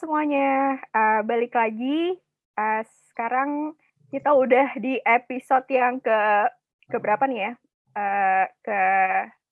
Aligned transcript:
semuanya, 0.00 0.80
uh, 0.96 1.20
balik 1.28 1.52
lagi. 1.52 2.16
Uh, 2.56 2.80
sekarang 3.12 3.76
kita 4.08 4.32
udah 4.32 4.72
di 4.80 4.96
episode 5.04 5.68
yang 5.68 6.00
ke 6.00 6.48
ke 6.88 6.96
berapa 6.96 7.28
nih 7.28 7.40
ya? 7.44 7.52
Uh, 7.92 8.44
ke 8.64 8.80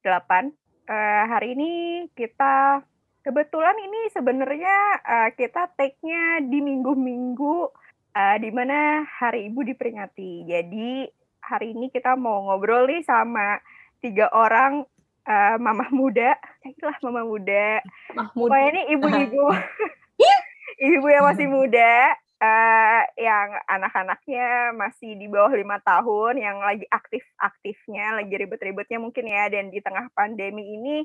delapan. 0.01 0.49
Uh, 0.89 1.25
hari 1.29 1.53
ini 1.53 1.73
kita 2.17 2.81
kebetulan 3.21 3.77
ini 3.77 4.09
sebenarnya 4.09 4.77
uh, 5.05 5.29
kita 5.37 5.69
take-nya 5.77 6.41
di 6.41 6.65
minggu-minggu 6.65 7.69
uh, 8.17 8.37
di 8.41 8.49
mana 8.49 9.05
Hari 9.05 9.53
Ibu 9.53 9.69
diperingati. 9.69 10.49
Jadi 10.49 11.05
hari 11.45 11.77
ini 11.77 11.93
kita 11.93 12.17
mau 12.17 12.49
ngobrol 12.49 12.89
nih 12.89 13.05
sama 13.05 13.61
tiga 14.01 14.33
orang 14.33 14.89
uh, 15.29 15.61
mama 15.61 15.93
muda, 15.93 16.41
lah 16.81 16.97
mama 17.05 17.21
muda. 17.29 17.85
Mahmud. 18.17 18.49
Pokoknya 18.49 18.69
ini 18.73 18.83
ibu-ibu 18.97 19.45
ibu 20.99 21.07
yang 21.09 21.25
masih 21.27 21.47
muda, 21.51 22.15
uh, 22.43 23.03
yang 23.19 23.49
anak-anaknya 23.67 24.75
masih 24.75 25.19
di 25.19 25.27
bawah 25.27 25.53
lima 25.55 25.79
tahun, 25.83 26.39
yang 26.39 26.59
lagi 26.63 26.87
aktif-aktifnya, 26.91 28.23
lagi 28.23 28.35
ribet-ribetnya 28.35 28.99
mungkin 29.03 29.27
ya, 29.27 29.51
dan 29.51 29.71
di 29.71 29.83
tengah 29.83 30.11
pandemi 30.15 30.79
ini 30.79 30.97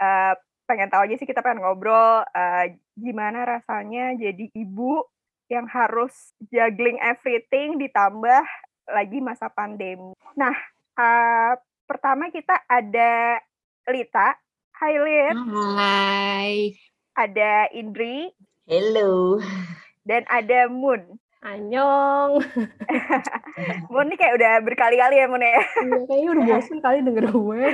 uh, 0.00 0.36
pengen 0.68 0.92
tahu 0.92 1.08
aja 1.08 1.16
sih 1.16 1.24
kita 1.24 1.40
pengen 1.40 1.64
ngobrol 1.64 2.20
uh, 2.28 2.64
gimana 2.92 3.48
rasanya 3.48 4.12
jadi 4.20 4.52
ibu 4.52 5.00
yang 5.48 5.64
harus 5.64 6.12
juggling 6.52 7.00
everything 7.00 7.80
ditambah 7.80 8.44
lagi 8.88 9.18
masa 9.24 9.48
pandemi. 9.48 10.12
Nah, 10.36 10.52
uh, 10.96 11.56
pertama 11.88 12.28
kita 12.28 12.64
ada 12.68 13.40
Lita. 13.88 14.36
Hai 14.76 14.94
Lit. 15.00 15.36
Hai. 15.36 16.52
Ada 17.16 17.72
Indri. 17.72 18.28
Hello. 18.68 19.40
Dan 20.04 20.28
ada 20.28 20.68
Moon. 20.68 21.00
Anyong. 21.40 22.44
Moon 23.92 24.06
nih 24.12 24.18
kayak 24.20 24.36
udah 24.36 24.52
berkali-kali 24.60 25.16
ya 25.16 25.24
Moon 25.24 25.40
ya. 25.40 25.56
Iya, 25.56 26.04
kayaknya 26.04 26.28
udah 26.36 26.44
bosan 26.44 26.78
kali 26.84 27.00
denger 27.00 27.32
gue. 27.32 27.64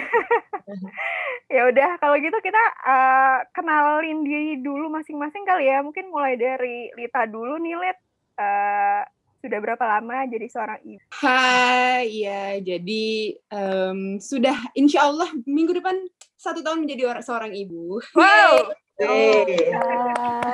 ya 1.50 1.66
udah 1.66 1.98
kalau 1.98 2.14
gitu 2.22 2.38
kita 2.38 2.62
uh, 2.86 3.42
kenalin 3.50 4.22
diri 4.22 4.62
dulu 4.62 4.86
masing-masing 4.94 5.42
kali 5.42 5.66
ya. 5.66 5.82
Mungkin 5.82 6.14
mulai 6.14 6.38
dari 6.38 6.94
Lita 6.94 7.26
dulu 7.26 7.58
nih 7.58 7.74
Lit. 7.74 7.98
Uh, 8.38 9.02
sudah 9.42 9.58
berapa 9.58 9.82
lama 9.98 10.30
jadi 10.30 10.46
seorang 10.46 10.78
ibu? 10.86 11.02
Hai, 11.10 12.06
ya 12.22 12.54
jadi 12.62 13.34
um, 13.50 14.22
sudah 14.22 14.54
insya 14.78 15.10
Allah 15.10 15.26
minggu 15.42 15.74
depan 15.74 16.06
satu 16.38 16.62
tahun 16.62 16.86
menjadi 16.86 17.18
seorang 17.18 17.50
ibu. 17.50 17.98
Wow. 18.14 18.83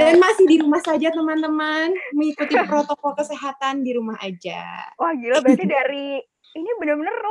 Dan 0.01 0.17
masih 0.17 0.45
di 0.49 0.57
rumah 0.65 0.81
saja 0.81 1.13
teman-teman, 1.13 1.93
mengikuti 2.17 2.57
protokol 2.71 3.13
kesehatan 3.13 3.85
di 3.85 3.93
rumah 3.97 4.17
aja. 4.21 4.89
Wah 4.97 5.13
gila, 5.13 5.45
berarti 5.45 5.65
dari 5.81 6.17
ini 6.57 6.71
bener-bener 6.81 7.15
lo 7.15 7.31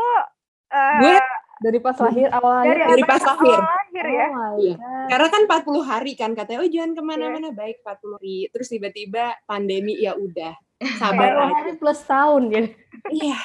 uh, 0.71 0.99
gue 1.03 1.17
dari 1.59 1.79
pas 1.83 1.97
lahir 1.99 2.31
awal 2.31 2.63
dari, 2.63 2.81
dari 2.87 3.03
pas 3.03 3.19
lahir, 3.19 3.59
lahir 3.59 4.05
ya. 4.07 4.27
Oh 4.31 4.55
iya. 4.55 4.75
Karena 5.11 5.27
kan 5.27 5.41
40 5.43 5.91
hari 5.91 6.13
kan 6.15 6.31
katanya 6.31 6.59
oh 6.63 6.69
jangan 6.71 6.91
ke 6.95 7.01
mana-mana 7.03 7.51
yeah. 7.51 7.57
baik 7.57 7.83
40 7.83 8.15
hari. 8.15 8.37
Terus 8.47 8.67
tiba-tiba 8.71 9.23
pandemi 9.43 9.99
ya 9.99 10.15
udah 10.15 10.55
sabar 11.01 11.51
aja. 11.51 11.75
plus 11.75 11.99
tahun 12.07 12.43
ya. 12.47 12.63
Iya 13.11 13.39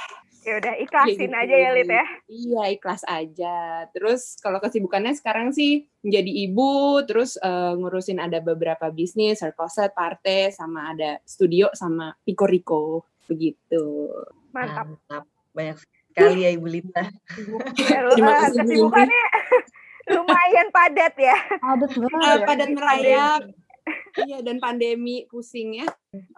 ya 0.45 0.61
udah 0.61 0.75
ikhlasin 0.77 1.33
ya, 1.33 1.41
aja 1.41 1.57
ya 1.57 1.71
Lid 1.73 1.91
ya. 1.91 2.07
Iya 2.29 2.63
ikhlas 2.77 3.03
aja. 3.09 3.89
Terus 3.97 4.37
kalau 4.45 4.61
kesibukannya 4.61 5.17
sekarang 5.17 5.57
sih 5.57 5.89
menjadi 6.05 6.33
ibu 6.49 7.01
terus 7.09 7.41
uh, 7.41 7.73
ngurusin 7.75 8.21
ada 8.21 8.45
beberapa 8.45 8.93
bisnis 8.93 9.41
circle 9.41 9.73
set 9.73 9.97
partai 9.97 10.53
sama 10.53 10.93
ada 10.93 11.19
studio 11.25 11.73
sama 11.73 12.13
Pico 12.23 12.45
Rico 12.45 13.09
begitu. 13.25 14.13
Mantap, 14.53 14.87
mantap. 14.87 15.25
banyak 15.55 15.79
sekali 16.15 16.47
ya 16.47 16.51
Ibu 16.55 16.67
Lita 16.67 17.03
terima 18.15 18.33
kasih 18.47 18.59
kesibukannya 18.63 19.25
lumayan 20.15 20.69
padat 20.71 21.15
ya. 21.17 21.37
Padat 21.59 21.91
banget. 21.97 22.21
Uh, 22.23 22.39
padat 22.45 22.69
merayap 22.71 23.41
iya 24.29 24.39
dan 24.41 24.59
pandemi 24.63 25.29
pusing 25.29 25.85
ya. 25.85 25.89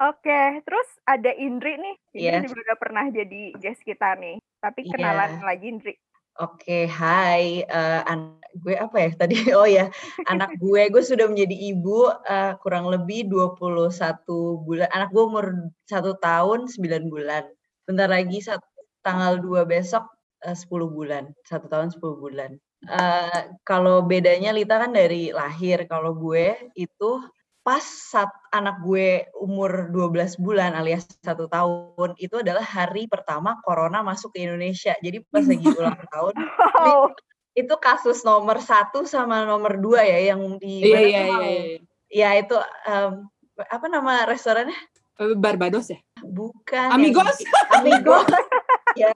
Oke, 0.02 0.62
terus 0.66 0.88
ada 1.06 1.30
Indri 1.36 1.78
nih. 1.78 1.94
Indri 2.16 2.26
yeah. 2.26 2.42
juga 2.42 2.60
udah 2.72 2.78
pernah 2.78 3.04
jadi 3.12 3.42
guest 3.60 3.82
kita 3.86 4.18
nih. 4.18 4.40
Tapi 4.58 4.80
iya. 4.86 4.90
kenalan 4.92 5.30
yeah. 5.38 5.44
lagi 5.44 5.66
Indri. 5.68 5.94
Oke, 6.36 6.84
hai. 6.84 7.64
Uh, 7.64 8.00
anak 8.04 8.44
gue 8.60 8.76
apa 8.76 8.96
ya 9.00 9.10
tadi? 9.16 9.36
Oh 9.56 9.64
ya, 9.64 9.88
anak 10.28 10.60
gue, 10.60 10.82
gue 10.92 11.00
sudah 11.00 11.24
menjadi 11.32 11.56
ibu 11.72 12.12
uh, 12.12 12.52
kurang 12.60 12.92
lebih 12.92 13.24
21 13.32 14.20
bulan. 14.64 14.88
Anak 14.92 15.16
gue 15.16 15.24
umur 15.24 15.72
satu 15.88 16.12
tahun 16.20 16.68
9 16.68 17.08
bulan. 17.08 17.48
Bentar 17.88 18.12
lagi 18.12 18.44
saat 18.44 18.60
tanggal 19.00 19.40
2 19.40 19.64
besok 19.64 20.04
uh, 20.44 20.52
10 20.52 20.68
bulan. 20.92 21.32
Satu 21.48 21.72
tahun 21.72 21.88
10 21.88 22.04
bulan. 22.20 22.60
Uh, 22.84 23.56
kalau 23.64 24.04
bedanya 24.04 24.52
Lita 24.52 24.76
kan 24.76 24.92
dari 24.92 25.32
lahir. 25.32 25.88
Kalau 25.88 26.12
gue 26.12 26.70
itu 26.76 27.24
pas 27.66 27.82
saat 27.82 28.30
anak 28.54 28.78
gue 28.86 29.26
umur 29.42 29.90
12 29.90 30.38
bulan 30.38 30.78
alias 30.78 31.02
satu 31.18 31.50
tahun 31.50 32.14
itu 32.14 32.38
adalah 32.38 32.62
hari 32.62 33.10
pertama 33.10 33.58
corona 33.66 34.06
masuk 34.06 34.30
ke 34.36 34.46
Indonesia. 34.46 34.94
Jadi 35.02 35.26
pas 35.26 35.42
lagi 35.42 35.66
ulang 35.78 35.98
tahun 35.98 36.34
oh. 36.78 37.10
itu 37.58 37.74
kasus 37.82 38.22
nomor 38.22 38.62
satu 38.62 39.02
sama 39.02 39.42
nomor 39.42 39.82
dua 39.82 40.06
ya 40.06 40.30
yang 40.30 40.62
di 40.62 40.86
iya, 40.86 41.00
iya, 41.02 41.22
iya, 41.26 41.48
iya. 41.50 41.78
Ya 42.06 42.28
itu 42.38 42.54
um, 42.86 43.26
apa 43.58 43.86
nama 43.90 44.22
restorannya? 44.30 44.78
Eh, 45.18 45.34
Barbados 45.34 45.90
ya? 45.90 45.98
Bukan. 46.22 46.94
Amigos. 46.94 47.40
Ya, 47.42 47.82
Amigos. 47.82 48.30
ya. 49.02 49.10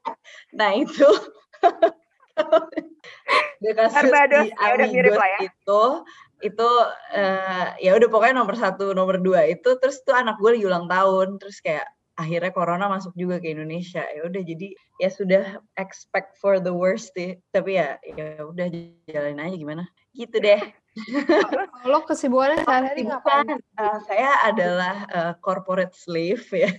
Nah 0.58 0.74
itu 0.74 1.06
Barbados 3.94 4.48
ya 4.48 4.68
udah 4.76 4.88
mirip 4.88 5.14
lah 5.16 5.28
ya. 5.38 5.40
Itu 5.48 5.82
itu 6.40 6.68
uh, 7.12 7.66
ya 7.76 7.92
udah 8.00 8.08
pokoknya 8.08 8.40
nomor 8.40 8.56
satu 8.56 8.96
nomor 8.96 9.20
dua 9.20 9.44
itu 9.44 9.76
terus 9.76 10.00
tuh 10.00 10.16
anak 10.16 10.40
gue 10.40 10.56
lagi 10.56 10.64
ulang 10.64 10.88
tahun 10.88 11.36
terus 11.36 11.60
kayak 11.60 11.84
akhirnya 12.16 12.52
corona 12.52 12.88
masuk 12.88 13.12
juga 13.16 13.40
ke 13.40 13.52
Indonesia. 13.52 14.04
Ya 14.04 14.24
udah 14.24 14.42
jadi 14.44 14.68
ya 15.00 15.08
sudah 15.08 15.44
expect 15.80 16.36
for 16.40 16.60
the 16.60 16.72
worst 16.72 17.12
deh 17.16 17.36
tapi 17.52 17.80
ya 17.80 17.96
ya 18.04 18.44
udah 18.44 18.66
jalanin 19.08 19.40
aja 19.40 19.56
gimana. 19.56 19.84
Gitu 20.12 20.36
deh. 20.40 20.60
Kalau 21.86 22.02
kesibukannya 22.04 22.66
sehari-hari 22.66 23.02
ngapain? 23.06 23.56
Uh, 23.78 23.98
saya 24.10 24.42
adalah 24.42 24.96
uh, 25.14 25.32
corporate 25.38 25.94
slave 25.94 26.44
ya. 26.50 26.70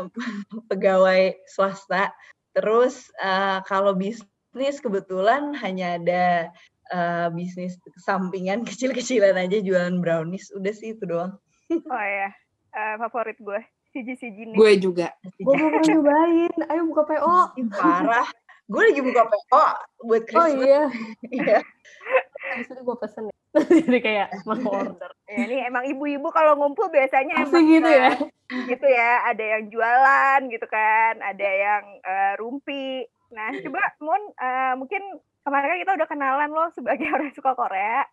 Pegawai 0.72 1.36
swasta. 1.46 2.10
Terus 2.52 3.08
uh, 3.20 3.64
kalau 3.64 3.96
bisnis 3.96 4.31
kebetulan 4.54 5.56
hanya 5.58 5.96
ada 5.96 6.24
uh, 6.92 7.26
bisnis 7.32 7.80
sampingan 8.04 8.64
kecil-kecilan 8.68 9.36
aja 9.36 9.58
jualan 9.64 9.98
brownies. 9.98 10.52
Udah 10.52 10.72
sih 10.72 10.94
itu 10.94 11.04
doang. 11.08 11.36
Oh 11.72 12.04
ya 12.04 12.28
uh, 12.72 12.94
favorit 13.06 13.38
gue 13.38 13.60
siji-siji 13.92 14.52
nih. 14.52 14.56
Gue 14.56 14.72
juga. 14.80 15.12
Gue 15.36 15.54
mau 15.56 15.68
nyobain. 15.84 16.54
Ayo 16.72 16.82
buka 16.88 17.02
PO 17.04 17.36
parah. 17.76 18.28
Gue 18.66 18.82
lagi 18.88 19.02
buka 19.04 19.22
PO 19.28 19.64
buat 20.08 20.22
Christmas. 20.24 20.48
oh 20.48 20.64
iya. 20.64 20.82
Iya. 21.36 21.58
Habis 22.52 22.68
itu 22.72 22.82
gue 22.82 22.96
pesen 23.00 23.24
ya. 23.28 23.34
Jadi 23.52 23.98
kayak 24.00 24.28
mau 24.48 24.56
order. 24.72 25.12
Ya, 25.28 25.44
ini 25.44 25.56
emang 25.68 25.84
ibu-ibu 25.84 26.32
kalau 26.32 26.56
ngumpul 26.56 26.88
biasanya 26.88 27.44
Asli 27.44 27.52
emang 27.52 27.68
gitu 27.68 27.90
ya. 27.92 28.10
Gitu 28.64 28.86
ya, 28.88 29.10
ada 29.28 29.44
yang 29.44 29.62
jualan 29.68 30.40
gitu 30.48 30.66
kan, 30.72 31.20
ada 31.20 31.48
yang 31.48 31.84
uh, 32.00 32.32
rumpi. 32.40 33.04
Nah, 33.32 33.50
coba 33.64 33.80
Moon 33.98 34.22
uh, 34.36 34.74
mungkin 34.76 35.02
kemarin 35.42 35.68
kan 35.74 35.78
kita 35.80 35.92
udah 35.98 36.08
kenalan 36.08 36.50
lo 36.52 36.68
sebagai 36.76 37.08
orang 37.14 37.32
suka 37.32 37.56
Korea. 37.56 38.04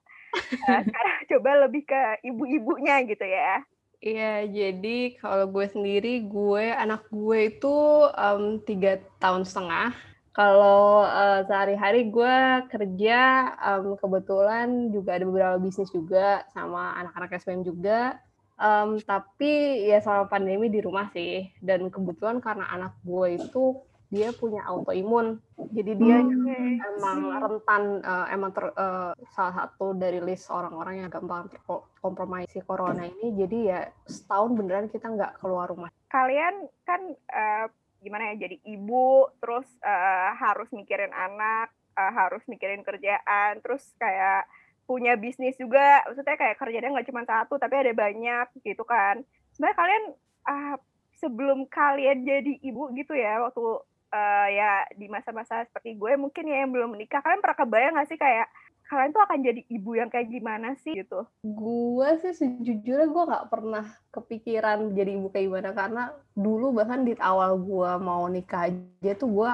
Uh, 0.65 0.81
sekarang 0.87 1.15
coba 1.27 1.49
lebih 1.67 1.83
ke 1.85 2.01
ibu-ibunya 2.25 3.03
gitu 3.05 3.25
ya. 3.27 3.61
Iya, 3.99 4.47
jadi 4.47 5.19
kalau 5.19 5.51
gue 5.51 5.67
sendiri, 5.67 6.23
gue 6.23 6.71
anak 6.71 7.11
gue 7.11 7.51
itu 7.51 7.75
um, 8.15 8.63
tiga 8.63 9.03
tahun 9.19 9.43
setengah. 9.43 9.91
Kalau 10.31 11.03
uh, 11.03 11.43
sehari-hari 11.43 12.07
gue 12.07 12.35
kerja, 12.71 13.19
um, 13.59 13.99
kebetulan 13.99 14.87
juga 14.95 15.19
ada 15.19 15.27
beberapa 15.27 15.55
bisnis 15.59 15.91
juga 15.91 16.47
sama 16.55 16.95
anak-anak 16.95 17.43
SPM 17.43 17.67
juga. 17.67 18.15
Um, 18.55 19.03
tapi 19.03 19.83
ya 19.91 19.99
selama 19.99 20.31
pandemi 20.31 20.71
di 20.71 20.79
rumah 20.79 21.11
sih. 21.11 21.51
Dan 21.59 21.91
kebetulan 21.91 22.39
karena 22.39 22.71
anak 22.71 22.95
gue 23.03 23.35
itu 23.35 23.83
dia 24.09 24.33
punya 24.33 24.65
autoimun. 24.65 25.37
Jadi 25.69 25.91
dia 26.01 26.17
hmm. 26.17 26.81
emang 26.97 27.19
rentan 27.29 28.01
uh, 28.01 28.25
emang 28.33 28.51
ter, 28.51 28.73
uh, 28.73 29.13
salah 29.37 29.53
satu 29.53 29.93
dari 29.93 30.17
list 30.17 30.49
orang-orang 30.49 31.05
yang 31.05 31.09
gampang 31.13 31.45
terkompromisi 31.53 32.65
corona 32.65 33.05
ini. 33.05 33.37
Jadi 33.37 33.57
ya 33.69 33.85
setahun 34.09 34.57
beneran 34.57 34.89
kita 34.89 35.13
nggak 35.13 35.37
keluar 35.37 35.69
rumah. 35.69 35.93
Kalian 36.09 36.65
kan 36.83 37.01
uh, 37.29 37.65
gimana 38.01 38.33
ya 38.33 38.49
jadi 38.49 38.57
ibu 38.65 39.29
terus 39.37 39.69
uh, 39.85 40.33
harus 40.41 40.67
mikirin 40.73 41.13
anak, 41.13 41.69
uh, 41.93 42.11
harus 42.11 42.41
mikirin 42.49 42.81
kerjaan, 42.81 43.61
terus 43.61 43.93
kayak 44.01 44.49
punya 44.89 45.13
bisnis 45.21 45.53
juga 45.61 46.01
maksudnya 46.09 46.33
kayak 46.33 46.57
kerjanya 46.57 46.89
nggak 46.89 47.13
cuma 47.13 47.21
satu 47.21 47.61
tapi 47.61 47.77
ada 47.77 47.93
banyak 47.93 48.49
gitu 48.65 48.81
kan 48.81 49.21
sebenarnya 49.53 49.77
kalian 49.77 50.03
uh, 50.49 50.75
sebelum 51.13 51.69
kalian 51.69 52.25
jadi 52.25 52.57
ibu 52.65 52.89
gitu 52.97 53.13
ya 53.13 53.37
waktu 53.45 53.85
uh, 54.13 54.47
ya 54.49 54.85
di 54.93 55.07
masa-masa 55.07 55.65
seperti 55.65 55.95
gue 55.97 56.17
mungkin 56.17 56.49
ya 56.49 56.65
yang 56.65 56.71
belum 56.73 56.93
menikah 56.93 57.21
kalian 57.21 57.41
pernah 57.41 57.57
kebayang 57.57 57.93
nggak 57.97 58.09
sih 58.09 58.19
kayak 58.19 58.47
kalian 58.89 59.13
tuh 59.13 59.21
akan 59.21 59.39
jadi 59.45 59.61
ibu 59.69 59.91
yang 59.93 60.09
kayak 60.09 60.33
gimana 60.33 60.73
sih? 60.81 60.97
gitu? 60.97 61.21
Gue 61.45 62.09
sih 62.25 62.33
sejujurnya 62.33 63.05
gue 63.05 63.23
nggak 63.29 63.47
pernah 63.53 63.85
kepikiran 64.09 64.97
jadi 64.97 65.13
ibu 65.13 65.29
kayak 65.29 65.45
gimana 65.45 65.69
karena 65.77 66.03
dulu 66.33 66.73
bahkan 66.73 67.05
di 67.05 67.13
awal 67.21 67.61
gue 67.61 67.91
mau 68.01 68.25
nikah 68.25 68.73
aja 68.73 69.13
tuh 69.13 69.29
gue 69.29 69.51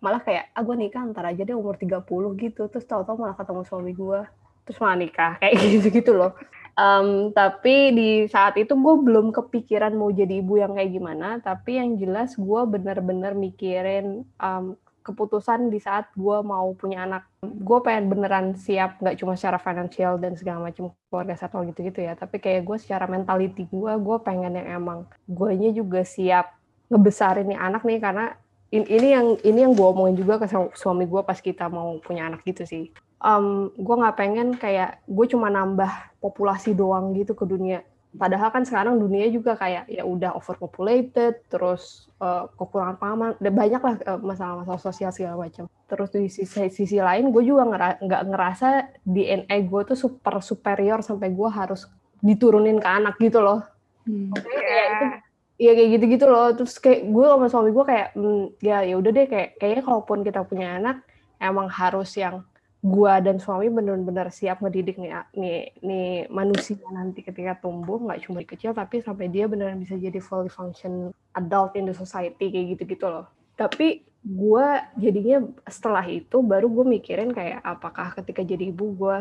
malah 0.00 0.24
kayak 0.24 0.48
ah 0.56 0.64
gue 0.64 0.76
nikah 0.78 1.04
ntar 1.12 1.28
aja 1.28 1.44
deh 1.44 1.52
umur 1.52 1.76
30 1.76 2.00
gitu. 2.40 2.62
Terus 2.72 2.88
tau-tau 2.88 3.20
malah 3.20 3.36
ketemu 3.36 3.62
suami 3.68 3.92
gue 3.92 4.20
terus 4.68 4.84
malah 4.84 5.00
nikah 5.00 5.32
kayak 5.40 5.56
gitu-gitu 5.72 6.12
loh 6.12 6.36
um, 6.78 7.34
tapi 7.34 7.90
di 7.90 8.10
saat 8.30 8.54
itu 8.54 8.78
gue 8.78 8.94
belum 9.02 9.34
kepikiran 9.34 9.98
mau 9.98 10.14
jadi 10.14 10.38
ibu 10.38 10.62
yang 10.62 10.78
kayak 10.78 10.94
gimana 10.94 11.42
tapi 11.42 11.82
yang 11.82 11.98
jelas 11.98 12.38
gue 12.38 12.62
bener-bener 12.70 13.34
mikirin 13.34 14.22
um, 14.38 14.78
keputusan 15.08 15.72
di 15.72 15.80
saat 15.80 16.12
gue 16.12 16.38
mau 16.44 16.68
punya 16.76 17.08
anak. 17.08 17.24
Gue 17.40 17.80
pengen 17.80 18.12
beneran 18.12 18.52
siap, 18.60 19.00
nggak 19.00 19.16
cuma 19.16 19.40
secara 19.40 19.56
financial 19.56 20.20
dan 20.20 20.36
segala 20.36 20.68
macam 20.68 20.92
keluarga 21.08 21.32
satu 21.32 21.64
gitu-gitu 21.64 22.04
ya, 22.04 22.12
tapi 22.12 22.36
kayak 22.36 22.68
gue 22.68 22.76
secara 22.76 23.08
mentality 23.08 23.64
gue, 23.72 23.92
gue 23.96 24.16
pengen 24.20 24.60
yang 24.60 24.84
emang 24.84 25.08
guanya 25.24 25.72
juga 25.72 26.04
siap 26.04 26.52
ngebesarin 26.92 27.48
nih 27.48 27.56
anak 27.56 27.82
nih 27.88 28.00
karena 28.00 28.36
ini 28.68 29.08
yang 29.16 29.26
ini 29.40 29.58
yang 29.64 29.72
gue 29.72 29.86
omongin 29.88 30.16
juga 30.20 30.44
ke 30.44 30.46
suami 30.76 31.08
gue 31.08 31.24
pas 31.24 31.40
kita 31.40 31.72
mau 31.72 31.96
punya 32.04 32.28
anak 32.28 32.44
gitu 32.44 32.68
sih. 32.68 32.92
Um, 33.18 33.74
gue 33.74 33.96
nggak 33.98 34.14
pengen 34.14 34.48
kayak 34.54 35.02
gue 35.10 35.26
cuma 35.26 35.50
nambah 35.50 35.90
populasi 36.22 36.70
doang 36.70 37.10
gitu 37.18 37.34
ke 37.34 37.42
dunia 37.50 37.82
Padahal 38.08 38.48
kan 38.48 38.64
sekarang 38.64 38.96
dunia 38.96 39.28
juga 39.28 39.52
kayak 39.52 39.84
ya 39.92 40.00
udah 40.00 40.32
overpopulated, 40.32 41.44
terus 41.52 42.08
uh, 42.24 42.48
kekurangan 42.56 42.96
pangan, 42.96 43.30
banyak 43.36 43.82
lah 43.84 43.94
uh, 44.08 44.16
masalah-masalah 44.16 44.80
sosial 44.80 45.12
segala 45.12 45.44
macam. 45.44 45.68
Terus 45.84 46.08
di 46.16 46.32
sisi, 46.32 46.72
sisi 46.72 46.96
lain, 47.04 47.28
gue 47.28 47.44
juga 47.44 47.68
nggak 47.68 48.00
ngera 48.00 48.20
ngerasa 48.32 48.68
DNA 49.04 49.56
gue 49.68 49.80
tuh 49.92 49.98
super 50.08 50.40
superior 50.40 51.04
sampai 51.04 51.36
gue 51.36 51.48
harus 51.52 51.84
diturunin 52.24 52.80
ke 52.80 52.88
anak 52.88 53.20
gitu 53.20 53.44
loh. 53.44 53.60
Hmm. 54.08 54.32
Kayak 54.32 54.86
itu, 54.88 55.06
ya 55.68 55.72
kayak 55.76 55.88
gitu-gitu 56.00 56.26
loh. 56.32 56.48
Terus 56.56 56.74
kayak 56.80 57.00
gue 57.12 57.24
sama 57.28 57.46
suami 57.52 57.70
gue 57.76 57.84
kayak, 57.84 58.08
mm, 58.16 58.44
ya 58.64 58.88
ya 58.88 58.94
udah 58.96 59.10
deh 59.12 59.26
kayak 59.28 59.60
kayaknya 59.60 59.82
kalaupun 59.84 60.24
kita 60.24 60.40
punya 60.48 60.80
anak, 60.80 61.04
emang 61.36 61.68
harus 61.68 62.08
yang 62.16 62.40
gua 62.88 63.20
dan 63.20 63.36
suami 63.36 63.68
benar-benar 63.68 64.32
siap 64.32 64.64
ngedidik 64.64 64.96
nih, 64.96 65.12
nih 65.36 65.58
nih 65.84 66.08
manusia 66.32 66.80
nanti 66.88 67.20
ketika 67.20 67.60
tumbuh 67.60 68.00
nggak 68.00 68.24
cuma 68.24 68.40
kecil 68.42 68.72
tapi 68.72 69.04
sampai 69.04 69.28
dia 69.28 69.44
beneran 69.44 69.76
bisa 69.76 69.94
jadi 69.94 70.16
fully 70.18 70.48
function 70.48 71.12
adult 71.36 71.76
in 71.76 71.84
the 71.84 71.94
society 71.94 72.48
kayak 72.48 72.74
gitu-gitu 72.74 73.06
loh. 73.06 73.28
Tapi 73.54 74.02
gua 74.24 74.88
jadinya 74.96 75.44
setelah 75.68 76.02
itu 76.08 76.40
baru 76.40 76.66
gue 76.66 76.84
mikirin 76.98 77.30
kayak 77.30 77.62
apakah 77.62 78.16
ketika 78.18 78.42
jadi 78.42 78.72
ibu 78.74 78.96
gue 78.96 79.18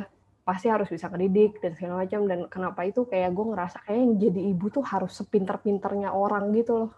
pasti 0.47 0.71
harus 0.71 0.87
bisa 0.87 1.11
ngedidik 1.11 1.59
dan 1.59 1.75
segala 1.75 2.07
macam 2.07 2.23
dan 2.23 2.39
kenapa 2.47 2.87
itu 2.87 3.03
kayak 3.03 3.35
gue 3.35 3.45
ngerasa 3.51 3.83
kayak 3.83 3.99
yang 3.99 4.13
jadi 4.15 4.41
ibu 4.55 4.65
tuh 4.71 4.79
harus 4.87 5.11
sepinter-pinternya 5.19 6.15
orang 6.15 6.55
gitu 6.55 6.87
loh 6.87 6.91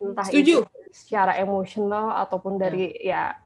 entah 0.00 0.24
Setuju. 0.24 0.64
itu 0.64 0.88
secara 0.88 1.36
emosional 1.36 2.16
ataupun 2.24 2.56
dari 2.56 2.96
ya 3.04 3.36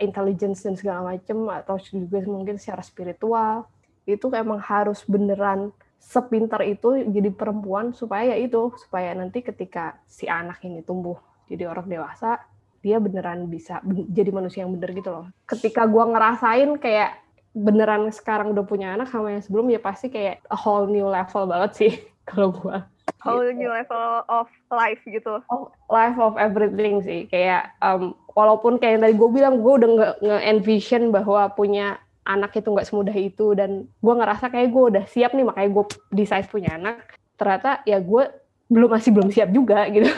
intelligence 0.00 0.64
dan 0.64 0.74
segala 0.74 1.14
macam 1.14 1.48
atau 1.52 1.76
juga 1.80 2.24
mungkin 2.24 2.56
secara 2.56 2.80
spiritual 2.80 3.68
itu 4.08 4.30
emang 4.32 4.62
harus 4.62 5.04
beneran 5.04 5.74
sepintar 6.00 6.62
itu 6.62 7.02
jadi 7.10 7.34
perempuan 7.34 7.90
supaya 7.90 8.32
ya 8.32 8.38
itu 8.38 8.70
supaya 8.78 9.12
nanti 9.12 9.42
ketika 9.42 9.98
si 10.06 10.30
anak 10.30 10.62
ini 10.62 10.80
tumbuh 10.80 11.18
jadi 11.50 11.66
orang 11.66 11.90
dewasa 11.90 12.38
dia 12.80 13.02
beneran 13.02 13.50
bisa 13.50 13.82
jadi 14.14 14.30
manusia 14.30 14.62
yang 14.62 14.70
bener 14.78 14.94
gitu 14.94 15.10
loh. 15.10 15.26
Ketika 15.50 15.90
gua 15.90 16.06
ngerasain 16.06 16.78
kayak 16.78 17.18
beneran 17.50 18.06
sekarang 18.14 18.54
udah 18.54 18.62
punya 18.62 18.94
anak 18.94 19.10
sama 19.10 19.34
yang 19.34 19.42
sebelum 19.42 19.66
ya 19.72 19.80
pasti 19.82 20.06
kayak 20.12 20.44
a 20.46 20.54
whole 20.54 20.86
new 20.86 21.08
level 21.08 21.48
banget 21.50 21.72
sih 21.74 21.92
kalau 22.28 22.52
gua 22.54 22.86
whole 23.26 23.42
gitu. 23.42 23.58
new 23.66 23.70
level 23.70 24.22
of 24.30 24.46
life 24.70 25.02
gitu 25.02 25.42
oh, 25.50 25.68
life 25.90 26.14
of 26.16 26.38
everything 26.38 27.02
sih 27.02 27.26
kayak 27.26 27.74
um, 27.82 28.14
walaupun 28.38 28.78
kayak 28.78 28.98
yang 28.98 29.02
tadi 29.02 29.14
gue 29.18 29.30
bilang 29.34 29.54
gue 29.58 29.72
udah 29.82 29.90
nge-envision 30.22 31.10
bahwa 31.10 31.50
punya 31.50 31.98
anak 32.26 32.54
itu 32.58 32.70
nggak 32.70 32.86
semudah 32.86 33.16
itu 33.16 33.54
dan 33.58 33.86
gue 33.86 34.14
ngerasa 34.14 34.50
kayak 34.50 34.70
gue 34.70 34.84
udah 34.94 35.04
siap 35.10 35.34
nih 35.34 35.46
makanya 35.46 35.70
gue 35.74 35.84
decide 36.14 36.46
punya 36.46 36.78
anak 36.78 37.18
ternyata 37.38 37.82
ya 37.86 37.98
gue 37.98 38.22
belum 38.66 38.90
masih 38.98 39.10
belum 39.14 39.30
siap 39.30 39.50
juga 39.54 39.86
gitu. 39.90 40.10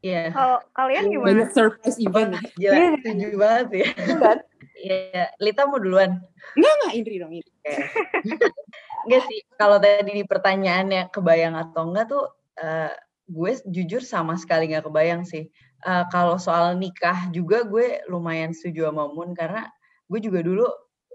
Iya. 0.00 0.32
Yeah. 0.32 0.32
Kalau 0.32 0.58
kalian 0.72 1.04
gimana? 1.12 1.28
Banyak 1.28 1.50
surprise 1.52 1.98
event. 2.00 2.32
Gila, 2.56 2.72
yeah. 2.72 2.92
setuju 3.04 3.36
banget 3.36 3.68
ya. 3.68 3.88
Iya, 4.80 5.24
Lita 5.36 5.68
mau 5.68 5.76
duluan. 5.76 6.24
Enggak, 6.56 6.72
enggak, 6.72 6.92
Indri 6.96 7.16
dong, 7.20 7.32
Indri. 7.36 7.52
enggak 9.04 9.22
sih, 9.28 9.38
kalau 9.60 9.76
tadi 9.76 10.12
di 10.16 10.24
pertanyaannya 10.24 11.12
kebayang 11.12 11.52
atau 11.52 11.92
enggak 11.92 12.08
tuh, 12.08 12.24
uh, 12.60 12.92
gue 13.30 13.52
jujur 13.70 14.02
sama 14.02 14.34
sekali 14.36 14.70
nggak 14.70 14.86
kebayang 14.90 15.22
sih. 15.22 15.48
Uh, 15.80 16.04
kalau 16.12 16.36
soal 16.36 16.76
nikah 16.76 17.32
juga 17.32 17.64
gue 17.64 18.04
lumayan 18.10 18.52
setuju 18.52 18.92
sama 18.92 19.08
Mun 19.08 19.32
karena 19.32 19.64
gue 20.10 20.20
juga 20.20 20.44
dulu 20.44 20.68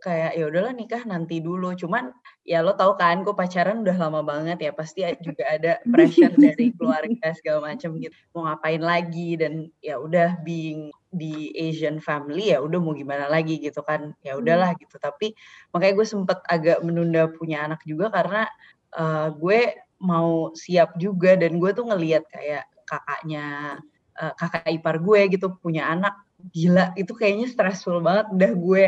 kayak 0.03 0.37
ya 0.37 0.45
udahlah 0.47 0.73
nikah 0.73 1.03
nanti 1.03 1.43
dulu. 1.43 1.75
Cuman 1.75 2.11
ya 2.45 2.61
lo 2.61 2.77
tau 2.77 2.93
kan 2.95 3.25
gue 3.25 3.33
pacaran 3.33 3.81
udah 3.83 3.97
lama 3.97 4.21
banget 4.21 4.57
ya 4.69 4.71
pasti 4.71 5.01
juga 5.21 5.43
ada 5.49 5.81
pressure 5.93 6.33
dari 6.37 6.71
keluarga 6.75 7.33
segala 7.35 7.73
macam 7.73 7.99
gitu. 7.99 8.15
Mau 8.33 8.47
ngapain 8.47 8.81
lagi? 8.81 9.35
Dan 9.39 9.69
ya 9.83 9.99
udah 9.99 10.39
being 10.45 10.89
di 11.15 11.49
Asian 11.55 12.03
family 12.03 12.51
ya 12.51 12.59
udah 12.59 12.79
mau 12.79 12.93
gimana 12.95 13.27
lagi 13.27 13.59
gitu 13.59 13.81
kan. 13.83 14.13
Ya 14.21 14.39
udahlah 14.39 14.73
hmm. 14.73 14.81
gitu. 14.85 14.95
Tapi 15.01 15.35
makanya 15.75 15.93
gue 15.99 16.07
sempet 16.07 16.39
agak 16.47 16.79
menunda 16.85 17.27
punya 17.31 17.65
anak 17.65 17.81
juga 17.83 18.13
karena 18.13 18.47
uh, 18.95 19.33
gue 19.35 19.84
mau 20.01 20.51
siap 20.55 20.97
juga. 20.99 21.37
Dan 21.39 21.57
gue 21.61 21.71
tuh 21.71 21.87
ngeliat 21.87 22.23
kayak 22.29 22.65
kakaknya 22.85 23.77
uh, 24.21 24.33
kakak 24.37 24.69
ipar 24.71 25.01
gue 25.01 25.21
gitu 25.33 25.57
punya 25.59 25.89
anak 25.89 26.13
gila 26.53 26.93
itu 26.99 27.11
kayaknya 27.15 27.47
stressful 27.49 27.99
banget. 28.03 28.25
Udah 28.33 28.51
gue 28.53 28.83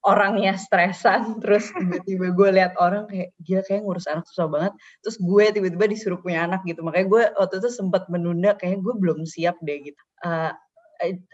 orangnya 0.00 0.56
stresan 0.56 1.28
terus 1.44 1.68
tiba-tiba 1.76 2.32
gue 2.32 2.48
lihat 2.56 2.72
orang 2.80 3.04
kayak 3.04 3.36
gila 3.44 3.62
kayak 3.68 3.82
ngurus 3.84 4.08
anak 4.08 4.24
susah 4.28 4.48
banget. 4.48 4.72
Terus 5.04 5.16
gue 5.20 5.44
tiba-tiba 5.52 5.84
disuruh 5.90 6.20
punya 6.20 6.46
anak 6.48 6.64
gitu. 6.64 6.80
Makanya 6.80 7.06
gue 7.08 7.22
waktu 7.36 7.54
itu 7.60 7.68
sempat 7.72 8.08
menunda 8.08 8.56
kayak 8.56 8.80
gue 8.80 8.94
belum 8.96 9.28
siap 9.28 9.56
deh 9.64 9.78
gitu. 9.92 10.00
Uh, 10.24 10.52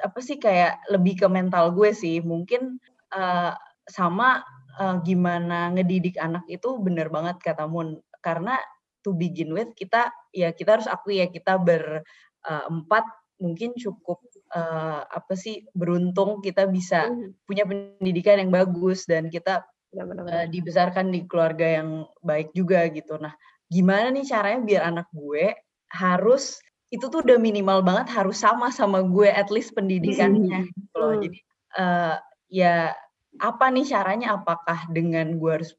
apa 0.02 0.18
sih 0.22 0.38
kayak 0.38 0.78
lebih 0.90 1.18
ke 1.18 1.26
mental 1.26 1.74
gue 1.74 1.90
sih. 1.90 2.22
Mungkin 2.22 2.78
uh, 3.14 3.52
sama 3.86 4.42
uh, 4.78 4.98
gimana 5.02 5.70
ngedidik 5.74 6.18
anak 6.18 6.46
itu 6.50 6.78
bener 6.82 7.10
banget 7.10 7.38
kata 7.42 7.66
Mun. 7.66 7.98
Karena 8.22 8.58
to 9.06 9.14
begin 9.14 9.54
with 9.54 9.70
kita 9.78 10.10
ya 10.34 10.50
kita 10.50 10.82
harus 10.82 10.90
akui 10.90 11.22
ya 11.22 11.30
kita 11.30 11.54
berempat 11.62 13.04
uh, 13.06 13.14
mungkin 13.38 13.78
cukup 13.78 14.18
uh, 14.56 15.06
apa 15.06 15.34
sih 15.38 15.62
beruntung 15.76 16.42
kita 16.42 16.66
bisa 16.66 17.06
hmm. 17.06 17.46
punya 17.46 17.62
pendidikan 17.68 18.42
yang 18.42 18.50
bagus 18.50 19.04
dan 19.06 19.28
kita 19.30 19.62
uh, 19.94 20.46
dibesarkan 20.50 21.12
di 21.14 21.24
keluarga 21.28 21.80
yang 21.80 22.08
baik 22.24 22.50
juga 22.56 22.88
gitu. 22.90 23.20
Nah, 23.20 23.32
gimana 23.68 24.08
nih 24.12 24.26
caranya 24.26 24.60
biar 24.64 24.82
anak 24.88 25.08
gue 25.12 25.54
harus 25.92 26.58
itu 26.90 27.10
tuh 27.10 27.22
udah 27.22 27.38
minimal 27.38 27.82
banget 27.82 28.14
harus 28.14 28.38
sama 28.40 28.70
sama 28.70 29.02
gue 29.02 29.26
at 29.26 29.50
least 29.52 29.74
pendidikannya 29.76 30.70
gitu 30.70 30.96
loh. 30.96 31.12
Hmm. 31.14 31.22
Jadi 31.22 31.38
uh, 31.76 32.16
ya 32.48 32.94
apa 33.36 33.66
nih 33.68 33.84
caranya 33.84 34.40
apakah 34.40 34.88
dengan 34.88 35.36
gue 35.36 35.50
harus 35.60 35.76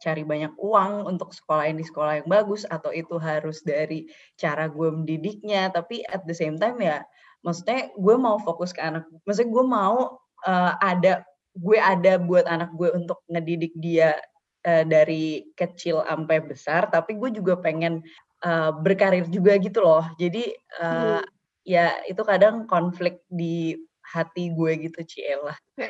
cari 0.00 0.22
banyak 0.22 0.52
uang 0.60 1.08
untuk 1.08 1.32
sekolah 1.32 1.66
ini 1.68 1.82
sekolah 1.82 2.22
yang 2.22 2.28
bagus 2.28 2.68
atau 2.68 2.92
itu 2.92 3.16
harus 3.16 3.64
dari 3.64 4.06
cara 4.36 4.68
gue 4.68 4.88
mendidiknya 4.92 5.72
tapi 5.72 6.04
at 6.08 6.22
the 6.28 6.36
same 6.36 6.60
time 6.60 6.78
ya 6.78 7.00
maksudnya 7.42 7.90
gue 7.96 8.16
mau 8.16 8.38
fokus 8.38 8.70
ke 8.70 8.80
anak 8.80 9.08
maksudnya 9.26 9.50
gue 9.50 9.64
mau 9.66 10.20
uh, 10.46 10.72
ada 10.78 11.26
gue 11.52 11.78
ada 11.78 12.16
buat 12.16 12.48
anak 12.48 12.72
gue 12.76 12.88
untuk 12.96 13.20
ngedidik 13.28 13.72
dia 13.76 14.16
uh, 14.64 14.84
dari 14.86 15.52
kecil 15.58 16.00
sampai 16.06 16.38
besar 16.44 16.88
tapi 16.88 17.18
gue 17.18 17.32
juga 17.34 17.58
pengen 17.60 18.00
uh, 18.46 18.72
berkarir 18.72 19.26
juga 19.28 19.58
gitu 19.58 19.84
loh 19.84 20.06
jadi 20.16 20.54
uh, 20.80 21.20
hmm. 21.20 21.22
ya 21.66 21.86
itu 22.08 22.22
kadang 22.24 22.64
konflik 22.70 23.20
di 23.28 23.76
hati 24.12 24.52
gue 24.52 24.72
gitu 24.88 25.00
Ciela. 25.08 25.56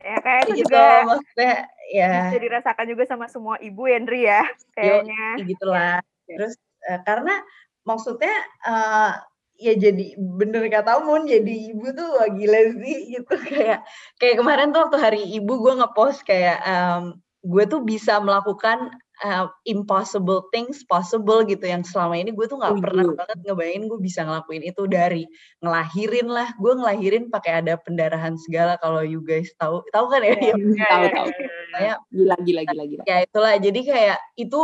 ya 0.00 0.16
kayak 0.24 0.42
itu 0.48 0.64
gitu, 0.64 0.72
juga 0.72 0.84
maksudnya 1.04 1.54
ya 1.92 2.12
bisa 2.32 2.38
dirasakan 2.40 2.86
juga 2.88 3.04
sama 3.04 3.26
semua 3.28 3.60
ibu 3.60 3.84
Hendri 3.84 4.24
ya 4.24 4.48
kayaknya. 4.72 5.24
Yo, 5.36 5.44
gitulah. 5.44 6.00
Terus 6.24 6.56
uh, 6.88 7.00
karena 7.04 7.44
maksudnya 7.84 8.32
uh, 8.64 9.20
ya 9.60 9.76
jadi 9.76 10.16
bener 10.16 10.66
kata 10.72 11.04
Mun 11.04 11.28
jadi 11.28 11.76
ibu 11.76 11.92
tuh 11.92 12.08
wah 12.18 12.28
gila 12.32 12.60
sih 12.80 12.98
gitu 13.20 13.34
kayak 13.52 13.84
kayak 14.16 14.36
kemarin 14.40 14.72
tuh 14.72 14.88
waktu 14.88 14.98
hari 14.98 15.22
ibu 15.36 15.52
gue 15.60 15.74
ngepost 15.78 16.24
kayak 16.24 16.58
um, 16.64 17.20
gue 17.44 17.64
tuh 17.68 17.84
bisa 17.84 18.18
melakukan 18.22 18.90
uh, 19.22 19.46
impossible 19.64 20.50
things 20.50 20.82
possible 20.84 21.40
gitu 21.46 21.62
yang 21.64 21.86
selama 21.86 22.18
ini 22.18 22.34
gue 22.34 22.46
tuh 22.50 22.58
nggak 22.58 22.82
pernah 22.82 23.06
banget 23.14 23.38
ngebayangin 23.46 23.84
gue 23.88 24.00
bisa 24.02 24.20
ngelakuin 24.26 24.62
itu 24.66 24.82
dari 24.90 25.24
ngelahirin 25.62 26.28
lah 26.28 26.48
gue 26.58 26.72
ngelahirin 26.74 27.30
pakai 27.30 27.62
ada 27.64 27.78
pendarahan 27.78 28.34
segala 28.36 28.76
kalau 28.82 29.00
you 29.06 29.22
guys 29.22 29.48
tahu 29.56 29.80
tahu 29.94 30.06
kan 30.10 30.20
ya, 30.26 30.34
ya, 30.36 30.54
ya 30.54 30.86
tahu 30.90 31.04
tahu. 31.14 31.28
Kayak 31.72 31.96
gila 32.12 32.36
gila 32.44 32.62
gila 32.68 32.84
gila. 32.84 33.02
Ya 33.08 33.16
itulah 33.24 33.54
jadi 33.56 33.80
kayak 33.80 34.18
itu 34.36 34.60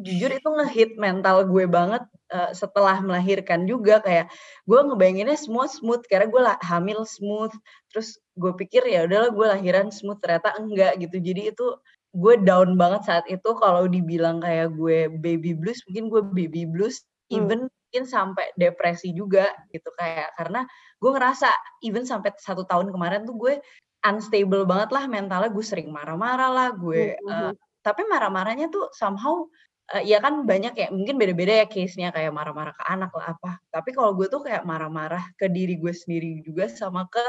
jujur 0.00 0.30
itu 0.32 0.48
ngehit 0.48 0.96
mental 0.96 1.44
gue 1.44 1.68
banget 1.68 2.02
uh, 2.32 2.50
setelah 2.56 2.96
melahirkan 3.04 3.68
juga 3.68 4.00
kayak 4.00 4.32
gue 4.64 4.80
ngebayanginnya 4.80 5.36
semua 5.36 5.68
smooth 5.68 6.00
karena 6.08 6.32
gue 6.32 6.42
lah 6.42 6.56
hamil 6.64 7.04
smooth 7.04 7.52
terus 7.92 8.16
gue 8.32 8.52
pikir 8.56 8.88
ya 8.88 9.04
udahlah 9.04 9.30
gue 9.30 9.46
lahiran 9.52 9.92
smooth 9.92 10.16
ternyata 10.24 10.56
enggak 10.56 10.96
gitu 10.96 11.20
jadi 11.20 11.52
itu 11.52 11.66
gue 12.12 12.34
down 12.44 12.76
banget 12.76 13.08
saat 13.08 13.24
itu 13.28 13.50
kalau 13.56 13.88
dibilang 13.88 14.44
kayak 14.44 14.76
gue 14.76 15.08
baby 15.20 15.56
blues 15.56 15.80
mungkin 15.88 16.12
gue 16.12 16.22
baby 16.32 16.62
blues 16.68 17.00
hmm. 17.32 17.36
even 17.40 17.60
mungkin 17.68 18.04
sampai 18.08 18.52
depresi 18.56 19.12
juga 19.12 19.52
gitu 19.72 19.88
kayak. 19.96 20.32
Karena 20.36 20.64
gue 21.00 21.10
ngerasa 21.12 21.48
even 21.84 22.04
sampai 22.04 22.32
satu 22.36 22.64
tahun 22.68 22.92
kemarin 22.92 23.24
tuh 23.24 23.36
gue 23.36 23.54
unstable 24.02 24.64
banget 24.64 24.90
lah 24.90 25.04
mentalnya 25.06 25.50
gue 25.52 25.64
sering 25.64 25.88
marah-marah 25.94 26.50
lah 26.50 26.68
gue 26.74 27.14
uh, 27.22 27.30
uh, 27.30 27.52
tapi 27.86 28.02
marah-marahnya 28.10 28.66
tuh 28.66 28.90
somehow 28.90 29.46
uh, 29.90 30.02
ya 30.02 30.22
kan 30.22 30.46
banyak 30.46 30.74
ya 30.74 30.88
mungkin 30.94 31.18
beda-beda 31.18 31.62
ya 31.62 31.66
case-nya 31.66 32.14
kayak 32.14 32.30
marah-marah 32.30 32.72
ke 32.72 32.84
anak 32.86 33.10
lah 33.12 33.34
apa. 33.34 33.50
Tapi 33.68 33.90
kalau 33.92 34.14
gue 34.14 34.26
tuh 34.30 34.40
kayak 34.46 34.62
marah-marah 34.62 35.22
ke 35.36 35.50
diri 35.50 35.76
gue 35.76 35.92
sendiri 35.92 36.40
juga 36.46 36.70
sama 36.70 37.10
ke 37.10 37.22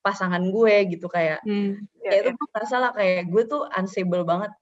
pasangan 0.00 0.40
gue 0.48 0.94
gitu 0.94 1.06
kayak 1.10 1.42
hmm, 1.42 1.78
ya, 2.06 2.10
ya 2.10 2.18
itu 2.22 2.30
gue 2.34 2.48
merasa 2.54 2.76
lah 2.78 2.90
kayak 2.94 3.28
gue 3.28 3.42
tuh 3.44 3.66
unstable 3.74 4.24
banget 4.24 4.52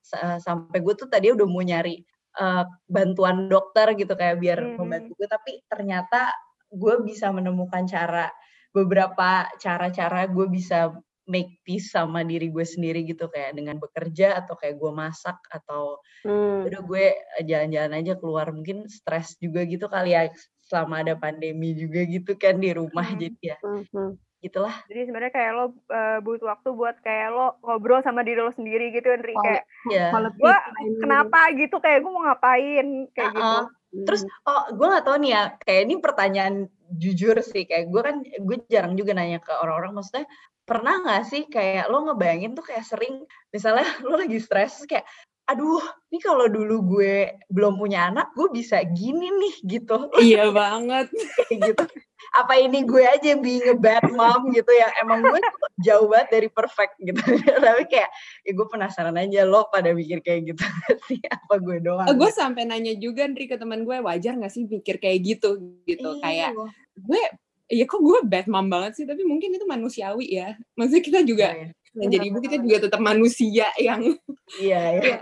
sampai 0.40 0.78
gue 0.80 0.94
tuh 0.96 1.08
tadi 1.12 1.30
udah 1.30 1.46
mau 1.46 1.62
nyari 1.62 2.02
uh, 2.40 2.64
bantuan 2.88 3.46
dokter 3.46 3.92
gitu 3.96 4.12
kayak 4.16 4.40
biar 4.40 4.58
hmm. 4.60 4.76
membantu 4.80 5.12
gue 5.16 5.28
tapi 5.28 5.52
ternyata 5.68 6.32
gue 6.72 6.94
bisa 7.04 7.30
menemukan 7.30 7.84
cara 7.86 8.32
beberapa 8.74 9.48
cara-cara 9.56 10.28
gue 10.28 10.46
bisa 10.52 10.92
make 11.26 11.58
peace 11.66 11.90
sama 11.90 12.22
diri 12.22 12.54
gue 12.54 12.62
sendiri 12.62 13.02
gitu 13.02 13.26
kayak 13.26 13.58
dengan 13.58 13.82
bekerja 13.82 14.38
atau 14.38 14.54
kayak 14.54 14.78
gue 14.78 14.92
masak 14.94 15.36
atau 15.50 15.98
hmm. 16.22 16.70
udah 16.70 16.80
gue 16.86 17.04
jalan-jalan 17.42 17.98
aja 17.98 18.14
keluar 18.14 18.46
mungkin 18.54 18.86
stres 18.86 19.34
juga 19.42 19.66
gitu 19.66 19.90
kali 19.90 20.14
ya 20.14 20.30
selama 20.62 21.02
ada 21.02 21.14
pandemi 21.18 21.74
juga 21.74 22.06
gitu 22.06 22.38
kan 22.38 22.62
di 22.62 22.70
rumah 22.74 23.06
hmm. 23.06 23.18
jadi 23.18 23.40
ya 23.42 23.56
hmm. 23.58 24.12
Hmm 24.46 24.54
gitulah. 24.56 24.76
Jadi 24.86 25.00
sebenarnya 25.10 25.32
kayak 25.34 25.50
lo 25.58 25.66
uh, 25.66 26.18
butuh 26.22 26.46
waktu 26.46 26.68
buat 26.70 26.96
kayak 27.02 27.34
lo 27.34 27.58
ngobrol 27.66 27.98
sama 28.06 28.22
diri 28.22 28.38
lo 28.38 28.54
sendiri 28.54 28.94
gitu 28.94 29.10
Henry 29.10 29.34
oh, 29.34 29.42
kayak 29.42 29.62
yeah. 29.90 30.14
gue 30.14 30.56
kenapa 31.02 31.50
gitu 31.58 31.76
kayak 31.82 32.06
gue 32.06 32.12
mau 32.14 32.22
ngapain 32.30 33.10
kayak 33.10 33.32
uh 33.34 33.42
-uh. 33.42 33.62
gitu. 33.90 34.06
Terus 34.06 34.22
oh 34.46 34.62
gue 34.70 34.86
gak 34.86 35.04
tahu 35.08 35.16
nih 35.18 35.30
ya 35.34 35.42
kayak 35.58 35.82
ini 35.88 35.94
pertanyaan 35.98 36.54
jujur 36.94 37.34
sih 37.42 37.66
kayak 37.66 37.90
gue 37.90 38.02
kan 38.02 38.16
gue 38.22 38.56
jarang 38.70 38.94
juga 38.94 39.18
nanya 39.18 39.42
ke 39.42 39.50
orang-orang 39.50 39.98
maksudnya 39.98 40.30
pernah 40.66 40.94
gak 41.02 41.24
sih 41.26 41.42
kayak 41.50 41.90
lo 41.90 42.06
ngebayangin 42.06 42.54
tuh 42.54 42.66
kayak 42.66 42.86
sering 42.86 43.26
misalnya 43.50 43.86
lo 44.06 44.18
lagi 44.18 44.38
stres 44.38 44.86
kayak 44.86 45.06
aduh 45.46 45.82
ini 46.10 46.18
kalau 46.18 46.50
dulu 46.50 46.98
gue 46.98 47.38
belum 47.46 47.78
punya 47.78 48.10
anak 48.10 48.34
gue 48.34 48.50
bisa 48.50 48.82
gini 48.82 49.30
nih 49.30 49.78
gitu. 49.78 50.10
Iya 50.18 50.50
banget. 50.50 51.06
Gitu. 51.50 51.86
Apa 52.34 52.58
ini 52.58 52.82
gue 52.82 53.06
aja 53.06 53.38
being 53.38 53.70
a 53.70 53.76
bad 53.78 54.02
mom 54.10 54.50
gitu 54.50 54.68
ya 54.74 54.90
emang 54.98 55.22
gue 55.22 55.38
tuh 55.38 55.58
jauh 55.78 56.10
banget 56.10 56.28
dari 56.34 56.48
perfect 56.50 56.98
gitu. 56.98 57.22
Tapi 57.64 57.86
kayak 57.86 58.10
ya 58.42 58.52
gue 58.58 58.66
penasaran 58.66 59.14
aja 59.14 59.46
lo 59.46 59.70
pada 59.70 59.94
mikir 59.94 60.18
kayak 60.20 60.50
gitu 60.50 60.66
sih? 61.06 61.22
Apa 61.30 61.62
gue 61.62 61.78
doang? 61.78 62.10
Gue 62.18 62.30
sampai 62.34 62.66
nanya 62.66 62.98
juga 62.98 63.30
nih 63.30 63.46
ke 63.46 63.56
teman 63.56 63.86
gue 63.86 64.02
wajar 64.02 64.34
gak 64.34 64.50
sih 64.50 64.66
mikir 64.66 64.98
kayak 64.98 65.22
gitu? 65.22 65.62
Gitu 65.86 66.08
iya. 66.18 66.50
kayak 66.50 66.50
gue 66.98 67.22
ya 67.70 67.84
kok 67.86 68.02
gue 68.02 68.18
bad 68.26 68.46
mom 68.50 68.66
banget 68.66 68.98
sih? 68.98 69.04
Tapi 69.06 69.22
mungkin 69.22 69.54
itu 69.54 69.62
manusiawi 69.62 70.26
ya. 70.26 70.58
Maksudnya 70.74 71.02
kita 71.06 71.20
juga 71.22 71.46
iya, 71.54 71.70
iya 71.70 71.85
dan 71.96 72.08
jadi 72.12 72.24
ibu 72.28 72.38
kita 72.44 72.56
juga 72.60 72.76
tetap 72.88 73.00
manusia 73.00 73.72
yang 73.80 74.04
iya 74.62 75.00
ya. 75.00 75.16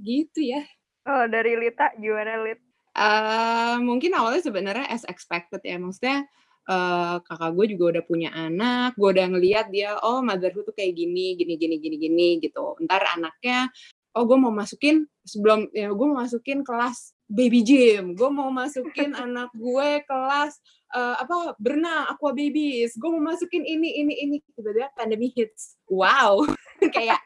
gitu 0.00 0.40
ya. 0.40 0.64
Oh 1.04 1.28
dari 1.28 1.54
Lita 1.60 1.92
gimana 2.00 2.40
Lit? 2.40 2.60
Uh, 2.94 3.76
mungkin 3.84 4.16
awalnya 4.16 4.40
sebenarnya 4.40 4.88
as 4.88 5.04
expected 5.04 5.60
ya. 5.60 5.76
Maksudnya 5.76 6.24
uh, 6.64 7.20
kakak 7.20 7.52
gue 7.52 7.66
juga 7.76 7.84
udah 7.98 8.02
punya 8.08 8.30
anak. 8.32 8.96
Gue 8.96 9.12
udah 9.12 9.26
ngeliat 9.28 9.68
dia 9.68 10.00
oh 10.00 10.24
motherhood 10.24 10.64
tuh 10.64 10.74
kayak 10.74 10.96
gini 10.96 11.36
gini 11.36 11.60
gini 11.60 11.76
gini 11.76 11.96
gini 12.00 12.28
gitu. 12.40 12.74
Ntar 12.80 13.04
anaknya 13.20 13.68
oh 14.14 14.24
gue 14.24 14.38
mau 14.38 14.54
masukin 14.54 15.04
sebelum 15.26 15.68
ya 15.74 15.90
gue 15.90 16.06
mau 16.06 16.22
masukin 16.22 16.62
kelas 16.62 17.13
baby 17.28 17.60
gym. 17.64 18.14
Gue 18.14 18.30
mau 18.30 18.48
masukin 18.52 19.12
anak 19.24 19.50
gue 19.56 19.90
kelas 20.04 20.60
uh, 20.94 21.16
apa 21.20 21.56
berenang 21.58 22.08
aqua 22.12 22.32
babies. 22.36 22.96
Gue 22.96 23.10
mau 23.12 23.32
masukin 23.32 23.64
ini 23.64 24.00
ini 24.00 24.14
ini. 24.24 24.36
Tiba-tiba 24.54 24.92
pandemi 24.94 25.32
hits. 25.32 25.76
Wow. 25.88 26.44
Kayak 26.96 27.20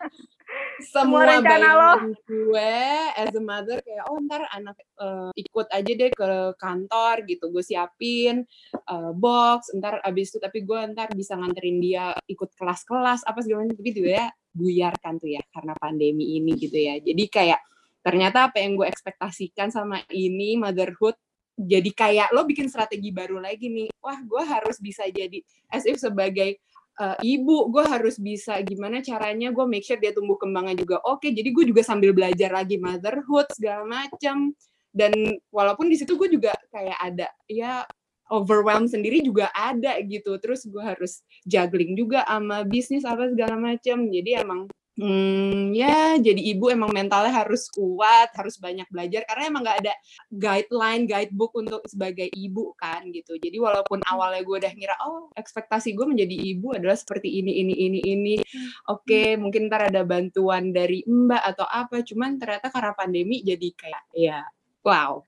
semua, 0.80 1.26
semua 1.28 1.44
bayangan 1.44 2.14
gue 2.24 2.74
as 3.18 3.34
a 3.34 3.42
mother 3.42 3.82
kayak 3.84 4.04
oh 4.08 4.16
ntar 4.24 4.46
anak 4.54 4.78
uh, 4.96 5.28
ikut 5.36 5.66
aja 5.68 5.92
deh 5.92 6.08
ke 6.08 6.30
kantor 6.56 7.14
gitu. 7.28 7.50
Gue 7.52 7.60
siapin 7.60 8.46
uh, 8.88 9.12
box 9.12 9.74
ntar 9.76 10.00
abis 10.06 10.32
itu 10.32 10.38
tapi 10.40 10.64
gue 10.64 10.80
ntar 10.94 11.12
bisa 11.12 11.36
nganterin 11.36 11.82
dia 11.82 12.16
ikut 12.30 12.54
kelas-kelas 12.56 13.26
apa 13.28 13.38
segala 13.44 13.66
macam 13.66 13.76
tapi 13.76 13.92
tiba 13.92 14.10
ya. 14.16 14.26
Buyar 14.54 14.94
kan 14.98 15.20
tuh 15.20 15.28
ya 15.28 15.42
karena 15.52 15.76
pandemi 15.76 16.38
ini 16.40 16.56
gitu 16.56 16.78
ya. 16.78 16.96
Jadi 16.98 17.24
kayak 17.28 17.60
ternyata 18.02 18.50
apa 18.50 18.62
yang 18.62 18.78
gue 18.78 18.86
ekspektasikan 18.86 19.68
sama 19.74 20.02
ini 20.12 20.56
motherhood 20.56 21.18
jadi 21.58 21.90
kayak 21.90 22.30
lo 22.30 22.46
bikin 22.46 22.70
strategi 22.70 23.10
baru 23.10 23.42
lagi 23.42 23.66
nih. 23.66 23.90
Wah 23.98 24.22
gue 24.22 24.42
harus 24.46 24.78
bisa 24.78 25.02
jadi 25.10 25.42
as 25.74 25.82
if 25.90 25.98
sebagai 25.98 26.62
uh, 27.02 27.18
ibu 27.18 27.66
gue 27.74 27.82
harus 27.82 28.14
bisa 28.22 28.62
gimana 28.62 29.02
caranya 29.02 29.50
gue 29.50 29.66
make 29.66 29.82
sure 29.82 29.98
dia 29.98 30.14
tumbuh 30.14 30.38
kembangnya 30.38 30.78
juga 30.78 31.02
oke. 31.02 31.26
Jadi 31.26 31.50
gue 31.50 31.64
juga 31.66 31.82
sambil 31.82 32.14
belajar 32.14 32.54
lagi 32.54 32.78
motherhood 32.78 33.50
segala 33.50 33.82
macam 33.82 34.54
dan 34.94 35.12
walaupun 35.50 35.90
di 35.90 35.98
situ 35.98 36.14
gue 36.14 36.30
juga 36.30 36.54
kayak 36.70 36.98
ada 37.02 37.26
ya 37.50 37.82
overwhelm 38.30 38.86
sendiri 38.86 39.18
juga 39.26 39.50
ada 39.50 39.98
gitu. 40.06 40.38
Terus 40.38 40.62
gue 40.62 40.78
harus 40.78 41.26
juggling 41.42 41.98
juga 41.98 42.22
sama 42.22 42.62
bisnis 42.62 43.02
apa 43.02 43.34
segala 43.34 43.58
macam 43.58 44.06
jadi 44.06 44.46
emang 44.46 44.70
Hmm, 44.98 45.70
ya 45.78 46.18
jadi 46.18 46.42
ibu 46.58 46.74
emang 46.74 46.90
mentalnya 46.90 47.30
harus 47.30 47.70
kuat, 47.70 48.34
harus 48.34 48.58
banyak 48.58 48.82
belajar 48.90 49.22
karena 49.30 49.46
emang 49.46 49.62
nggak 49.62 49.78
ada 49.86 49.94
guideline, 50.26 51.06
guidebook 51.06 51.54
untuk 51.54 51.86
sebagai 51.86 52.26
ibu 52.34 52.74
kan 52.74 53.06
gitu. 53.14 53.38
Jadi 53.38 53.62
walaupun 53.62 54.02
hmm. 54.02 54.10
awalnya 54.10 54.42
gue 54.42 54.58
udah 54.58 54.72
ngira 54.74 54.98
oh 55.06 55.30
ekspektasi 55.38 55.94
gue 55.94 56.02
menjadi 56.02 56.34
ibu 56.34 56.74
adalah 56.74 56.98
seperti 56.98 57.30
ini 57.30 57.62
ini 57.62 57.74
ini 57.78 58.00
ini, 58.10 58.34
hmm. 58.42 58.90
oke 58.90 59.06
okay, 59.06 59.38
mungkin 59.38 59.70
ntar 59.70 59.86
ada 59.86 60.02
bantuan 60.02 60.74
dari 60.74 61.06
mbak 61.06 61.46
atau 61.46 61.66
apa, 61.70 62.02
cuman 62.02 62.34
ternyata 62.42 62.66
karena 62.66 62.90
pandemi 62.98 63.38
jadi 63.46 63.68
kayak 63.78 64.02
ya 64.18 64.42
wow, 64.82 65.22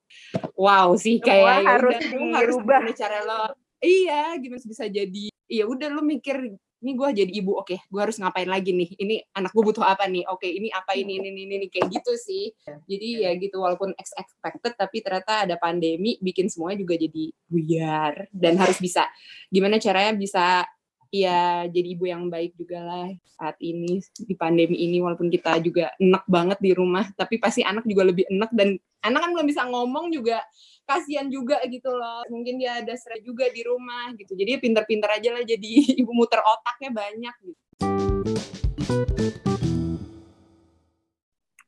wow 0.58 0.98
sih 0.98 1.22
kayak 1.22 1.62
ya 1.62 1.78
harus 1.78 1.94
dirubah 2.10 2.90
cara 2.98 3.22
lo, 3.22 3.54
iya 3.78 4.34
gimana 4.34 4.66
bisa 4.66 4.90
jadi, 4.90 5.30
iya 5.46 5.62
udah 5.62 5.94
lo 5.94 6.02
mikir 6.02 6.58
ini 6.80 6.96
gue 6.96 7.08
jadi 7.12 7.32
ibu 7.44 7.60
oke 7.60 7.76
okay, 7.76 7.78
gue 7.84 8.00
harus 8.00 8.16
ngapain 8.16 8.48
lagi 8.48 8.72
nih? 8.72 8.90
Ini 8.96 9.14
anak 9.36 9.52
gue 9.52 9.64
butuh 9.64 9.84
apa 9.84 10.08
nih? 10.08 10.24
Oke 10.32 10.48
okay, 10.48 10.50
ini 10.56 10.68
apa 10.72 10.96
ini 10.96 11.20
ini 11.20 11.28
ini, 11.28 11.54
ini 11.60 11.66
kayak 11.68 11.92
gitu 11.92 12.12
sih. 12.16 12.48
Jadi 12.88 13.28
ya 13.28 13.30
gitu 13.36 13.60
walaupun 13.60 13.92
expected 14.00 14.72
tapi 14.74 15.04
ternyata 15.04 15.44
ada 15.44 15.60
pandemi 15.60 16.16
bikin 16.24 16.48
semuanya 16.48 16.80
juga 16.80 16.96
jadi 16.96 17.24
buyar 17.46 18.32
dan 18.32 18.56
harus 18.56 18.80
bisa 18.80 19.04
gimana 19.52 19.76
caranya 19.76 20.16
bisa 20.16 20.64
ya 21.10 21.66
jadi 21.66 21.88
ibu 21.98 22.06
yang 22.06 22.30
baik 22.30 22.54
juga 22.54 22.78
lah 22.86 23.10
saat 23.34 23.58
ini 23.58 23.98
di 24.14 24.34
pandemi 24.38 24.78
ini 24.78 25.02
walaupun 25.02 25.26
kita 25.26 25.58
juga 25.58 25.90
enak 25.98 26.22
banget 26.30 26.58
di 26.62 26.70
rumah 26.70 27.02
tapi 27.18 27.42
pasti 27.42 27.66
anak 27.66 27.82
juga 27.82 28.06
lebih 28.06 28.30
enak 28.30 28.50
dan 28.54 28.78
anak 29.02 29.20
kan 29.26 29.30
belum 29.34 29.46
bisa 29.50 29.66
ngomong 29.66 30.14
juga 30.14 30.38
kasihan 30.86 31.26
juga 31.26 31.58
gitu 31.66 31.90
loh. 31.90 32.22
Mungkin 32.30 32.62
dia 32.62 32.78
ada 32.82 32.94
stres 32.94 33.22
juga 33.26 33.50
di 33.50 33.66
rumah 33.66 34.14
gitu 34.14 34.38
jadi 34.38 34.62
pinter-pinter 34.62 35.10
aja 35.10 35.34
lah 35.34 35.42
jadi 35.42 35.70
ibu 36.00 36.14
muter 36.14 36.38
otaknya 36.38 36.90
banyak 36.94 37.34
gitu. 37.42 37.62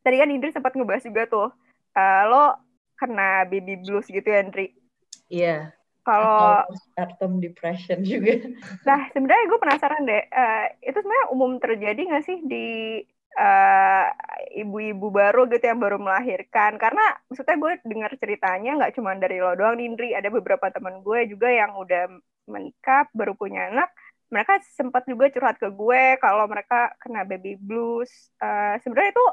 Tadi 0.02 0.16
kan 0.18 0.30
Indri 0.30 0.50
sempat 0.54 0.74
ngebahas 0.74 1.02
juga 1.02 1.22
tuh 1.26 1.48
uh, 1.98 2.22
lo 2.30 2.44
kena 2.94 3.46
baby 3.50 3.78
blues 3.82 4.06
gitu 4.06 4.26
ya 4.26 4.42
Indri? 4.46 4.74
Iya 5.26 5.81
kalau 6.02 6.66
postpartum 6.66 7.38
depression 7.38 8.02
juga. 8.02 8.42
Nah 8.88 9.00
sebenarnya 9.14 9.44
gue 9.46 9.58
penasaran 9.62 10.02
deh 10.02 10.22
uh, 10.34 10.66
itu 10.82 10.98
sebenarnya 10.98 11.26
umum 11.30 11.52
terjadi 11.62 12.00
nggak 12.02 12.24
sih 12.26 12.38
di 12.42 12.66
uh, 13.38 14.06
ibu-ibu 14.52 15.08
baru 15.08 15.46
gitu 15.48 15.64
yang 15.64 15.78
baru 15.78 16.02
melahirkan? 16.02 16.76
Karena 16.76 17.16
maksudnya 17.30 17.56
gue 17.56 17.72
dengar 17.86 18.12
ceritanya 18.18 18.70
nggak 18.82 18.94
cuma 18.98 19.14
dari 19.16 19.38
lo 19.38 19.54
doang 19.54 19.78
Nindri. 19.78 20.12
Ada 20.12 20.28
beberapa 20.28 20.68
teman 20.74 21.00
gue 21.06 21.30
juga 21.30 21.48
yang 21.48 21.78
udah 21.78 22.10
menikah 22.50 23.06
baru 23.14 23.38
punya 23.38 23.70
anak. 23.70 23.94
Mereka 24.32 24.64
sempat 24.74 25.04
juga 25.04 25.28
curhat 25.28 25.60
ke 25.60 25.68
gue 25.68 26.16
kalau 26.18 26.48
mereka 26.48 26.96
kena 26.98 27.22
baby 27.22 27.54
blues. 27.54 28.10
Uh, 28.42 28.80
sebenarnya 28.82 29.12
itu 29.14 29.24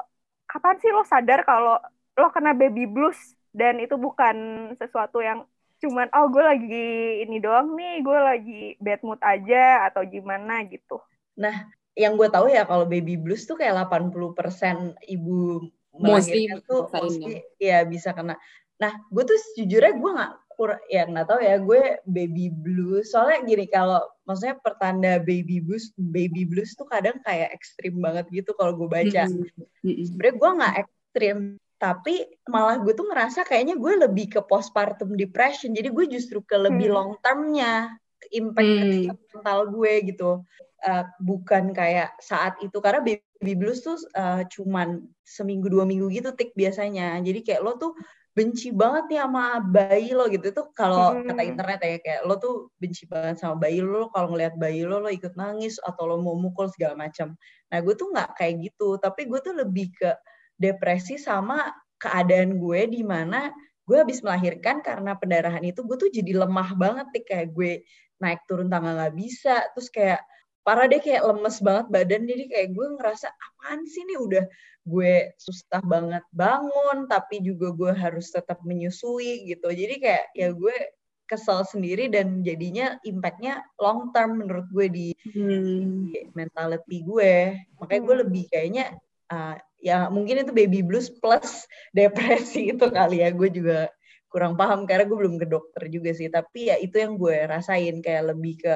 kapan 0.46 0.76
sih 0.78 0.90
lo 0.92 1.02
sadar 1.02 1.42
kalau 1.42 1.80
lo 2.14 2.28
kena 2.30 2.54
baby 2.54 2.86
blues? 2.86 3.18
Dan 3.50 3.82
itu 3.82 3.98
bukan 3.98 4.70
sesuatu 4.78 5.18
yang 5.18 5.42
cuman 5.80 6.12
oh 6.12 6.28
gue 6.28 6.44
lagi 6.44 6.88
ini 7.24 7.40
doang 7.40 7.72
nih 7.72 8.04
gue 8.04 8.18
lagi 8.20 8.62
bad 8.78 9.00
mood 9.00 9.20
aja 9.24 9.88
atau 9.88 10.04
gimana 10.04 10.62
gitu. 10.68 11.00
Nah 11.40 11.72
yang 11.96 12.20
gue 12.20 12.28
tahu 12.28 12.52
ya 12.52 12.68
kalau 12.68 12.84
baby 12.84 13.16
blues 13.16 13.48
tuh 13.48 13.56
kayak 13.56 13.88
80% 13.88 14.94
ibu 15.08 15.64
melahirkan 15.96 16.62
tuh 16.68 16.86
mostly 16.92 17.42
ya 17.56 17.82
bisa 17.88 18.12
kena. 18.12 18.36
Nah 18.76 18.92
gue 19.08 19.24
tuh 19.24 19.38
sejujurnya 19.52 19.96
gue 19.96 20.10
nggak 20.20 20.34
kur 20.60 20.76
ya 20.92 21.08
nggak 21.08 21.26
tahu 21.26 21.40
ya 21.40 21.56
gue 21.56 21.82
baby 22.04 22.52
blues. 22.52 23.16
Soalnya 23.16 23.40
gini 23.48 23.64
kalau 23.64 24.04
maksudnya 24.28 24.60
pertanda 24.60 25.16
baby 25.16 25.64
blues 25.64 25.96
baby 25.96 26.44
blues 26.44 26.76
tuh 26.76 26.84
kadang 26.86 27.16
kayak 27.24 27.56
ekstrim 27.56 27.96
banget 28.04 28.28
gitu 28.28 28.52
kalau 28.52 28.76
gue 28.76 28.88
baca. 28.88 29.24
Mm 29.26 29.48
-hmm. 29.48 30.04
sebenarnya 30.04 30.34
gue 30.36 30.50
nggak 30.60 30.74
ekstrim 30.84 31.38
tapi 31.80 32.28
malah 32.44 32.76
gue 32.84 32.92
tuh 32.92 33.08
ngerasa 33.08 33.48
kayaknya 33.48 33.80
gue 33.80 34.04
lebih 34.04 34.36
ke 34.36 34.40
postpartum 34.44 35.16
depression. 35.16 35.72
Jadi 35.72 35.88
gue 35.88 36.06
justru 36.12 36.44
ke 36.44 36.60
lebih 36.60 36.92
hmm. 36.92 36.94
long 36.94 37.12
termnya 37.24 37.96
impact 38.36 38.68
hmm. 38.68 39.16
mental 39.16 39.58
gue 39.72 39.92
gitu. 40.12 40.44
Uh, 40.84 41.04
bukan 41.24 41.72
kayak 41.72 42.12
saat 42.20 42.60
itu. 42.60 42.76
Karena 42.84 43.00
baby 43.00 43.56
blues 43.56 43.80
tuh 43.80 43.96
uh, 44.12 44.44
cuman 44.44 45.08
seminggu 45.24 45.72
dua 45.72 45.88
minggu 45.88 46.12
gitu 46.12 46.36
tik 46.36 46.52
biasanya. 46.52 47.16
Jadi 47.24 47.40
kayak 47.48 47.64
lo 47.64 47.80
tuh 47.80 47.96
benci 48.36 48.76
banget 48.76 49.16
nih 49.16 49.20
sama 49.24 49.64
bayi 49.64 50.12
lo 50.12 50.28
gitu. 50.28 50.52
Tuh 50.52 50.76
kalau 50.76 51.16
hmm. 51.16 51.32
kata 51.32 51.42
internet 51.48 51.80
ya 51.80 51.96
kayak 51.96 52.20
lo 52.28 52.36
tuh 52.36 52.68
benci 52.76 53.08
banget 53.08 53.40
sama 53.40 53.56
bayi 53.56 53.80
lo. 53.80 54.12
Kalau 54.12 54.36
ngelihat 54.36 54.60
bayi 54.60 54.84
lo 54.84 55.00
lo 55.00 55.08
ikut 55.08 55.32
nangis 55.32 55.80
atau 55.80 56.04
lo 56.04 56.20
mau 56.20 56.36
mukul 56.36 56.68
segala 56.68 56.92
macam. 56.92 57.32
Nah 57.72 57.78
gue 57.80 57.96
tuh 57.96 58.12
nggak 58.12 58.36
kayak 58.36 58.68
gitu. 58.68 59.00
Tapi 59.00 59.24
gue 59.24 59.40
tuh 59.40 59.56
lebih 59.56 59.96
ke 59.96 60.12
depresi 60.60 61.16
sama 61.16 61.72
keadaan 61.96 62.60
gue 62.60 62.80
di 62.92 63.00
mana 63.00 63.48
gue 63.88 63.96
habis 63.98 64.20
melahirkan 64.20 64.84
karena 64.84 65.16
pendarahan 65.18 65.64
itu 65.64 65.82
gue 65.82 65.96
tuh 65.96 66.10
jadi 66.12 66.44
lemah 66.46 66.76
banget 66.76 67.06
nih. 67.16 67.24
Kayak 67.24 67.48
gue 67.56 67.72
naik 68.20 68.44
turun 68.46 68.68
tangga 68.68 68.92
nggak 68.94 69.16
bisa. 69.16 69.66
Terus 69.74 69.88
kayak 69.88 70.20
parah 70.60 70.86
deh 70.86 71.00
kayak 71.00 71.24
lemes 71.24 71.58
banget 71.64 71.86
badan. 71.88 72.22
Jadi 72.28 72.44
kayak 72.46 72.68
gue 72.76 72.86
ngerasa 73.00 73.28
apaan 73.32 73.88
sih 73.88 74.04
nih 74.06 74.20
udah 74.20 74.44
gue 74.80 75.12
susah 75.36 75.82
banget 75.84 76.24
bangun 76.32 77.04
tapi 77.04 77.44
juga 77.44 77.72
gue 77.74 77.92
harus 77.96 78.30
tetap 78.30 78.60
menyusui 78.62 79.48
gitu. 79.48 79.68
Jadi 79.72 79.94
kayak 79.98 80.24
ya 80.36 80.48
gue 80.52 80.76
kesel 81.30 81.62
sendiri 81.62 82.10
dan 82.10 82.42
jadinya 82.42 82.98
impactnya 83.06 83.62
long 83.78 84.10
term 84.10 84.42
menurut 84.42 84.66
gue 84.74 84.86
di, 84.90 85.08
hmm. 85.30 86.10
di 86.10 86.26
mentality 86.34 87.06
gue. 87.06 87.54
Makanya 87.78 88.02
gue 88.02 88.14
hmm. 88.18 88.22
lebih 88.26 88.44
kayaknya 88.50 88.84
uh, 89.30 89.54
ya 89.80 90.12
mungkin 90.12 90.44
itu 90.44 90.52
baby 90.52 90.80
blues 90.84 91.08
plus 91.08 91.64
depresi 91.96 92.72
itu 92.72 92.86
kali 92.88 93.24
ya. 93.24 93.32
Gue 93.32 93.50
juga 93.50 93.88
kurang 94.30 94.54
paham 94.54 94.86
karena 94.86 95.04
gue 95.10 95.18
belum 95.18 95.36
ke 95.42 95.46
dokter 95.48 95.90
juga 95.90 96.10
sih. 96.14 96.30
Tapi 96.30 96.70
ya 96.70 96.76
itu 96.78 96.96
yang 97.00 97.18
gue 97.18 97.36
rasain 97.48 97.98
kayak 97.98 98.36
lebih 98.36 98.54
ke 98.62 98.74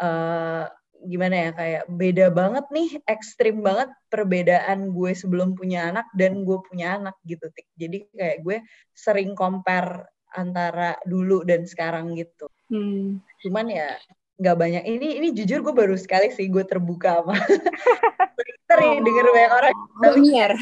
uh, 0.00 0.64
gimana 1.04 1.36
ya 1.36 1.50
kayak 1.52 1.84
beda 1.92 2.26
banget 2.32 2.64
nih 2.72 2.90
ekstrim 3.04 3.60
banget 3.60 3.92
perbedaan 4.08 4.88
gue 4.96 5.12
sebelum 5.12 5.52
punya 5.52 5.92
anak 5.92 6.08
dan 6.16 6.46
gue 6.48 6.58
punya 6.64 6.96
anak 6.96 7.18
gitu 7.28 7.50
tik. 7.52 7.68
Jadi 7.76 8.08
kayak 8.16 8.38
gue 8.40 8.56
sering 8.96 9.36
compare 9.36 10.08
antara 10.34 10.98
dulu 11.06 11.46
dan 11.46 11.68
sekarang 11.68 12.16
gitu. 12.18 12.48
Hmm. 12.72 13.20
cuman 13.44 13.68
ya 13.68 13.92
nggak 14.38 14.56
banyak. 14.58 14.82
Ini 14.82 15.08
ini 15.22 15.28
jujur 15.30 15.62
gue 15.62 15.74
baru 15.74 15.94
sekali 15.94 16.30
sih 16.34 16.50
gue 16.50 16.66
terbuka 16.66 17.22
sama 17.22 17.34
sering 18.70 19.00
oh, 19.00 19.04
denger 19.06 19.24
banyak 19.30 19.52
orang. 19.52 19.74
Lumier. 20.02 20.52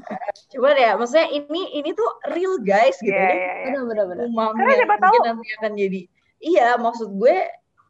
cuman 0.54 0.76
ya 0.78 0.90
maksudnya 0.94 1.28
ini 1.34 1.62
ini 1.82 1.90
tuh 1.96 2.10
real 2.30 2.62
guys 2.62 2.94
gitu. 3.02 3.14
Yeah, 3.14 3.34
yeah, 3.34 3.54
yeah. 3.74 3.82
benar 3.82 4.06
benar 4.06 4.26
karena 4.30 4.72
siapa 4.78 4.96
tahu. 5.02 5.16
nanti 5.26 5.48
akan 5.58 5.72
jadi. 5.74 6.00
Iya 6.36 6.68
maksud 6.78 7.08
gue 7.18 7.36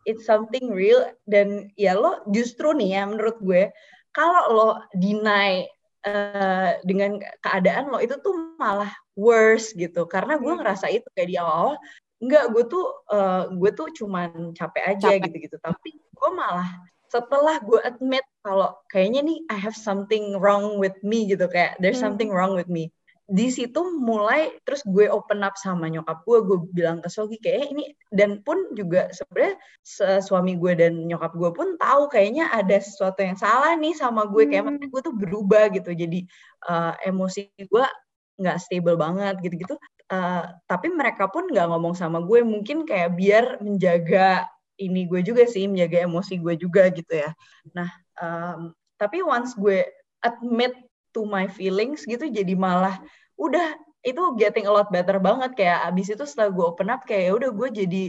it's 0.09 0.25
something 0.25 0.73
real. 0.73 1.05
Dan 1.29 1.69
ya 1.77 1.93
lo 1.93 2.25
justru 2.33 2.73
nih 2.73 2.97
ya 2.97 3.03
menurut 3.05 3.37
gue 3.45 3.69
kalau 4.17 4.43
lo 4.49 4.69
deny 4.97 5.69
uh, 6.09 6.81
dengan 6.89 7.21
keadaan 7.45 7.93
lo 7.93 8.01
itu 8.01 8.17
tuh 8.25 8.57
malah 8.57 8.91
worse 9.13 9.77
gitu. 9.77 10.09
Karena 10.09 10.41
gue 10.41 10.49
hmm. 10.49 10.61
ngerasa 10.65 10.89
itu 10.89 11.05
kayak 11.13 11.29
di 11.29 11.37
awal-awal 11.37 11.77
enggak 12.23 12.45
gue 12.53 12.65
tuh 12.69 12.85
uh, 13.13 13.53
gue 13.53 13.71
tuh 13.77 13.89
cuman 13.93 14.57
capek 14.57 14.97
aja 14.97 15.11
gitu-gitu. 15.21 15.57
Tapi 15.61 15.91
gue 15.97 16.31
malah 16.33 16.69
setelah 17.07 17.63
gue 17.63 17.81
admit 17.87 18.25
kalau 18.43 18.75
kayaknya 18.91 19.23
nih 19.23 19.39
I 19.49 19.57
have 19.57 19.79
something 19.79 20.37
wrong 20.43 20.83
with 20.83 20.97
me 21.07 21.31
gitu 21.31 21.47
kayak 21.47 21.79
there's 21.79 22.03
hmm. 22.03 22.13
something 22.13 22.31
wrong 22.33 22.59
with 22.59 22.67
me. 22.67 22.91
Di 23.27 23.51
situ 23.51 23.83
mulai 23.99 24.55
terus 24.63 24.87
gue 24.87 25.11
open 25.11 25.43
up 25.43 25.59
sama 25.59 25.91
nyokap 25.91 26.23
gue 26.23 26.39
gue 26.47 26.59
bilang 26.71 27.03
ke 27.03 27.11
Sogi 27.11 27.43
kayak 27.43 27.59
eh, 27.59 27.69
ini 27.75 27.85
dan 28.15 28.39
pun 28.47 28.71
juga 28.79 29.11
sebenarnya 29.11 29.59
suami 30.23 30.55
gue 30.55 30.73
dan 30.79 31.11
nyokap 31.11 31.35
gue 31.35 31.51
pun 31.51 31.75
tahu 31.75 32.07
kayaknya 32.07 32.47
ada 32.55 32.79
sesuatu 32.79 33.27
yang 33.27 33.35
salah 33.35 33.75
nih 33.75 33.99
sama 33.99 34.31
gue 34.31 34.47
hmm. 34.47 34.51
kayak 34.55 34.63
makanya 34.71 34.89
gue 34.95 35.03
tuh 35.03 35.15
berubah 35.15 35.65
gitu. 35.75 35.91
Jadi 35.91 36.23
uh, 36.71 36.95
emosi 37.03 37.51
gue 37.67 37.87
nggak 38.37 38.57
stable 38.63 39.01
banget 39.01 39.41
gitu-gitu 39.43 39.75
uh, 40.11 40.45
tapi 40.67 40.93
mereka 40.93 41.27
pun 41.31 41.49
nggak 41.51 41.67
ngomong 41.71 41.95
sama 41.97 42.23
gue. 42.23 42.43
Mungkin 42.43 42.87
kayak 42.87 43.15
biar 43.19 43.45
menjaga 43.63 44.47
ini 44.77 45.09
gue 45.09 45.25
juga 45.25 45.49
sih 45.49 45.65
menjaga 45.67 46.05
emosi 46.05 46.37
gue 46.41 46.55
juga 46.61 46.89
gitu 46.93 47.13
ya. 47.13 47.31
Nah 47.73 47.89
um, 48.21 48.77
tapi 49.01 49.25
once 49.25 49.57
gue 49.57 49.85
admit 50.25 50.73
to 51.17 51.25
my 51.25 51.49
feelings 51.49 52.05
gitu 52.05 52.29
jadi 52.29 52.53
malah 52.57 53.01
udah 53.41 53.77
itu 54.07 54.23
getting 54.39 54.69
a 54.69 54.73
lot 54.73 54.89
better 54.93 55.19
banget. 55.19 55.57
Kayak 55.59 55.91
abis 55.91 56.15
itu 56.15 56.25
setelah 56.29 56.53
gue 56.55 56.65
open 56.65 56.93
up 56.93 57.03
kayak 57.09 57.31
ya 57.31 57.33
udah 57.35 57.51
gue 57.51 57.69
jadi 57.85 58.05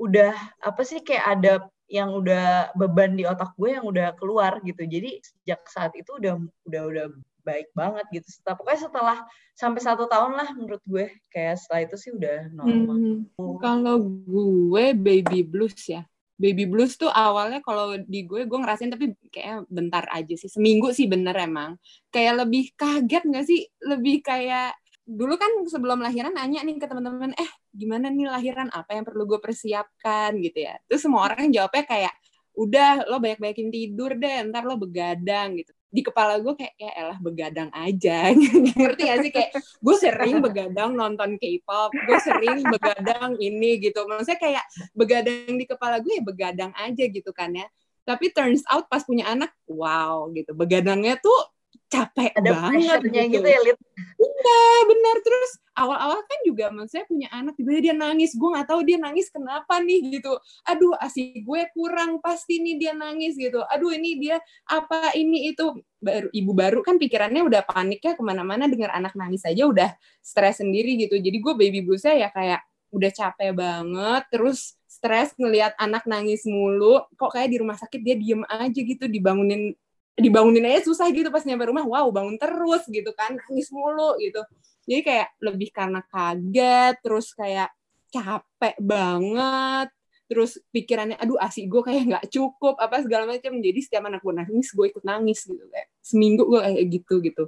udah 0.00 0.32
apa 0.64 0.82
sih 0.82 1.04
kayak 1.04 1.26
ada 1.38 1.52
yang 1.92 2.08
udah 2.16 2.72
beban 2.72 3.12
di 3.20 3.28
otak 3.28 3.52
gue 3.60 3.76
yang 3.76 3.84
udah 3.84 4.16
keluar 4.16 4.64
gitu. 4.64 4.80
Jadi 4.88 5.20
sejak 5.20 5.60
saat 5.68 5.92
itu 5.92 6.16
udah 6.16 6.40
udah 6.64 6.82
udah 6.88 7.06
baik 7.42 7.68
banget 7.74 8.06
gitu 8.14 8.28
setelah 8.40 8.56
pokoknya 8.58 8.80
setelah 8.86 9.18
sampai 9.52 9.80
satu 9.82 10.04
tahun 10.06 10.32
lah 10.38 10.48
menurut 10.54 10.82
gue 10.86 11.06
kayak 11.28 11.58
setelah 11.58 11.80
itu 11.84 11.96
sih 11.98 12.10
udah 12.14 12.38
normal. 12.54 12.96
Hmm, 12.96 13.58
kalau 13.58 13.96
gue 14.02 14.86
baby 14.96 15.42
blues 15.44 15.76
ya. 15.86 16.06
Baby 16.38 16.66
blues 16.66 16.98
tuh 16.98 17.12
awalnya 17.12 17.62
kalau 17.62 17.94
di 17.98 18.26
gue 18.26 18.48
gue 18.48 18.58
ngerasain 18.58 18.90
tapi 18.90 19.14
kayak 19.30 19.68
bentar 19.70 20.02
aja 20.10 20.34
sih. 20.34 20.50
Seminggu 20.50 20.90
sih 20.90 21.06
bener 21.06 21.36
emang. 21.38 21.78
Kayak 22.10 22.46
lebih 22.46 22.74
kaget 22.74 23.22
nggak 23.22 23.46
sih? 23.46 23.60
Lebih 23.84 24.24
kayak 24.26 24.74
dulu 25.02 25.34
kan 25.38 25.50
sebelum 25.66 25.98
lahiran 26.02 26.34
nanya 26.34 26.62
nih 26.62 26.78
ke 26.78 26.86
teman-teman 26.86 27.34
eh 27.36 27.50
gimana 27.70 28.10
nih 28.10 28.26
lahiran? 28.26 28.72
Apa 28.74 28.98
yang 28.98 29.04
perlu 29.06 29.28
gue 29.28 29.38
persiapkan? 29.38 30.34
Gitu 30.40 30.66
ya. 30.66 30.74
Terus 30.90 31.06
semua 31.06 31.30
orang 31.30 31.52
jawabnya 31.52 31.84
kayak 31.86 32.14
udah 32.52 33.08
lo 33.08 33.16
banyak-banyakin 33.16 33.68
tidur 33.72 34.12
deh 34.20 34.44
ntar 34.52 34.68
lo 34.68 34.76
begadang 34.76 35.56
gitu 35.56 35.72
di 35.92 36.00
kepala 36.00 36.40
gue 36.40 36.56
kayak 36.56 36.74
ya 36.80 36.90
elah 36.96 37.18
begadang 37.20 37.68
aja. 37.76 38.32
Ngerti 38.80 39.02
gak 39.04 39.18
sih? 39.20 39.30
Kayak 39.30 39.50
gue 39.60 39.96
sering 40.00 40.40
begadang 40.40 40.96
nonton 40.96 41.36
K-pop 41.36 41.92
gue 41.92 42.18
sering 42.24 42.64
begadang 42.64 43.36
ini 43.36 43.76
gitu. 43.76 44.08
Maksudnya 44.08 44.40
kayak 44.40 44.64
begadang 44.96 45.60
di 45.60 45.68
kepala 45.68 46.00
gue 46.00 46.16
ya 46.16 46.24
begadang 46.24 46.72
aja 46.80 47.04
gitu 47.04 47.30
kan 47.36 47.52
ya. 47.52 47.68
Tapi 48.08 48.32
turns 48.32 48.64
out 48.72 48.88
pas 48.88 49.04
punya 49.04 49.28
anak 49.28 49.52
wow 49.68 50.32
gitu. 50.32 50.56
Begadangnya 50.56 51.20
tuh 51.20 51.51
capek 51.92 52.32
ada 52.32 52.50
banget 52.56 52.98
gitu. 53.04 53.36
gitu 53.36 53.48
ya 53.52 53.60
Lid? 53.60 53.78
Iya 54.16 54.64
benar 54.88 55.16
terus 55.20 55.50
awal-awal 55.76 56.20
kan 56.24 56.40
juga 56.48 56.72
saya 56.88 57.04
punya 57.04 57.28
anak 57.28 57.52
tiba 57.60 57.76
dia 57.76 57.92
nangis. 57.92 58.32
Gue 58.32 58.48
nggak 58.48 58.68
tahu 58.72 58.80
dia 58.88 58.96
nangis 58.96 59.28
kenapa 59.28 59.76
nih 59.84 60.16
gitu. 60.16 60.32
Aduh 60.64 60.96
asi 60.96 61.44
gue 61.44 61.60
kurang 61.76 62.24
pasti 62.24 62.64
nih 62.64 62.80
dia 62.80 62.92
nangis 62.96 63.36
gitu. 63.36 63.60
Aduh 63.68 63.92
ini 63.92 64.16
dia 64.16 64.40
apa 64.64 65.12
ini 65.12 65.52
itu? 65.52 65.76
Baru 66.02 66.32
ibu 66.34 66.50
baru 66.56 66.80
kan 66.82 66.98
pikirannya 66.98 67.46
udah 67.46 67.62
paniknya 67.62 68.18
ke 68.18 68.22
mana-mana 68.24 68.66
dengar 68.66 68.90
anak 68.90 69.14
nangis 69.14 69.46
aja 69.46 69.68
udah 69.68 69.92
stres 70.24 70.64
sendiri 70.64 70.96
gitu. 70.96 71.20
Jadi 71.20 71.38
gue 71.38 71.54
baby 71.54 71.84
bluesnya 71.84 72.16
ya 72.16 72.28
kayak 72.32 72.64
udah 72.92 73.10
capek 73.12 73.56
banget 73.56 74.22
terus 74.28 74.76
stres 74.84 75.32
ngelihat 75.36 75.76
anak 75.76 76.08
nangis 76.08 76.42
mulu. 76.48 77.04
Kok 77.14 77.36
kayak 77.36 77.52
di 77.52 77.56
rumah 77.60 77.76
sakit 77.76 78.00
dia 78.00 78.16
diem 78.16 78.42
aja 78.48 78.80
gitu 78.80 79.06
dibangunin 79.06 79.76
dibangunin 80.12 80.68
aja 80.68 80.84
susah 80.84 81.08
gitu 81.08 81.32
pas 81.32 81.40
nyampe 81.44 81.64
rumah 81.72 81.88
wow 81.88 82.06
bangun 82.12 82.36
terus 82.36 82.84
gitu 82.88 83.10
kan 83.16 83.32
nangis 83.32 83.72
mulu 83.72 84.16
gitu. 84.20 84.44
Jadi 84.84 85.00
kayak 85.06 85.28
lebih 85.40 85.68
karena 85.72 86.00
kaget 86.04 86.94
terus 87.00 87.32
kayak 87.32 87.70
capek 88.12 88.76
banget 88.82 89.88
terus 90.28 90.56
pikirannya 90.72 91.20
aduh 91.20 91.36
asik 91.36 91.68
gue 91.68 91.82
kayak 91.84 92.02
nggak 92.08 92.24
cukup 92.28 92.76
apa 92.76 93.00
segala 93.00 93.24
macam. 93.24 93.56
Jadi 93.56 93.78
setiap 93.80 94.04
anak 94.04 94.20
gue 94.20 94.34
nangis 94.36 94.68
gue 94.72 94.86
ikut 94.92 95.04
nangis 95.04 95.44
gitu 95.48 95.64
kayak 95.72 95.88
seminggu 96.04 96.44
gue 96.44 96.60
kayak 96.60 96.86
gitu 96.92 97.14
gitu. 97.24 97.44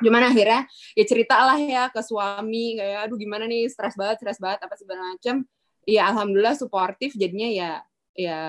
Cuman 0.00 0.30
akhirnya 0.30 0.70
ya 0.94 1.04
cerita 1.04 1.36
lah 1.42 1.58
ya 1.58 1.90
ke 1.90 2.00
suami 2.06 2.78
kayak 2.78 3.10
aduh 3.10 3.18
gimana 3.18 3.44
nih 3.50 3.66
stres 3.66 3.98
banget 3.98 4.22
stres 4.22 4.38
banget 4.38 4.62
apa 4.62 4.74
segala 4.78 5.10
macam. 5.10 5.42
Ya 5.88 6.06
alhamdulillah 6.12 6.54
suportif 6.54 7.18
jadinya 7.18 7.48
ya 7.50 7.70
ya 8.14 8.40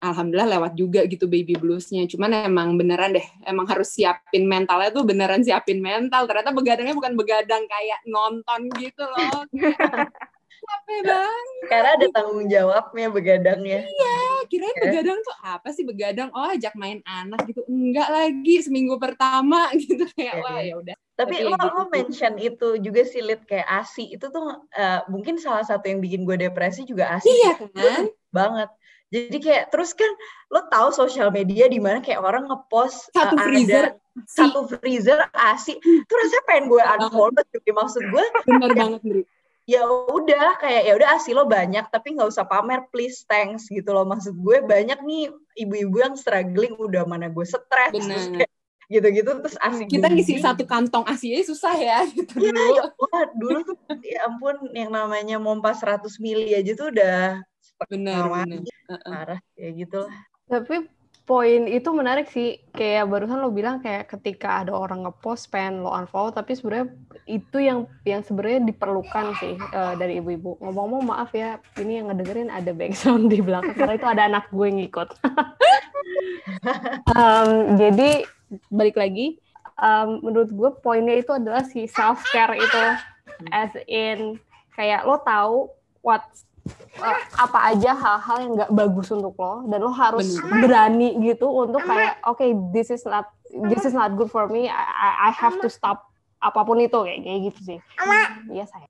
alhamdulillah 0.00 0.50
lewat 0.58 0.72
juga 0.76 1.00
gitu 1.08 1.24
baby 1.26 1.56
bluesnya. 1.56 2.04
Cuman 2.08 2.46
emang 2.46 2.76
beneran 2.76 3.16
deh, 3.16 3.26
emang 3.44 3.64
harus 3.68 3.92
siapin 3.92 4.44
mentalnya 4.44 4.92
tuh 4.92 5.04
beneran 5.04 5.40
siapin 5.42 5.80
mental. 5.80 6.28
Ternyata 6.28 6.52
begadangnya 6.52 6.94
bukan 6.96 7.14
begadang 7.16 7.64
kayak 7.66 8.00
nonton 8.08 8.60
gitu 8.76 9.04
loh. 9.04 9.44
Capek 10.66 11.00
banget. 11.06 11.46
Karena 11.70 11.90
ada 11.94 12.06
tanggung 12.10 12.46
jawabnya 12.50 13.06
begadangnya. 13.12 13.80
Iya, 13.86 14.16
kirain 14.50 14.76
Ya. 14.76 14.82
begadang 14.88 15.18
tuh 15.22 15.36
apa 15.44 15.68
sih 15.70 15.84
begadang? 15.86 16.28
Oh, 16.34 16.48
ajak 16.50 16.74
main 16.74 17.04
anak 17.06 17.46
gitu. 17.46 17.62
Enggak 17.70 18.08
lagi 18.10 18.64
seminggu 18.64 18.98
pertama 18.98 19.70
gitu 19.82 20.08
kayak 20.16 20.34
Iya, 20.40 20.42
wah 20.42 20.58
ya 20.62 20.74
udah. 20.80 20.96
Tapi 21.16 21.34
Tapi 21.40 21.48
lo, 21.48 21.56
gitu 21.56 21.66
lo 21.70 21.82
mention 21.88 22.34
itu 22.36 22.68
juga 22.82 23.00
sih, 23.08 23.22
Lid, 23.24 23.46
kayak 23.48 23.68
ASI. 23.68 24.16
Itu 24.16 24.28
tuh 24.28 24.68
eh, 24.74 25.00
mungkin 25.08 25.40
salah 25.40 25.64
satu 25.64 25.86
yang 25.88 26.00
bikin 26.02 26.26
gue 26.28 26.36
depresi 26.36 26.84
juga 26.84 27.14
ASI. 27.16 27.30
Iya 27.30 27.52
kan? 27.72 28.04
banget. 28.32 28.68
Jadi 29.06 29.38
kayak 29.38 29.70
terus 29.70 29.94
kan 29.94 30.10
lo 30.50 30.66
tahu 30.66 30.90
sosial 30.90 31.30
media 31.30 31.70
di 31.70 31.78
mana 31.78 32.02
kayak 32.02 32.18
orang 32.18 32.50
ngepost 32.50 33.06
Satu 33.14 33.38
eh, 33.38 33.44
freezer 33.46 33.84
ada 33.94 34.02
satu 34.26 34.64
freezer 34.66 35.20
ASI. 35.30 35.76
Itu 35.78 36.12
rasanya 36.12 36.44
pengen 36.48 36.64
gue 36.72 36.82
unfollow 36.82 37.44
cuy. 37.46 37.70
Maksud 37.70 38.02
gue 38.10 38.24
bener 38.48 38.70
banget 38.74 39.00
Ndri. 39.04 39.22
ya 39.66 39.82
udah 39.86 40.62
kayak 40.62 40.82
ya 40.86 40.92
udah 40.94 41.08
ASI 41.18 41.34
lo 41.34 41.42
banyak 41.42 41.90
tapi 41.90 42.14
nggak 42.14 42.30
usah 42.30 42.46
pamer 42.46 42.86
please 42.90 43.22
thanks 43.28 43.66
gitu 43.68 43.90
loh. 43.92 44.06
Maksud 44.08 44.34
gue 44.34 44.58
banyak 44.64 44.98
nih 45.04 45.30
ibu-ibu 45.58 45.96
yang 46.02 46.14
struggling 46.18 46.74
udah 46.74 47.04
mana 47.06 47.28
gue 47.30 47.44
stres 47.46 47.92
terus 47.92 48.06
Bener. 48.30 48.46
kayak 48.46 48.52
gitu-gitu 48.86 49.30
terus 49.42 49.58
ASI 49.58 49.84
Kita 49.90 50.06
ngisi 50.06 50.38
satu 50.38 50.62
kantong 50.62 51.02
ASI 51.10 51.34
aja 51.34 51.44
susah 51.50 51.74
ya 51.74 51.98
gitu 52.06 52.38
Iya, 52.38 52.54
dulu. 52.54 52.74
ya 52.78 53.22
dulu 53.34 53.58
tuh 53.66 53.76
ya 54.02 54.18
ampun 54.30 54.56
yang 54.70 54.94
namanya 54.94 55.36
mompa 55.42 55.74
100 55.74 56.06
mili 56.22 56.54
aja 56.54 56.70
tuh 56.78 56.94
udah 56.94 57.42
Mati. 57.78 58.64
Heeh. 58.86 59.02
parah 59.10 59.40
ya 59.58 59.68
gitu 59.74 59.96
lah. 60.06 60.18
Tapi 60.46 60.86
poin 61.26 61.66
itu 61.66 61.90
menarik 61.90 62.30
sih. 62.30 62.62
Kayak 62.70 63.10
barusan 63.10 63.42
lo 63.42 63.50
bilang 63.50 63.82
kayak 63.82 64.06
ketika 64.08 64.62
ada 64.62 64.72
orang 64.72 65.04
ngepost 65.04 65.50
pengen 65.50 65.82
lo 65.82 65.90
unfollow, 65.90 66.30
tapi 66.30 66.54
sebenarnya 66.54 66.94
itu 67.26 67.58
yang 67.58 67.90
yang 68.06 68.22
sebenarnya 68.22 68.62
diperlukan 68.62 69.26
sih 69.42 69.58
eh, 69.58 69.94
dari 69.98 70.22
ibu-ibu. 70.22 70.62
Ngomong-ngomong 70.62 71.02
maaf 71.10 71.34
ya, 71.34 71.58
ini 71.82 71.98
yang 71.98 72.14
ngedengerin 72.14 72.48
ada 72.48 72.70
background 72.70 73.26
di 73.28 73.42
belakang 73.42 73.74
karena 73.74 73.94
itu 73.98 74.08
ada 74.08 74.22
anak 74.30 74.44
gue 74.54 74.66
yang 74.70 74.78
ngikut. 74.86 75.08
Em, 77.16 77.74
jadi 77.74 78.22
balik 78.70 78.94
lagi, 78.94 79.42
em, 79.82 80.08
menurut 80.22 80.50
gue 80.54 80.70
poinnya 80.78 81.18
itu 81.18 81.34
adalah 81.34 81.66
si 81.66 81.90
self 81.90 82.22
care 82.30 82.54
itu, 82.54 82.84
as 83.50 83.74
in 83.90 84.38
kayak 84.78 85.02
lo 85.02 85.18
tahu 85.26 85.70
what 86.06 86.22
eh, 86.96 87.18
apa 87.36 87.58
aja 87.70 87.90
hal-hal 87.92 88.36
yang 88.40 88.52
nggak 88.54 88.72
bagus 88.72 89.08
untuk 89.08 89.34
lo 89.34 89.66
dan 89.66 89.78
lo 89.78 89.90
harus 89.90 90.36
Bener. 90.36 90.60
berani 90.60 91.08
gitu 91.22 91.46
untuk 91.46 91.80
kayak 91.80 92.18
oke 92.22 92.42
this 92.70 92.90
is 92.90 93.02
not 93.02 93.30
this 93.68 93.82
is 93.82 93.92
not 93.92 94.12
good 94.12 94.26
for 94.26 94.46
me. 94.46 94.66
I, 94.66 94.74
I- 94.74 95.18
I 95.26 95.30
have 95.32 95.56
to 95.58 95.68
stop 95.68 96.10
apa 96.36 96.60
pun 96.62 96.76
itu 96.78 96.92
kayak 96.94 97.20
kayak 97.22 97.40
gitu 97.48 97.60
sih. 97.64 97.78
Iya 98.48 98.64
saya 98.64 98.86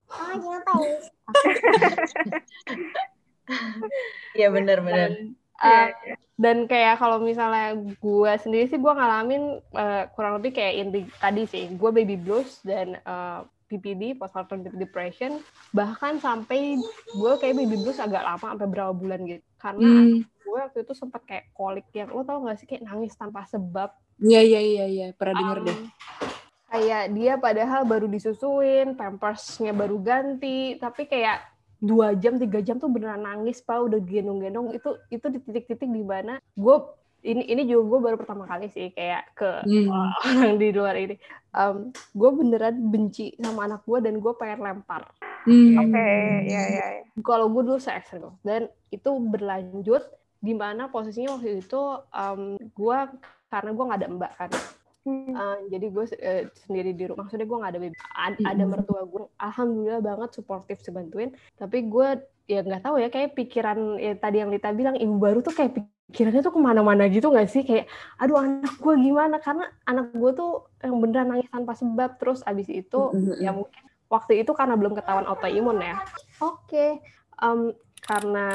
Iya 4.35 4.49
benar-benar. 4.51 5.09
dan 5.09 5.12
eh, 5.62 5.89
dan 6.37 6.57
kayak 6.67 6.99
kalau 6.99 7.17
misalnya 7.19 7.73
gue 7.79 8.33
sendiri 8.39 8.67
sih 8.67 8.77
gue 8.77 8.93
ngalamin 8.93 9.43
eh, 9.73 10.05
kurang 10.12 10.37
lebih 10.37 10.53
kayak 10.53 10.75
inti 10.79 11.01
tadi 11.17 11.43
sih. 11.47 11.65
Gue 11.73 11.91
baby 11.91 12.19
blues 12.19 12.61
dan 12.61 12.99
eh, 12.99 13.41
PPD 13.66 14.14
postpartum 14.14 14.62
depression 14.72 15.42
bahkan 15.70 16.16
sampai 16.16 16.79
gue 17.12 17.33
kayak 17.37 17.55
baby 17.55 17.76
blues 17.76 17.98
agak 17.98 18.22
lama 18.22 18.55
sampai 18.55 18.66
berapa 18.66 18.92
bulan 18.94 19.20
gitu 19.26 19.44
karena 19.59 19.90
Hmm. 20.07 20.22
gue 20.22 20.59
waktu 20.62 20.79
itu 20.87 20.94
sempat 20.94 21.26
kayak 21.26 21.50
kolik 21.52 21.87
yang 21.90 22.09
lo 22.09 22.22
tau 22.22 22.38
gak 22.42 22.57
sih 22.57 22.66
kayak 22.66 22.87
nangis 22.87 23.12
tanpa 23.14 23.42
sebab 23.44 23.90
Iya, 24.16 24.40
iya, 24.40 24.61
iya, 24.62 24.85
iya. 24.87 25.07
Pernah 25.12 25.37
denger 25.37 25.59
Um, 25.61 25.66
deh. 25.66 25.79
kayak 26.66 27.05
dia 27.12 27.33
padahal 27.37 27.83
baru 27.85 28.07
disusuin 28.07 28.94
pampersnya 28.94 29.70
baru 29.70 30.00
ganti 30.00 30.74
tapi 30.76 31.05
kayak 31.05 31.44
dua 31.76 32.16
jam 32.16 32.40
tiga 32.40 32.59
jam 32.59 32.81
tuh 32.81 32.88
beneran 32.88 33.20
nangis 33.20 33.61
pak 33.61 33.76
udah 33.76 34.00
gendong-gendong 34.00 34.72
itu 34.72 34.90
itu 35.09 35.26
di 35.29 35.38
titik-titik 35.38 35.87
di 35.87 36.02
mana 36.02 36.40
gue 36.40 36.76
ini 37.27 37.43
ini 37.45 37.62
juga 37.67 37.83
gue 37.85 38.01
baru 38.03 38.17
pertama 38.17 38.47
kali 38.47 38.71
sih 38.71 38.95
kayak 38.95 39.35
ke 39.35 39.51
Hmm. 39.67 39.91
orang 40.31 40.57
di 40.57 40.69
luar 40.71 40.95
ini 40.95 41.19
gue 42.12 42.31
beneran 42.31 42.77
benci 42.87 43.35
sama 43.37 43.67
anak 43.67 43.83
gue 43.83 43.99
dan 43.99 44.15
gue 44.17 44.33
pengen 44.35 44.62
lempar 44.62 45.03
Hmm. 45.47 45.79
Oke, 45.79 46.07
ya 46.43 46.62
ya. 46.67 46.87
ya. 46.99 47.07
kalau 47.23 47.47
gue 47.47 47.62
dulu 47.62 47.79
se 47.79 47.95
ekstrim 47.95 48.19
itu. 48.19 48.31
dan 48.43 48.62
itu 48.91 49.11
berlanjut 49.23 50.03
di 50.39 50.51
mana 50.53 50.87
posisinya 50.87 51.39
waktu 51.39 51.62
itu 51.62 51.83
gue 52.73 52.99
karena 53.47 53.71
gue 53.71 53.85
nggak 53.85 54.01
ada 54.01 54.09
mbak 54.09 54.33
kan 54.37 54.51
Hmm. 55.07 55.31
Uh, 55.31 55.62
jadi 55.71 55.87
gue 55.87 56.03
uh, 56.03 56.43
sendiri 56.67 56.91
di 56.91 57.07
rumah 57.07 57.23
maksudnya 57.23 57.47
gue 57.47 57.55
nggak 57.55 57.71
ada 57.71 57.79
baby 57.79 57.95
Ad- 58.19 58.43
ada 58.43 58.65
mertua 58.67 59.07
gue 59.07 59.23
alhamdulillah 59.39 60.03
banget 60.03 60.35
suportif 60.35 60.83
sebantuin 60.83 61.31
tapi 61.55 61.87
gue 61.87 62.27
ya 62.46 62.62
nggak 62.62 62.82
tahu 62.87 62.96
ya 63.02 63.09
kayak 63.11 63.35
pikiran 63.35 63.98
ya 63.98 64.14
tadi 64.14 64.38
yang 64.42 64.50
Lita 64.54 64.70
bilang 64.70 64.94
ibu 64.94 65.18
baru 65.18 65.42
tuh 65.42 65.50
kayak 65.54 65.74
pikirannya 66.11 66.42
tuh 66.46 66.54
ke 66.54 66.61
mana-mana 66.62 67.11
gitu 67.11 67.35
nggak 67.35 67.50
sih? 67.50 67.66
Kayak 67.66 67.90
aduh 68.16 68.38
anak 68.38 68.78
gue 68.78 68.94
gimana? 69.02 69.42
Karena 69.42 69.66
anak 69.85 70.14
gue 70.14 70.30
tuh 70.32 70.70
yang 70.80 70.96
beneran 71.02 71.35
nangis 71.35 71.50
tanpa 71.50 71.74
sebab. 71.74 72.16
Terus 72.22 72.46
abis 72.46 72.70
itu 72.70 73.00
ya 73.42 73.50
mungkin 73.50 73.82
waktu 74.06 74.46
itu 74.46 74.54
karena 74.54 74.78
belum 74.78 74.94
ketahuan 74.94 75.26
autoimun 75.26 75.82
ya. 75.82 75.98
Oke. 76.38 77.02
Em, 77.42 77.74
karena 78.06 78.46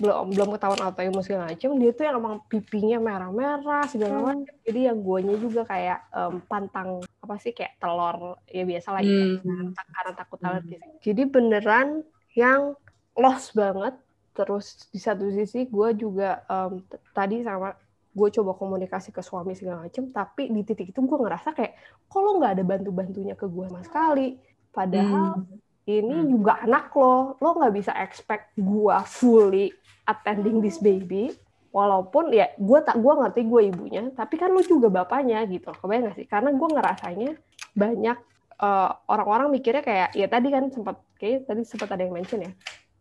belum 0.00 0.32
belum 0.32 0.48
ketahuan 0.56 0.80
autoimun 0.80 1.20
segala 1.20 1.52
macam 1.52 1.76
dia 1.76 1.92
tuh 1.92 2.04
yang 2.08 2.16
emang 2.16 2.40
pipinya 2.48 2.96
merah-merah 2.96 3.84
segala 3.84 4.16
Hmm. 4.16 4.26
macam 4.40 4.54
jadi 4.64 4.80
yang 4.88 4.98
guanya 5.04 5.36
juga 5.36 5.68
kayak 5.68 5.98
em, 6.08 6.34
pantang 6.48 7.04
apa 7.20 7.34
sih 7.36 7.52
kayak 7.52 7.76
telur 7.76 8.40
ya 8.48 8.64
biasa 8.64 8.88
lah 8.96 9.02
Hmm. 9.04 9.76
karena 9.76 10.12
takut 10.16 10.40
Hmm. 10.40 10.48
alergi. 10.48 10.80
Jadi 11.04 11.22
beneran 11.28 12.00
yang 12.32 12.72
lost 13.16 13.54
banget. 13.54 13.94
Terus 14.34 14.90
di 14.90 14.98
satu 14.98 15.30
sisi 15.30 15.70
gue 15.70 15.88
juga 15.94 16.42
t- 16.90 17.02
tadi 17.14 17.42
sama 17.46 17.70
gue 18.14 18.28
coba 18.30 18.54
komunikasi 18.54 19.10
ke 19.10 19.22
suami 19.22 19.58
segala 19.58 19.90
macam 19.90 20.06
tapi 20.14 20.46
di 20.46 20.62
titik 20.62 20.94
itu 20.94 21.00
gue 21.02 21.18
ngerasa 21.18 21.50
kayak 21.50 21.74
kalau 22.06 22.38
nggak 22.38 22.58
ada 22.58 22.64
bantu 22.66 22.90
bantunya 22.94 23.34
ke 23.38 23.46
gue 23.46 23.64
sama 23.70 23.82
sekali? 23.86 24.38
Padahal 24.74 25.38
ini 25.86 26.26
Hmm. 26.26 26.30
juga 26.30 26.58
anak 26.62 26.90
lo. 26.96 27.38
Lo 27.38 27.48
nggak 27.58 27.74
bisa 27.74 27.92
expect 27.98 28.54
gue 28.58 28.96
fully 29.06 29.70
attending 30.06 30.58
this 30.62 30.78
baby. 30.82 31.30
Walaupun 31.74 32.30
ya 32.30 32.54
gue 32.54 32.78
tak 32.86 32.98
gue 33.02 33.12
ngerti 33.18 33.40
gue 33.50 33.62
ibunya 33.70 34.02
tapi 34.14 34.38
kan 34.38 34.50
lo 34.54 34.62
juga 34.62 34.90
bapaknya 34.90 35.42
gitu. 35.50 35.70
Kebayang 35.74 36.10
gak 36.10 36.16
sih? 36.18 36.26
Karena 36.30 36.50
gue 36.54 36.68
ngerasanya 36.70 37.30
banyak 37.74 38.16
eh, 38.62 38.90
orang-orang 39.10 39.48
mikirnya 39.50 39.82
kayak 39.82 40.10
ya 40.14 40.26
tadi 40.30 40.48
kan 40.54 40.70
sempat 40.70 41.02
kayak 41.18 41.46
tadi 41.50 41.62
sempat 41.66 41.90
ada 41.94 42.02
yang 42.06 42.14
mention 42.14 42.46
ya 42.46 42.52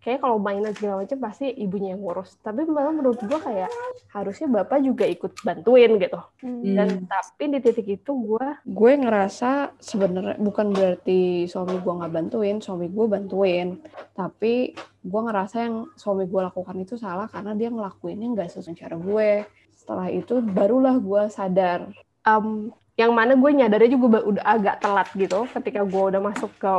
kayak 0.04 0.20
kalau 0.20 0.36
mainan 0.36 0.76
segala 0.76 1.02
macam 1.02 1.18
pasti 1.24 1.48
ibunya 1.56 1.96
yang 1.96 2.04
ngurus. 2.04 2.36
Tapi 2.44 2.68
malah 2.68 2.92
menurut 2.92 3.24
gue 3.24 3.40
kayak 3.40 3.72
harusnya 4.12 4.52
bapak 4.52 4.84
juga 4.84 5.08
ikut 5.08 5.32
bantuin 5.42 5.96
gitu. 5.98 6.20
Hmm. 6.44 6.76
dan 6.76 7.08
tapi 7.08 7.56
di 7.56 7.60
titik 7.64 7.88
itu 7.88 8.12
gue 8.12 8.48
gue 8.68 8.92
ngerasa 9.00 9.80
sebenarnya 9.80 10.36
bukan 10.44 10.76
berarti 10.76 11.48
suami 11.48 11.80
gue 11.80 11.94
nggak 12.04 12.14
bantuin 12.14 12.60
suami 12.60 12.92
gue 12.92 13.06
bantuin. 13.08 13.68
Tapi 14.12 14.76
gue 15.04 15.22
ngerasa 15.24 15.56
yang 15.64 15.88
suami 15.96 16.28
gue 16.28 16.42
lakukan 16.44 16.76
itu 16.84 17.00
salah 17.00 17.32
karena 17.32 17.56
dia 17.56 17.72
ngelakuinnya 17.72 18.28
nggak 18.36 18.52
sesuai 18.52 18.76
cara 18.76 18.96
gue. 19.00 19.32
Setelah 19.72 20.12
itu 20.12 20.44
barulah 20.44 21.00
gue 21.00 21.32
sadar. 21.32 21.88
Em, 22.24 22.72
yang 22.94 23.10
mana 23.16 23.34
gue 23.34 23.50
nyadarnya 23.50 23.90
juga 23.90 24.22
udah 24.22 24.44
agak 24.46 24.76
telat 24.84 25.08
gitu 25.18 25.50
ketika 25.50 25.82
gue 25.82 26.04
udah 26.14 26.22
masuk 26.22 26.52
ke 26.62 26.74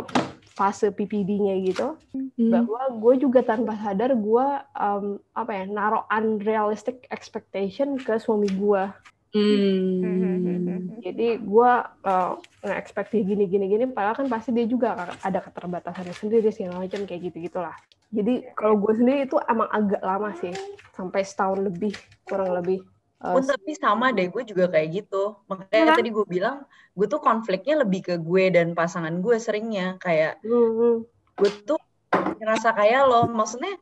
fase 0.54 0.88
PPD-nya 0.88 1.54
gitu 1.66 1.98
Hmm. 2.34 2.50
bahwa 2.50 2.82
gue 2.98 3.14
juga 3.22 3.46
tanpa 3.46 3.78
sadar 3.78 4.10
gue 4.10 4.46
em, 4.74 5.06
apa 5.34 5.50
ya 5.54 5.64
naruh 5.66 6.02
unrealistic 6.10 7.06
expectation 7.10 7.94
ke 7.94 8.18
suami 8.18 8.50
gue 8.50 8.82
Hmm. 9.34 10.94
jadi 11.02 11.42
gue 11.42 11.70
uh, 12.06 12.32
nge-expect 12.62 13.10
gini 13.10 13.50
gini 13.50 13.66
gini 13.66 13.84
padahal 13.86 14.14
kan 14.14 14.30
pasti 14.30 14.54
dia 14.54 14.62
juga 14.62 14.94
ada 15.18 15.42
keterbatasannya 15.42 16.14
sendiri 16.14 16.54
segala 16.54 16.86
macam 16.86 17.02
kayak 17.02 17.30
gitu 17.30 17.50
gitulah 17.50 17.74
jadi 18.14 18.46
kalau 18.54 18.78
gue 18.78 18.94
sendiri 18.94 19.26
itu 19.26 19.34
emang 19.50 19.66
agak 19.74 20.02
lama 20.06 20.30
sih 20.38 20.54
sampai 20.94 21.26
setahun 21.26 21.66
lebih 21.66 21.98
kurang 22.22 22.54
lebih 22.54 22.86
Uh, 23.24 23.40
Pun 23.40 23.48
tapi 23.48 23.72
sama 23.72 24.12
deh, 24.12 24.28
gue 24.28 24.44
juga 24.44 24.68
kayak 24.68 24.88
gitu. 25.00 25.32
Makanya 25.48 25.96
Iya. 25.96 25.96
tadi 25.96 26.10
gue 26.12 26.26
bilang, 26.28 26.68
gue 26.92 27.06
tuh 27.08 27.24
konfliknya 27.24 27.80
lebih 27.80 28.04
ke 28.04 28.14
gue 28.20 28.52
dan 28.52 28.76
pasangan 28.76 29.16
gue 29.24 29.40
seringnya. 29.40 29.96
Kayak 29.96 30.44
hmm, 30.44 30.70
hmm. 30.76 30.96
gue 31.40 31.50
tuh 31.64 31.80
ngerasa 32.12 32.76
kayak 32.76 33.08
lo, 33.08 33.24
maksudnya 33.32 33.80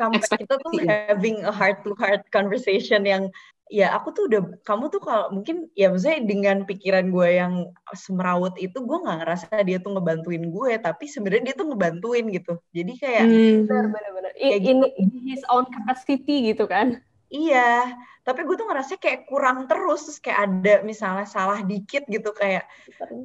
sampai 0.00 0.24
kita 0.32 0.56
tuh 0.64 0.72
having 0.88 1.44
a 1.44 1.52
heart 1.52 1.84
to 1.84 1.92
heart 2.00 2.24
conversation 2.32 3.04
yang 3.04 3.28
ya 3.70 3.92
aku 3.94 4.10
tuh 4.10 4.26
udah 4.26 4.42
kamu 4.66 4.90
tuh 4.90 4.98
kalau 4.98 5.30
mungkin 5.30 5.70
ya 5.78 5.92
maksudnya 5.94 6.24
dengan 6.26 6.66
pikiran 6.66 7.12
gue 7.12 7.28
yang 7.38 7.70
semerawut 7.94 8.56
itu 8.58 8.74
gue 8.74 8.98
nggak 8.98 9.18
ngerasa 9.22 9.46
dia 9.62 9.78
tuh 9.78 9.94
ngebantuin 9.94 10.50
gue 10.50 10.72
tapi 10.82 11.06
sebenarnya 11.06 11.52
dia 11.52 11.54
tuh 11.54 11.70
ngebantuin 11.70 12.26
gitu 12.34 12.58
jadi 12.74 12.92
kayak 12.98 13.24
Hmm. 13.30 13.56
benar 13.70 13.86
benar 13.94 14.10
benar 14.10 14.30
Kayak 14.34 14.58
I- 14.58 14.66
ini 14.74 14.88
in 14.98 15.10
his 15.22 15.42
own 15.52 15.70
capacity 15.70 16.50
gitu 16.50 16.66
kan 16.66 16.98
Iya, 17.30 17.94
tapi 18.26 18.42
gue 18.42 18.58
tuh 18.58 18.66
ngerasa 18.66 18.98
kayak 18.98 19.30
kurang 19.30 19.70
terus, 19.70 20.02
terus 20.02 20.18
kayak 20.18 20.40
ada 20.50 20.74
misalnya 20.82 21.26
salah 21.30 21.62
dikit 21.62 22.02
gitu 22.10 22.34
kayak 22.34 22.66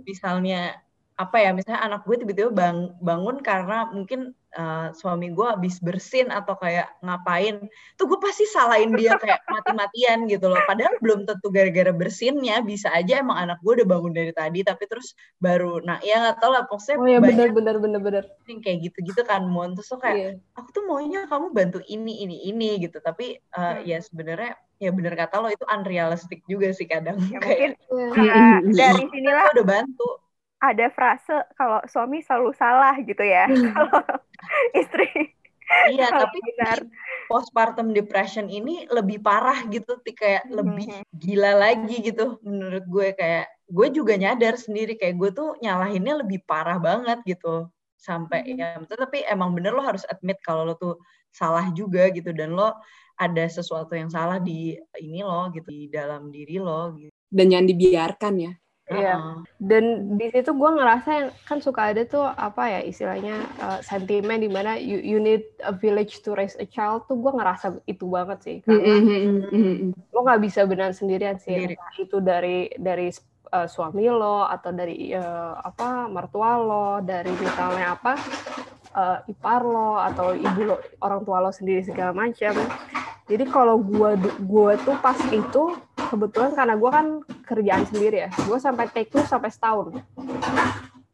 misalnya 0.05 0.77
apa 1.17 1.37
ya 1.41 1.49
misalnya 1.57 1.81
anak 1.81 2.05
gue 2.05 2.15
tiba-tiba 2.21 2.51
bang, 2.53 2.77
bangun 3.01 3.41
karena 3.41 3.89
mungkin 3.89 4.37
uh, 4.55 4.87
suami 4.95 5.29
gue 5.35 5.45
habis 5.45 5.77
bersin 5.83 6.31
atau 6.31 6.55
kayak 6.55 6.87
ngapain 7.03 7.67
tuh 7.99 8.05
gue 8.07 8.19
pasti 8.23 8.47
salahin 8.47 8.95
dia 8.95 9.19
kayak 9.19 9.43
mati-matian 9.53 10.25
gitu 10.31 10.47
loh. 10.49 10.59
Padahal 10.65 10.95
belum 11.03 11.27
tentu 11.27 11.47
gara-gara 11.51 11.91
bersinnya 11.91 12.63
bisa 12.63 12.89
aja 12.95 13.21
emang 13.21 13.37
anak 13.37 13.59
gue 13.61 13.83
udah 13.83 13.87
bangun 13.87 14.13
dari 14.15 14.31
tadi 14.31 14.63
tapi 14.63 14.87
terus 14.87 15.13
baru 15.37 15.83
nah 15.83 15.99
ya 16.01 16.23
nggak 16.23 16.37
tau 16.39 16.55
lah 16.55 16.63
pokoknya 16.65 16.95
oh 16.97 17.07
ya 17.07 17.19
bener 17.19 17.49
bener 17.51 17.75
bener 17.77 18.01
bener 18.01 18.23
yang 18.47 18.59
kayak 18.63 18.91
gitu-gitu 18.91 19.21
kan 19.27 19.45
mon. 19.45 19.75
Terus 19.75 19.91
tuh 19.91 19.99
kayak 20.01 20.39
yeah. 20.39 20.57
aku 20.57 20.69
tuh 20.71 20.83
maunya 20.87 21.27
kamu 21.27 21.51
bantu 21.51 21.79
ini 21.85 22.23
ini 22.23 22.49
ini 22.49 22.81
gitu. 22.81 22.97
Tapi 23.03 23.37
uh, 23.53 23.79
hmm. 23.79 23.87
ya 23.87 23.97
sebenarnya 23.99 24.53
ya 24.75 24.91
bener 24.91 25.15
kata 25.15 25.39
lo 25.39 25.47
itu 25.47 25.63
unrealistic 25.71 26.43
juga 26.51 26.67
sih 26.75 26.83
kadang 26.83 27.15
ya, 27.31 27.39
kayak 27.43 27.79
mungkin. 27.87 28.27
Uh, 28.27 28.59
dari 28.75 29.03
sinilah 29.07 29.51
udah 29.55 29.65
bantu 29.67 30.24
ada 30.63 30.87
frase 30.91 31.35
kalau 31.59 31.83
suami 31.89 32.23
selalu 32.23 32.51
salah 32.55 32.95
gitu 33.03 33.21
ya 33.21 33.49
hmm. 33.49 33.71
kalau 33.75 34.01
istri 34.75 35.35
iya 35.91 36.07
tapi 36.21 36.37
benar 36.53 36.85
postpartum 37.27 37.91
depression 37.91 38.47
ini 38.47 38.85
lebih 38.87 39.19
parah 39.19 39.65
gitu 39.67 39.97
kayak 40.05 40.47
hmm. 40.47 40.53
lebih 40.55 40.87
gila 41.15 41.51
lagi 41.57 41.97
gitu 42.05 42.39
menurut 42.45 42.85
gue 42.85 43.07
kayak 43.17 43.49
gue 43.65 43.87
juga 43.89 44.13
nyadar 44.15 44.55
sendiri 44.55 44.93
kayak 44.95 45.17
gue 45.17 45.29
tuh 45.33 45.57
nyalahinnya 45.59 46.21
lebih 46.21 46.45
parah 46.45 46.77
banget 46.77 47.19
gitu 47.25 47.67
sampai 47.97 48.45
hmm. 48.45 48.59
ya 48.61 48.67
tapi 48.85 49.25
emang 49.25 49.57
bener 49.57 49.73
lo 49.73 49.81
harus 49.81 50.05
admit 50.07 50.37
kalau 50.45 50.69
lo 50.69 50.77
tuh 50.77 50.95
salah 51.33 51.67
juga 51.73 52.07
gitu 52.13 52.31
dan 52.31 52.53
lo 52.53 52.77
ada 53.15 53.47
sesuatu 53.47 53.95
yang 53.95 54.11
salah 54.11 54.37
di 54.37 54.75
ini 55.01 55.23
lo 55.25 55.49
gitu 55.51 55.67
di 55.71 55.87
dalam 55.89 56.29
diri 56.29 56.61
lo 56.61 56.93
gitu 56.95 57.11
dan 57.33 57.45
jangan 57.51 57.67
dibiarkan 57.67 58.33
ya 58.37 58.53
Iya. 58.85 59.17
Uh-uh. 59.17 59.37
Dan 59.57 60.13
di 60.21 60.29
situ 60.29 60.53
gue 60.53 60.71
ngerasa 60.77 61.09
yang 61.09 61.27
kan 61.49 61.57
suka 61.57 61.89
ada 61.89 62.05
tuh 62.05 62.21
apa 62.21 62.69
ya 62.69 62.81
istilahnya 62.85 63.41
uh, 63.57 63.79
sentimen 63.81 64.45
di 64.45 64.49
mana 64.49 64.77
you, 64.77 65.01
you 65.01 65.17
need 65.17 65.41
a 65.65 65.73
village 65.73 66.21
to 66.21 66.37
raise 66.37 66.53
a 66.61 66.69
child 66.69 67.09
tuh 67.09 67.17
gue 67.17 67.33
ngerasa 67.33 67.81
itu 67.89 68.05
banget 68.05 68.39
sih 68.45 68.57
karena 68.61 68.85
mm-hmm. 68.85 70.13
lo 70.13 70.19
nggak 70.21 70.41
bisa 70.45 70.69
benar 70.69 70.93
sendirian 70.93 71.41
sih 71.41 71.65
Sendiri. 71.65 71.75
itu 71.97 72.17
dari 72.21 72.69
dari 72.77 73.09
uh, 73.49 73.65
suami 73.65 74.05
lo 74.05 74.45
atau 74.45 74.69
dari 74.69 75.09
uh, 75.17 75.57
apa 75.65 76.05
mertua 76.05 76.61
lo 76.61 76.87
dari 77.01 77.33
misalnya 77.33 77.97
apa 77.97 78.13
uh, 78.93 79.17
ipar 79.25 79.65
lo 79.65 79.97
atau 79.97 80.37
ibu 80.37 80.61
lo 80.61 80.77
orang 81.01 81.25
tua 81.25 81.41
lo 81.41 81.49
sendiri 81.49 81.81
segala 81.81 82.13
macam 82.13 82.53
jadi 83.25 83.43
kalau 83.49 83.81
gue 83.81 84.13
gue 84.45 84.73
tuh 84.85 84.93
pas 85.01 85.17
itu 85.33 85.73
kebetulan 86.09 86.51
karena 86.53 86.75
gue 86.77 86.91
kan 86.91 87.07
kerjaan 87.45 87.83
sendiri 87.89 88.17
ya. 88.27 88.29
Gue 88.45 88.57
sampai 88.57 88.89
take 88.89 89.11
leave 89.13 89.29
sampai 89.29 89.49
setahun. 89.51 90.01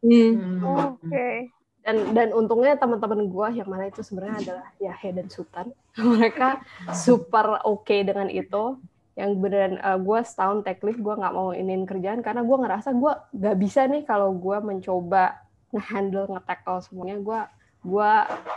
Hmm. 0.02 0.58
oh, 0.62 0.98
oke. 0.98 1.06
Okay. 1.06 1.46
dan 1.82 2.14
dan 2.14 2.30
untungnya 2.30 2.78
teman-teman 2.78 3.26
gue 3.26 3.48
yang 3.58 3.66
mana 3.66 3.90
itu 3.90 4.06
sebenarnya 4.06 4.38
adalah 4.38 4.66
Yahe 4.78 5.10
dan 5.14 5.26
Sultan. 5.30 5.74
Mereka 5.98 6.62
super 6.94 7.58
oke 7.66 7.86
okay 7.86 8.06
dengan 8.06 8.30
itu. 8.30 8.78
Yang 9.12 9.30
beneran 9.44 9.74
uh, 9.84 9.98
gue 10.00 10.18
setahun 10.24 10.64
take 10.64 10.80
leave 10.86 11.02
gue 11.02 11.14
nggak 11.14 11.34
mau 11.34 11.52
inin 11.52 11.84
kerjaan 11.84 12.24
karena 12.24 12.40
gue 12.46 12.56
ngerasa 12.56 12.96
gue 12.96 13.12
nggak 13.34 13.56
bisa 13.60 13.84
nih 13.84 14.02
kalau 14.08 14.32
gue 14.32 14.56
mencoba 14.62 15.42
ngehandle 15.74 16.30
nge-tackle 16.32 16.80
semuanya. 16.86 17.18
Gue 17.20 17.40
gue 17.82 18.10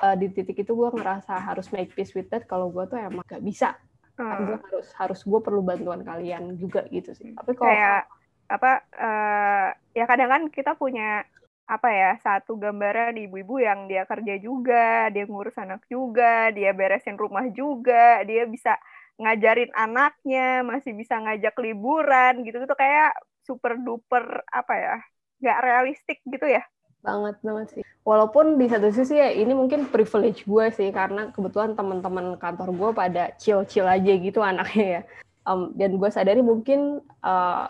uh, 0.05 0.15
di 0.15 0.27
titik 0.29 0.61
itu 0.61 0.71
gue 0.77 0.89
ngerasa 0.93 1.33
harus 1.33 1.67
make 1.73 1.91
peace 1.97 2.13
with 2.13 2.29
that. 2.29 2.45
Kalau 2.45 2.69
gue 2.69 2.85
tuh 2.85 2.97
emang 3.01 3.25
gak 3.25 3.41
bisa 3.41 3.73
hmm. 4.15 4.45
gue 4.47 4.57
harus 4.71 4.87
harus 4.95 5.19
gue 5.23 5.39
perlu 5.43 5.61
bantuan 5.61 6.01
kalian 6.03 6.55
juga 6.55 6.83
gitu 6.91 7.11
sih. 7.15 7.35
Tapi 7.35 7.51
kalau 7.55 7.67
kayak 7.69 8.01
apa 8.45 8.71
uh, 8.93 9.67
ya 9.97 10.05
kadang 10.05 10.29
kan 10.29 10.43
kita 10.53 10.77
punya 10.77 11.25
apa 11.65 11.89
ya 11.89 12.11
satu 12.21 12.61
gambaran 12.61 13.17
ibu-ibu 13.17 13.57
yang 13.57 13.89
dia 13.89 14.05
kerja 14.05 14.37
juga 14.37 15.09
dia 15.09 15.25
ngurus 15.25 15.57
anak 15.57 15.81
juga 15.89 16.53
dia 16.53 16.69
beresin 16.77 17.17
rumah 17.17 17.49
juga 17.49 18.21
dia 18.21 18.45
bisa 18.45 18.77
ngajarin 19.17 19.73
anaknya 19.73 20.61
masih 20.61 20.93
bisa 20.93 21.17
ngajak 21.17 21.57
liburan 21.57 22.45
gitu 22.45 22.61
gitu 22.61 22.75
kayak 22.77 23.17
super 23.41 23.81
duper 23.81 24.45
apa 24.53 24.73
ya 24.77 24.95
nggak 25.41 25.59
realistik 25.65 26.21
gitu 26.29 26.45
ya 26.45 26.61
banget 27.05 27.35
banget 27.45 27.67
sih. 27.71 27.83
Walaupun 28.01 28.57
di 28.57 28.65
satu 28.65 28.89
sisi 28.89 29.17
ya 29.21 29.29
ini 29.29 29.53
mungkin 29.53 29.85
privilege 29.89 30.43
gue 30.45 30.65
sih 30.73 30.89
karena 30.89 31.29
kebetulan 31.29 31.77
teman-teman 31.77 32.35
kantor 32.41 32.69
gue 32.73 32.89
pada 32.97 33.23
chill-chill 33.37 33.85
aja 33.85 34.13
gitu 34.17 34.41
anaknya 34.41 34.85
ya. 34.85 35.01
Um, 35.45 35.77
dan 35.77 36.01
gue 36.01 36.09
sadari 36.09 36.41
mungkin 36.41 37.05
uh, 37.21 37.69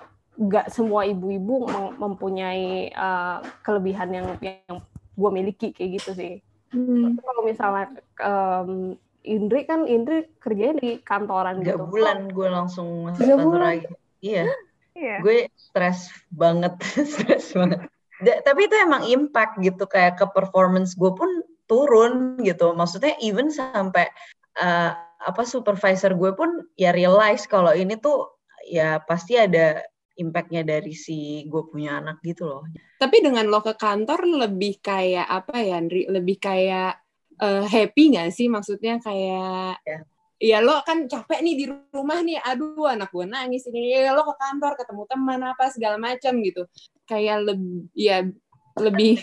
semua 0.71 1.04
ibu-ibu 1.08 1.67
mempunyai 2.00 2.91
uh, 2.95 3.43
kelebihan 3.63 4.10
yang 4.15 4.28
yang 4.39 4.80
gue 5.15 5.30
miliki 5.32 5.76
kayak 5.76 6.00
gitu 6.00 6.12
sih. 6.15 6.34
Hmm. 6.71 7.19
Kalau 7.19 7.41
misalnya 7.43 7.88
um, 8.24 8.95
Indri 9.26 9.63
kan 9.67 9.88
Indri 9.88 10.28
kerjanya 10.39 10.76
di 10.80 10.89
kantoran 11.04 11.63
Tiga 11.63 11.80
gitu. 11.80 11.88
bulan 11.88 12.32
gue 12.32 12.48
langsung 12.48 13.12
masuk 13.12 13.24
kantor 13.24 13.60
lagi. 13.60 13.88
Iya. 14.24 14.52
Yeah. 14.95 15.19
Gue 15.19 15.52
stres 15.60 16.12
banget, 16.32 16.80
stres 17.15 17.52
banget 17.52 17.91
tapi 18.45 18.65
itu 18.65 18.75
emang 18.79 19.03
impact 19.05 19.59
gitu 19.61 19.83
kayak 19.85 20.17
ke 20.17 20.25
performance 20.33 20.97
gue 20.97 21.11
pun 21.13 21.27
turun 21.65 22.39
gitu 22.41 22.73
maksudnya 22.73 23.17
even 23.21 23.49
sampai 23.49 24.09
uh, 24.61 24.93
apa 25.25 25.41
supervisor 25.43 26.13
gue 26.13 26.31
pun 26.38 26.63
ya 26.77 26.93
realize 26.93 27.49
kalau 27.49 27.73
ini 27.73 27.97
tuh 27.97 28.29
ya 28.65 29.01
pasti 29.03 29.38
ada 29.38 29.81
impactnya 30.15 30.63
dari 30.63 30.95
si 30.95 31.43
gue 31.51 31.63
punya 31.67 31.99
anak 31.99 32.23
gitu 32.23 32.47
loh. 32.47 32.63
Tapi 33.01 33.19
dengan 33.19 33.51
lo 33.51 33.59
ke 33.59 33.75
kantor 33.75 34.47
lebih 34.47 34.79
kayak 34.79 35.27
apa 35.27 35.59
ya, 35.59 35.75
Andri? 35.75 36.07
Lebih 36.07 36.39
kayak 36.39 36.95
uh, 37.43 37.67
happy 37.67 38.15
nggak 38.15 38.31
sih? 38.31 38.47
Maksudnya 38.47 39.03
kayak 39.03 39.83
ya 39.83 39.99
ya 40.35 40.59
lo 40.59 40.83
kan 40.83 41.07
capek 41.07 41.39
nih 41.39 41.55
di 41.55 41.65
rumah 41.95 42.19
nih 42.19 42.35
aduh 42.43 42.91
anak 42.91 43.07
gue 43.07 43.23
nangis 43.23 43.63
ini 43.71 43.95
ya 43.95 44.11
lo 44.11 44.27
ke 44.27 44.35
kantor 44.35 44.75
ketemu 44.75 45.03
teman 45.07 45.39
apa 45.47 45.71
segala 45.71 45.95
macam 45.95 46.43
gitu 46.43 46.67
kayak 47.05 47.37
lebih 47.45 47.89
ya 47.93 48.25
lebih 48.75 49.21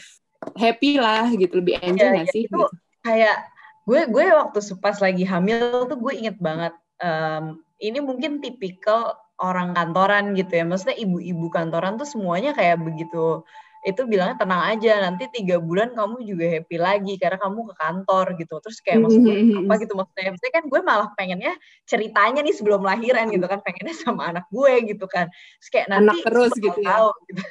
happy 0.58 0.98
lah 0.98 1.30
gitu 1.34 1.62
lebih 1.62 1.78
enjoy 1.82 2.08
ya, 2.10 2.16
gak 2.22 2.28
sih 2.34 2.46
itu 2.46 2.54
gitu. 2.54 2.66
kayak 3.06 3.36
gue 3.82 4.00
gue 4.10 4.24
waktu 4.30 4.58
pas 4.78 4.96
lagi 4.98 5.24
hamil 5.26 5.86
tuh 5.90 5.98
gue 5.98 6.12
inget 6.14 6.38
banget 6.38 6.74
um, 7.02 7.58
ini 7.82 7.98
mungkin 7.98 8.38
tipikal 8.38 9.18
orang 9.42 9.74
kantoran 9.74 10.38
gitu 10.38 10.62
ya 10.62 10.64
maksudnya 10.66 10.98
ibu-ibu 11.02 11.50
kantoran 11.50 11.98
tuh 11.98 12.06
semuanya 12.06 12.54
kayak 12.54 12.78
begitu 12.78 13.42
itu 13.82 14.06
bilangnya 14.06 14.38
tenang 14.38 14.62
aja 14.62 15.02
nanti 15.02 15.26
tiga 15.34 15.58
bulan 15.58 15.90
kamu 15.90 16.22
juga 16.22 16.46
happy 16.46 16.78
lagi 16.78 17.18
karena 17.18 17.34
kamu 17.34 17.66
ke 17.66 17.74
kantor 17.74 18.26
gitu 18.38 18.54
terus 18.62 18.78
kayak 18.78 19.02
maksudnya 19.02 19.34
mm-hmm. 19.34 19.66
apa 19.66 19.74
gitu 19.82 19.92
maksudnya 19.98 20.30
maksudnya 20.30 20.54
kan 20.54 20.64
gue 20.70 20.80
malah 20.86 21.08
pengennya 21.18 21.52
ceritanya 21.82 22.40
nih 22.46 22.54
sebelum 22.54 22.86
lahiran 22.86 23.26
gitu 23.34 23.42
kan 23.50 23.58
pengennya 23.58 23.94
sama 23.98 24.30
anak 24.30 24.46
gue 24.54 24.72
gitu 24.86 25.06
kan 25.10 25.26
terus 25.34 25.68
kayak 25.74 25.86
nanti 25.90 26.14
anak 26.14 26.18
terus 26.22 26.52
gitu 26.54 26.78
ya 26.78 26.94
tahu, 26.94 27.10
gitu. 27.26 27.42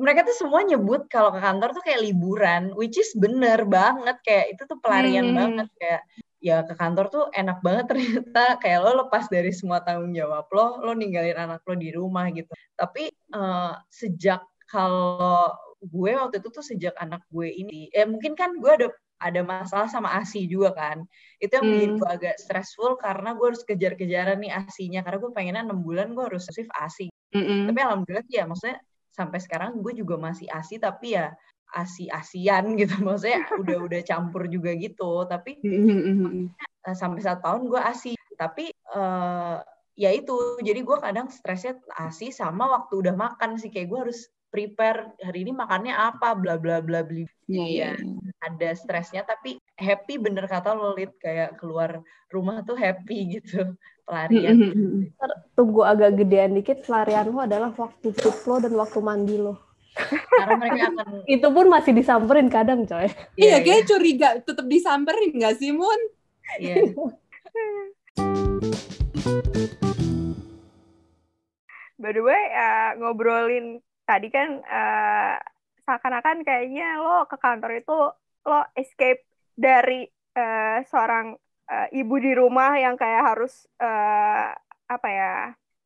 Mereka 0.00 0.26
tuh 0.26 0.36
semua 0.36 0.60
nyebut 0.64 1.06
kalau 1.06 1.30
ke 1.34 1.40
kantor 1.40 1.70
tuh 1.76 1.84
kayak 1.84 2.00
liburan 2.02 2.72
which 2.74 2.96
is 2.96 3.12
bener 3.16 3.62
banget 3.68 4.16
kayak 4.26 4.56
itu 4.56 4.62
tuh 4.66 4.78
pelarian 4.82 5.30
hmm. 5.32 5.36
banget 5.36 5.68
kayak 5.78 6.02
ya 6.40 6.64
ke 6.64 6.72
kantor 6.72 7.06
tuh 7.12 7.24
enak 7.36 7.60
banget 7.60 7.84
ternyata 7.90 8.44
kayak 8.62 8.78
lo 8.80 9.06
lepas 9.06 9.28
dari 9.28 9.52
semua 9.52 9.84
tanggung 9.84 10.16
jawab 10.16 10.48
lo 10.50 10.80
lo 10.80 10.92
ninggalin 10.96 11.36
anak 11.36 11.60
lo 11.68 11.74
di 11.76 11.92
rumah 11.92 12.26
gitu 12.32 12.48
tapi 12.74 13.12
uh, 13.36 13.76
sejak 13.92 14.40
kalau 14.70 15.52
gue 15.80 16.12
waktu 16.12 16.44
itu 16.44 16.48
tuh 16.52 16.64
sejak 16.64 16.94
anak 17.00 17.24
gue 17.32 17.48
ini, 17.48 17.88
eh 17.90 18.04
mungkin 18.04 18.36
kan 18.36 18.60
gue 18.60 18.68
ada 18.68 18.88
ada 19.20 19.40
masalah 19.44 19.88
sama 19.88 20.16
ASI 20.16 20.48
juga 20.48 20.72
kan. 20.72 21.04
Itu 21.40 21.60
yang 21.60 21.66
bikin 21.68 21.90
hmm. 21.96 21.98
gue 22.00 22.08
agak 22.08 22.36
stressful 22.40 22.96
karena 23.00 23.36
gue 23.36 23.46
harus 23.52 23.64
kejar-kejaran 23.64 24.40
nih 24.40 24.52
ASInya 24.52 25.00
karena 25.04 25.18
gue 25.20 25.32
pengennya 25.32 25.62
enam 25.68 25.80
bulan 25.84 26.12
gue 26.12 26.24
harus 26.24 26.48
shift 26.48 26.72
ASI. 26.72 27.12
Mm 27.30 27.42
-hmm. 27.44 27.60
Tapi 27.70 27.78
alhamdulillah 27.84 28.26
ya 28.26 28.44
maksudnya 28.48 28.78
sampai 29.10 29.42
sekarang 29.42 29.82
gue 29.82 29.92
juga 29.98 30.16
masih 30.16 30.46
ASI 30.48 30.78
tapi 30.78 31.18
ya 31.18 31.34
asi-asian 31.74 32.64
gitu. 32.80 32.94
Maksudnya 33.02 33.46
udah 33.58 33.78
udah 33.86 34.00
campur 34.06 34.46
juga 34.50 34.74
gitu. 34.74 35.26
Tapi 35.26 35.58
mm-hmm. 35.62 36.54
sampai 36.94 37.20
satu 37.22 37.40
tahun 37.44 37.62
gue 37.70 37.80
asi. 37.80 38.12
Tapi 38.38 38.70
uh, 38.94 39.60
ya 39.94 40.10
itu. 40.14 40.58
Jadi 40.62 40.80
gue 40.82 40.98
kadang 40.98 41.30
stresnya 41.30 41.78
asi 41.98 42.34
sama 42.34 42.70
waktu 42.70 43.06
udah 43.06 43.14
makan 43.14 43.58
sih. 43.58 43.70
Kayak 43.70 43.88
gue 43.90 44.00
harus 44.08 44.20
prepare 44.50 45.14
hari 45.22 45.46
ini 45.46 45.54
makannya 45.54 45.94
apa 45.94 46.34
bla 46.34 46.58
bla 46.58 46.82
bla 46.82 47.06
beli 47.06 47.22
yeah, 47.46 47.70
ya 47.70 47.82
yeah. 47.94 47.94
ada 48.42 48.74
stresnya 48.74 49.22
tapi 49.22 49.62
happy 49.78 50.18
bener 50.18 50.50
kata 50.50 50.74
lo 50.74 50.98
Lid. 50.98 51.14
Kayak 51.22 51.54
keluar 51.62 52.02
rumah 52.34 52.66
tuh 52.66 52.74
happy 52.74 53.38
gitu 53.38 53.78
pelarian. 54.10 54.56
Tunggu 55.54 55.86
agak 55.86 56.18
gedean 56.18 56.58
dikit. 56.58 56.82
Pelarian 56.82 57.30
lo 57.30 57.46
adalah 57.46 57.70
waktu 57.70 58.10
food 58.10 58.36
lo 58.50 58.56
dan 58.58 58.74
waktu 58.74 58.98
mandi 58.98 59.38
lo. 59.38 59.54
Karena 59.94 60.54
mereka 60.58 60.82
akan 60.90 61.06
itu 61.38 61.46
pun 61.46 61.66
masih 61.70 61.92
disamperin 61.94 62.50
kadang 62.50 62.82
coy. 62.90 63.06
Iya, 63.06 63.14
iya 63.38 63.56
kayak 63.62 63.86
curiga. 63.86 64.28
Tetap 64.42 64.66
disamperin 64.66 65.38
gak 65.38 65.54
sih 65.62 65.70
Mun? 65.70 66.00
Iya. 66.58 66.74
Yeah. 66.82 67.14
By 72.00 72.16
the 72.16 72.24
way, 72.24 72.42
uh, 72.56 72.96
ngobrolin 72.96 73.84
tadi 74.08 74.32
kan 74.32 74.64
uh, 74.64 75.36
seakan-akan 75.84 76.42
kayaknya 76.42 76.98
lo 76.98 77.28
ke 77.28 77.36
kantor 77.36 77.76
itu 77.76 77.98
lo 78.48 78.60
escape 78.72 79.22
dari 79.52 80.08
uh, 80.34 80.80
seorang 80.88 81.36
uh, 81.70 81.88
ibu 81.94 82.18
di 82.18 82.34
rumah 82.34 82.74
yang 82.76 82.98
kayak 82.98 83.22
harus 83.22 83.64
uh, 83.78 84.50
apa 84.90 85.08
ya 85.08 85.34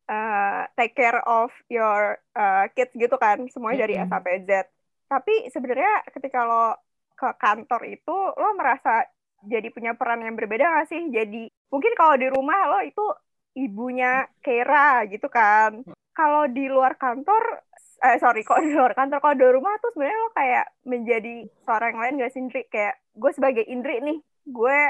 uh, 0.08 0.62
take 0.74 0.96
care 0.96 1.20
of 1.28 1.52
your 1.68 2.16
uh, 2.32 2.64
kids 2.72 2.96
gitu 2.96 3.14
kan 3.20 3.44
semuanya 3.52 3.84
dari 3.84 4.00
A 4.00 4.08
sampai 4.08 4.42
Z. 4.48 4.64
Tapi 5.04 5.52
sebenarnya 5.52 6.08
ketika 6.10 6.48
lo 6.48 6.80
ke 7.14 7.28
kantor 7.36 7.82
itu 7.86 8.16
lo 8.34 8.48
merasa 8.56 9.04
jadi 9.44 9.68
punya 9.68 9.92
peran 9.92 10.24
yang 10.24 10.34
berbeda 10.34 10.64
gak 10.64 10.88
sih? 10.88 11.12
Jadi 11.12 11.46
mungkin 11.68 11.92
kalau 11.94 12.16
di 12.16 12.26
rumah 12.32 12.58
lo 12.72 12.80
itu 12.80 13.04
ibunya 13.54 14.26
Kera 14.42 15.06
gitu 15.06 15.30
kan 15.30 15.86
kalau 16.14 16.50
di 16.50 16.66
luar 16.66 16.98
kantor 16.98 17.62
eh 18.04 18.18
sorry 18.18 18.42
kok 18.42 18.60
di 18.60 18.74
luar 18.74 18.92
kantor 18.92 19.22
kalau 19.22 19.34
di 19.38 19.46
rumah 19.46 19.78
tuh 19.78 19.94
sebenarnya 19.94 20.18
lo 20.18 20.30
kayak 20.34 20.66
menjadi 20.84 21.34
seorang 21.62 21.94
yang 21.94 22.00
lain 22.02 22.14
gak 22.20 22.32
sih 22.34 22.40
Indri 22.42 22.62
kayak 22.66 22.94
gue 23.14 23.30
sebagai 23.30 23.64
Indri 23.64 24.02
nih 24.02 24.18
gue 24.44 24.80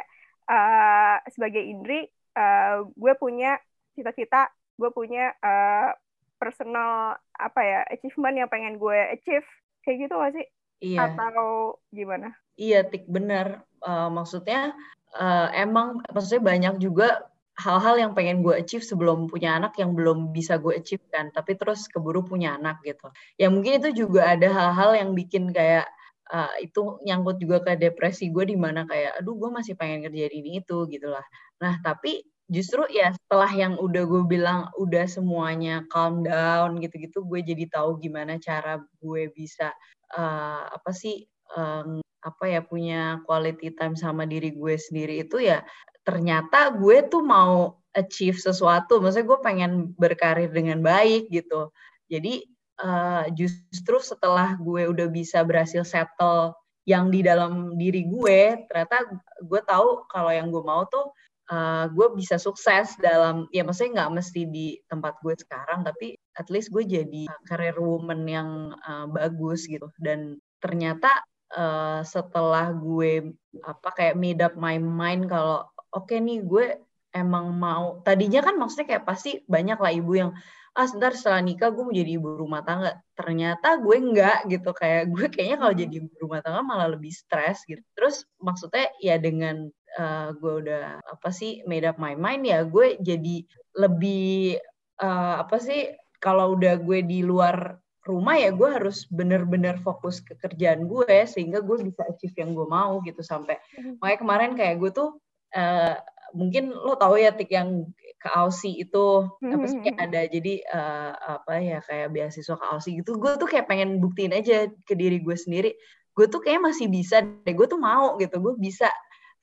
uh, 0.49 1.17
sebagai 1.31 1.63
Indri 1.63 2.07
uh, 2.37 2.85
gue 2.89 3.13
punya 3.17 3.57
cita-cita 3.95 4.51
gue 4.75 4.91
punya 4.91 5.31
uh, 5.39 5.95
personal 6.37 7.15
apa 7.39 7.61
ya 7.63 7.81
achievement 7.89 8.35
yang 8.35 8.51
pengen 8.51 8.77
gue 8.77 8.99
achieve. 9.15 9.47
Kayak 9.85 10.09
gitu 10.09 10.15
gak 10.17 10.33
sih? 10.35 10.47
Iya. 10.85 11.17
atau 11.17 11.81
gimana? 11.89 12.37
Iya 12.61 12.85
tik 12.85 13.09
bener. 13.09 13.65
Uh, 13.81 14.13
maksudnya 14.13 14.77
uh, 15.17 15.49
emang 15.57 16.05
maksudnya 16.13 16.43
banyak 16.45 16.75
juga 16.83 17.25
hal-hal 17.55 17.97
yang 18.03 18.13
pengen 18.19 18.43
gue 18.43 18.53
achieve 18.59 18.83
sebelum 18.83 19.31
punya 19.31 19.55
anak 19.55 19.79
yang 19.79 19.95
belum 19.95 20.35
bisa 20.35 20.61
gue 20.61 20.77
achieve 20.77 21.05
kan. 21.09 21.33
Tapi 21.33 21.57
terus 21.57 21.89
keburu 21.89 22.27
punya 22.27 22.59
anak 22.59 22.85
gitu. 22.85 23.09
Ya 23.41 23.49
mungkin 23.49 23.81
itu 23.81 24.05
juga 24.05 24.35
ada 24.35 24.49
hal-hal 24.51 24.99
yang 24.99 25.11
bikin 25.17 25.55
kayak 25.55 25.89
uh, 26.33 26.55
itu 26.63 27.01
nyangkut 27.05 27.37
juga 27.43 27.61
ke 27.65 27.77
depresi 27.77 28.31
gue 28.31 28.45
di 28.49 28.57
mana 28.57 28.87
kayak 28.89 29.21
aduh 29.21 29.37
gue 29.37 29.51
masih 29.51 29.75
pengen 29.77 30.07
kerja 30.07 30.31
ini 30.31 30.63
itu 30.63 30.87
gitulah 30.89 31.25
nah 31.61 31.77
tapi 31.85 32.25
justru 32.49 32.85
ya 32.93 33.13
setelah 33.13 33.49
yang 33.53 33.75
udah 33.81 34.05
gue 34.05 34.23
bilang 34.29 34.69
udah 34.77 35.09
semuanya 35.09 35.85
calm 35.89 36.25
down 36.25 36.77
gitu-gitu 36.81 37.25
gue 37.25 37.41
jadi 37.41 37.65
tahu 37.73 38.01
gimana 38.01 38.37
cara 38.37 38.81
gue 39.01 39.33
bisa 39.33 39.73
uh, 40.13 40.69
apa 40.69 40.93
sih 40.93 41.25
um, 41.57 42.05
apa 42.25 42.45
ya 42.49 42.61
punya 42.65 43.21
quality 43.25 43.73
time 43.77 43.97
sama 43.97 44.29
diri 44.29 44.53
gue 44.53 44.77
sendiri 44.77 45.25
itu 45.25 45.41
ya 45.41 45.65
ternyata 46.05 46.69
gue 46.77 47.09
tuh 47.09 47.25
mau 47.25 47.81
achieve 47.95 48.37
sesuatu, 48.37 48.99
maksudnya 48.99 49.27
gue 49.31 49.41
pengen 49.41 49.73
berkarir 49.95 50.51
dengan 50.51 50.83
baik 50.83 51.31
gitu. 51.31 51.71
Jadi 52.11 52.45
uh, 52.81 53.25
justru 53.35 53.97
setelah 54.03 54.59
gue 54.59 54.89
udah 54.91 55.09
bisa 55.11 55.45
berhasil 55.47 55.85
settle 55.87 56.57
yang 56.85 57.09
di 57.09 57.25
dalam 57.25 57.81
diri 57.81 58.05
gue, 58.05 58.69
ternyata 58.69 59.09
gue 59.41 59.61
tahu 59.65 60.05
kalau 60.11 60.29
yang 60.29 60.53
gue 60.53 60.61
mau 60.61 60.85
tuh 60.85 61.13
uh, 61.49 61.89
gue 61.89 62.13
bisa 62.13 62.37
sukses 62.37 62.93
dalam, 63.01 63.49
ya 63.53 63.65
maksudnya 63.65 64.05
nggak 64.05 64.13
mesti 64.21 64.41
di 64.49 64.77
tempat 64.89 65.17
gue 65.25 65.33
sekarang, 65.33 65.81
tapi 65.81 66.13
at 66.37 66.49
least 66.53 66.69
gue 66.73 66.85
jadi 66.85 67.25
career 67.49 67.77
woman 67.81 68.29
yang 68.29 68.51
uh, 68.85 69.09
bagus 69.09 69.65
gitu. 69.65 69.89
Dan 69.97 70.37
ternyata 70.61 71.25
uh, 71.57 72.05
setelah 72.05 72.73
gue 72.77 73.33
apa 73.65 73.89
kayak 73.97 74.19
made 74.21 74.45
up 74.45 74.53
my 74.57 74.77
mind 74.77 75.29
kalau 75.29 75.65
oke 75.95 76.05
okay 76.05 76.21
nih 76.21 76.45
gue 76.45 76.81
emang 77.15 77.55
mau 77.55 78.03
tadinya 78.03 78.43
kan 78.43 78.59
maksudnya 78.59 78.97
kayak 78.97 79.07
pasti 79.07 79.41
banyak 79.47 79.79
lah 79.79 79.93
ibu 79.95 80.13
yang 80.19 80.31
ah 80.75 80.87
sebentar 80.91 81.15
setelah 81.15 81.41
nikah 81.47 81.71
gue 81.71 81.83
mau 81.87 81.95
jadi 81.95 82.19
ibu 82.19 82.29
rumah 82.35 82.63
tangga. 82.67 82.99
Ternyata 83.15 83.79
gue 83.79 83.95
enggak 83.95 84.39
gitu. 84.51 84.71
Kayak 84.75 85.03
gue 85.15 85.27
kayaknya 85.31 85.57
kalau 85.63 85.75
jadi 85.75 85.95
ibu 86.03 86.11
rumah 86.19 86.41
tangga 86.43 86.61
malah 86.67 86.89
lebih 86.91 87.15
stres 87.15 87.63
gitu. 87.71 87.81
Terus 87.95 88.27
maksudnya 88.43 88.91
ya 88.99 89.17
dengan 89.23 89.71
uh, 89.99 90.35
gue 90.35 90.53
udah 90.67 90.99
apa 90.99 91.31
sih 91.31 91.63
made 91.71 91.87
up 91.87 91.97
my 92.03 92.19
mind 92.19 92.43
ya 92.43 92.67
gue 92.67 92.99
jadi 92.99 93.47
lebih 93.79 94.59
uh, 94.99 95.47
apa 95.47 95.57
sih 95.63 95.95
kalau 96.19 96.59
udah 96.59 96.83
gue 96.83 97.07
di 97.07 97.23
luar 97.23 97.79
rumah 98.05 98.37
ya 98.37 98.53
gue 98.53 98.69
harus 98.69 99.09
bener-bener 99.09 99.81
fokus 99.81 100.21
ke 100.21 100.37
kerjaan 100.37 100.85
gue 100.85 101.25
sehingga 101.25 101.65
gue 101.65 101.81
bisa 101.81 102.05
achieve 102.05 102.37
yang 102.37 102.53
gue 102.53 102.67
mau 102.67 102.99
gitu. 103.07 103.23
Sampai 103.23 103.63
mm-hmm. 103.63 104.03
makanya 104.03 104.19
kemarin 104.21 104.53
kayak 104.59 104.77
gue 104.83 104.91
tuh 104.91 105.11
uh, 105.55 105.97
mungkin 106.35 106.75
lo 106.75 106.99
tahu 106.99 107.17
ya 107.23 107.31
tik 107.33 107.55
yang 107.55 107.87
ke 108.25 108.29
Aussie 108.33 108.81
itu 108.81 109.29
apa 109.29 109.65
sih 109.69 109.85
kayak 109.85 110.01
ada. 110.09 110.25
Jadi 110.25 110.65
uh, 110.73 111.13
apa 111.37 111.61
ya 111.61 111.79
kayak 111.85 112.09
beasiswa 112.17 112.57
ke 112.57 112.67
Aussie 112.73 112.97
gitu 113.05 113.21
gue 113.21 113.37
tuh 113.37 113.45
kayak 113.45 113.69
pengen 113.69 114.01
buktiin 114.01 114.33
aja 114.33 114.73
ke 114.89 114.97
diri 114.97 115.21
gue 115.21 115.37
sendiri 115.37 115.77
gue 116.15 116.27
tuh 116.31 116.41
kayak 116.41 116.63
masih 116.63 116.87
bisa 116.87 117.21
deh 117.21 117.53
gue 117.53 117.67
tuh 117.69 117.77
mau 117.77 118.17
gitu 118.17 118.41
gue 118.41 118.55
bisa. 118.57 118.89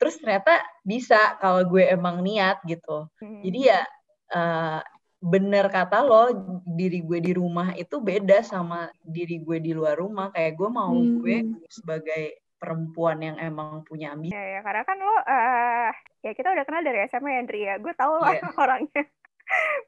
Terus 0.00 0.18
ternyata 0.18 0.58
bisa 0.82 1.38
kalau 1.38 1.62
gue 1.70 1.86
emang 1.86 2.26
niat 2.26 2.58
gitu. 2.66 3.06
Jadi 3.22 3.70
ya 3.70 3.86
uh, 4.34 4.82
bener 5.22 5.70
kata 5.70 6.02
lo 6.02 6.34
diri 6.66 7.06
gue 7.06 7.22
di 7.22 7.30
rumah 7.38 7.78
itu 7.78 8.02
beda 8.02 8.42
sama 8.42 8.90
diri 8.98 9.38
gue 9.38 9.62
di 9.62 9.70
luar 9.70 10.00
rumah. 10.00 10.34
Kayak 10.34 10.58
gue 10.58 10.68
mau 10.72 10.90
hmm. 10.90 11.22
gue 11.22 11.38
sebagai 11.70 12.41
perempuan 12.62 13.18
yang 13.18 13.36
emang 13.42 13.82
punya 13.82 14.14
ambisi. 14.14 14.30
Ya, 14.30 14.38
ya 14.38 14.60
karena 14.62 14.86
kan 14.86 14.96
lo 15.02 15.10
uh, 15.10 15.90
ya 16.22 16.30
kita 16.30 16.54
udah 16.54 16.62
kenal 16.62 16.86
dari 16.86 17.02
SMA 17.10 17.34
ya 17.34 17.38
Andri 17.42 17.60
ya. 17.66 17.74
Gue 17.82 17.90
tau 17.98 18.22
lah 18.22 18.38
yeah. 18.38 18.54
orangnya 18.62 19.02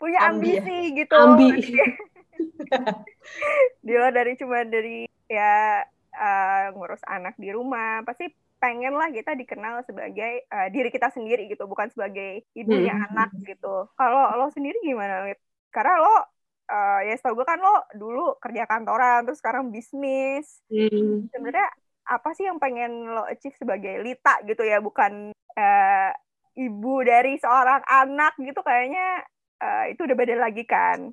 punya 0.03 0.19
Ambi, 0.27 0.59
ambisi 0.59 0.79
ya. 0.91 0.97
gitu. 0.99 1.15
Ambi. 1.15 1.51
di 3.87 3.93
luar 3.95 4.11
dari 4.11 4.35
cuma 4.35 4.67
dari 4.67 5.07
ya 5.31 5.87
uh, 6.19 6.75
ngurus 6.75 7.07
anak 7.07 7.39
di 7.39 7.55
rumah, 7.55 8.03
pasti 8.03 8.27
pengen 8.59 8.97
lah 8.97 9.13
kita 9.15 9.39
dikenal 9.39 9.87
sebagai 9.87 10.51
uh, 10.51 10.67
diri 10.75 10.91
kita 10.91 11.15
sendiri 11.15 11.47
gitu, 11.47 11.71
bukan 11.71 11.95
sebagai 11.95 12.43
ibunya 12.59 12.99
hmm. 12.99 13.07
anak 13.15 13.31
gitu. 13.47 13.87
Kalau 13.95 14.35
lo 14.35 14.51
sendiri 14.51 14.83
gimana, 14.83 15.31
Lid? 15.31 15.39
Karena 15.71 16.03
lo 16.03 16.11
uh, 16.11 16.21
ya 17.07 17.15
setahu 17.15 17.39
gue 17.39 17.47
kan 17.47 17.63
lo 17.63 17.87
dulu 17.95 18.35
kerja 18.43 18.67
kantoran, 18.67 19.23
terus 19.29 19.39
sekarang 19.39 19.71
bisnis. 19.71 20.59
Hmm. 20.67 21.31
Sebenarnya 21.31 21.71
apa 22.05 22.37
sih 22.37 22.45
yang 22.45 22.61
pengen 22.61 23.09
lo 23.11 23.25
achieve 23.25 23.57
sebagai 23.57 24.01
Lita 24.05 24.41
gitu 24.45 24.63
ya? 24.63 24.79
Bukan 24.81 25.33
uh, 25.35 26.11
ibu 26.55 26.95
dari 27.03 27.37
seorang 27.41 27.83
anak 27.85 28.37
gitu 28.39 28.61
kayaknya 28.63 29.25
uh, 29.61 29.85
itu 29.91 30.01
udah 30.05 30.17
beda 30.17 30.35
lagi 30.39 30.65
kan? 30.65 31.11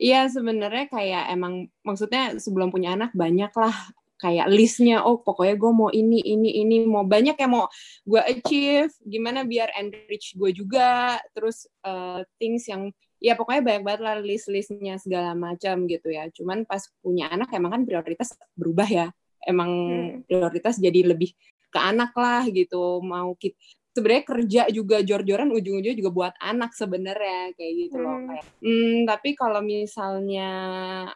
Iya 0.00 0.32
sebenarnya 0.32 0.88
kayak 0.88 1.24
emang 1.28 1.68
maksudnya 1.84 2.40
sebelum 2.40 2.72
punya 2.72 2.96
anak 2.96 3.12
banyak 3.12 3.52
lah 3.52 3.76
kayak 4.20 4.52
listnya 4.52 5.00
oh 5.00 5.20
pokoknya 5.20 5.56
gue 5.56 5.72
mau 5.72 5.88
ini 5.88 6.20
ini 6.20 6.60
ini 6.60 6.84
mau 6.84 7.04
banyak 7.08 7.36
yang 7.40 7.52
mau 7.56 7.66
gue 8.04 8.20
achieve 8.20 8.92
gimana 9.00 9.48
biar 9.48 9.72
enrich 9.80 10.36
gue 10.36 10.52
juga 10.52 11.16
terus 11.32 11.64
uh, 11.84 12.20
things 12.36 12.68
yang 12.68 12.92
ya 13.20 13.36
pokoknya 13.36 13.62
banyak 13.62 13.82
banget 13.84 14.00
lah 14.00 14.16
list-listnya 14.18 14.96
segala 14.96 15.36
macam 15.36 15.84
gitu 15.86 16.08
ya. 16.08 16.26
Cuman 16.32 16.64
pas 16.64 16.80
punya 17.04 17.28
anak 17.28 17.52
emang 17.52 17.70
kan 17.76 17.82
prioritas 17.84 18.34
berubah 18.56 18.88
ya. 18.88 19.06
Emang 19.44 19.70
hmm. 19.70 20.28
prioritas 20.28 20.80
jadi 20.80 21.12
lebih 21.12 21.36
ke 21.70 21.78
anak 21.78 22.16
lah 22.16 22.48
gitu. 22.48 23.04
Mau 23.04 23.36
kita 23.36 23.56
sebenarnya 23.90 24.24
kerja 24.24 24.62
juga 24.70 24.96
jor-joran 25.02 25.50
ujung-ujungnya 25.50 25.98
juga 25.98 26.10
buat 26.14 26.34
anak 26.38 26.72
sebenarnya 26.72 27.52
kayak 27.58 27.72
gitu 27.86 27.96
loh 28.00 28.16
hmm. 28.16 28.26
kayak. 28.26 28.46
Hmm, 28.62 28.96
tapi 29.06 29.30
kalau 29.36 29.60
misalnya 29.60 30.50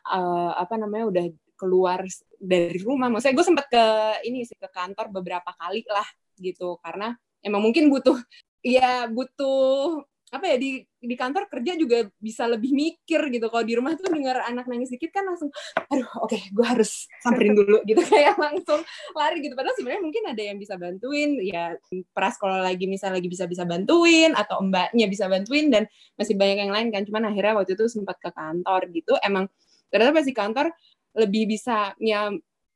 uh, 0.03 0.53
apa 0.59 0.75
namanya 0.77 1.05
udah 1.11 1.27
keluar 1.55 2.03
dari 2.37 2.79
rumah, 2.83 3.09
maksudnya 3.09 3.39
gue 3.39 3.47
sempat 3.47 3.67
ke 3.71 3.85
ini 4.27 4.43
sih 4.45 4.59
ke 4.59 4.69
kantor 4.69 5.09
beberapa 5.15 5.55
kali 5.55 5.87
lah 5.87 6.07
gitu 6.35 6.83
karena 6.83 7.15
emang 7.47 7.63
mungkin 7.63 7.87
butuh 7.87 8.19
ya 8.59 9.07
butuh 9.07 10.03
apa 10.35 10.51
ya 10.51 10.57
di 10.59 10.83
di 10.83 11.15
kantor 11.15 11.47
kerja 11.47 11.79
juga 11.79 12.11
bisa 12.19 12.51
lebih 12.51 12.75
mikir 12.75 13.23
gitu. 13.31 13.47
Kalau 13.47 13.63
di 13.63 13.75
rumah 13.79 13.95
tuh 13.95 14.11
dengar 14.11 14.43
anak 14.43 14.67
nangis 14.67 14.91
dikit 14.91 15.15
kan 15.15 15.23
langsung 15.23 15.55
aduh 15.87 16.11
oke 16.19 16.35
okay, 16.35 16.51
gue 16.51 16.67
harus 16.67 17.07
samperin 17.23 17.55
dulu 17.61 17.79
gitu. 17.87 18.03
Kayak 18.03 18.35
langsung 18.35 18.83
lari 19.15 19.39
gitu. 19.47 19.55
Padahal 19.55 19.77
sebenarnya 19.79 20.03
mungkin 20.03 20.23
ada 20.27 20.43
yang 20.43 20.59
bisa 20.59 20.75
bantuin. 20.75 21.39
Ya 21.39 21.79
pras 22.11 22.35
kalau 22.35 22.59
lagi 22.59 22.91
misal 22.91 23.15
lagi 23.15 23.31
bisa 23.31 23.47
bisa 23.47 23.63
bantuin 23.63 24.35
atau 24.35 24.59
mbaknya 24.67 25.07
bisa 25.07 25.31
bantuin 25.31 25.71
dan 25.71 25.87
masih 26.19 26.35
banyak 26.35 26.67
yang 26.67 26.73
lain 26.75 26.89
kan. 26.91 27.07
Cuman 27.07 27.31
akhirnya 27.31 27.55
waktu 27.55 27.79
itu 27.79 27.87
sempat 27.87 28.19
ke 28.19 28.35
kantor 28.35 28.91
gitu. 28.91 29.15
Emang 29.23 29.47
ternyata 29.95 30.11
pasti 30.19 30.35
kantor 30.35 30.67
lebih 31.15 31.47
bisa 31.47 31.95
ya 32.03 32.27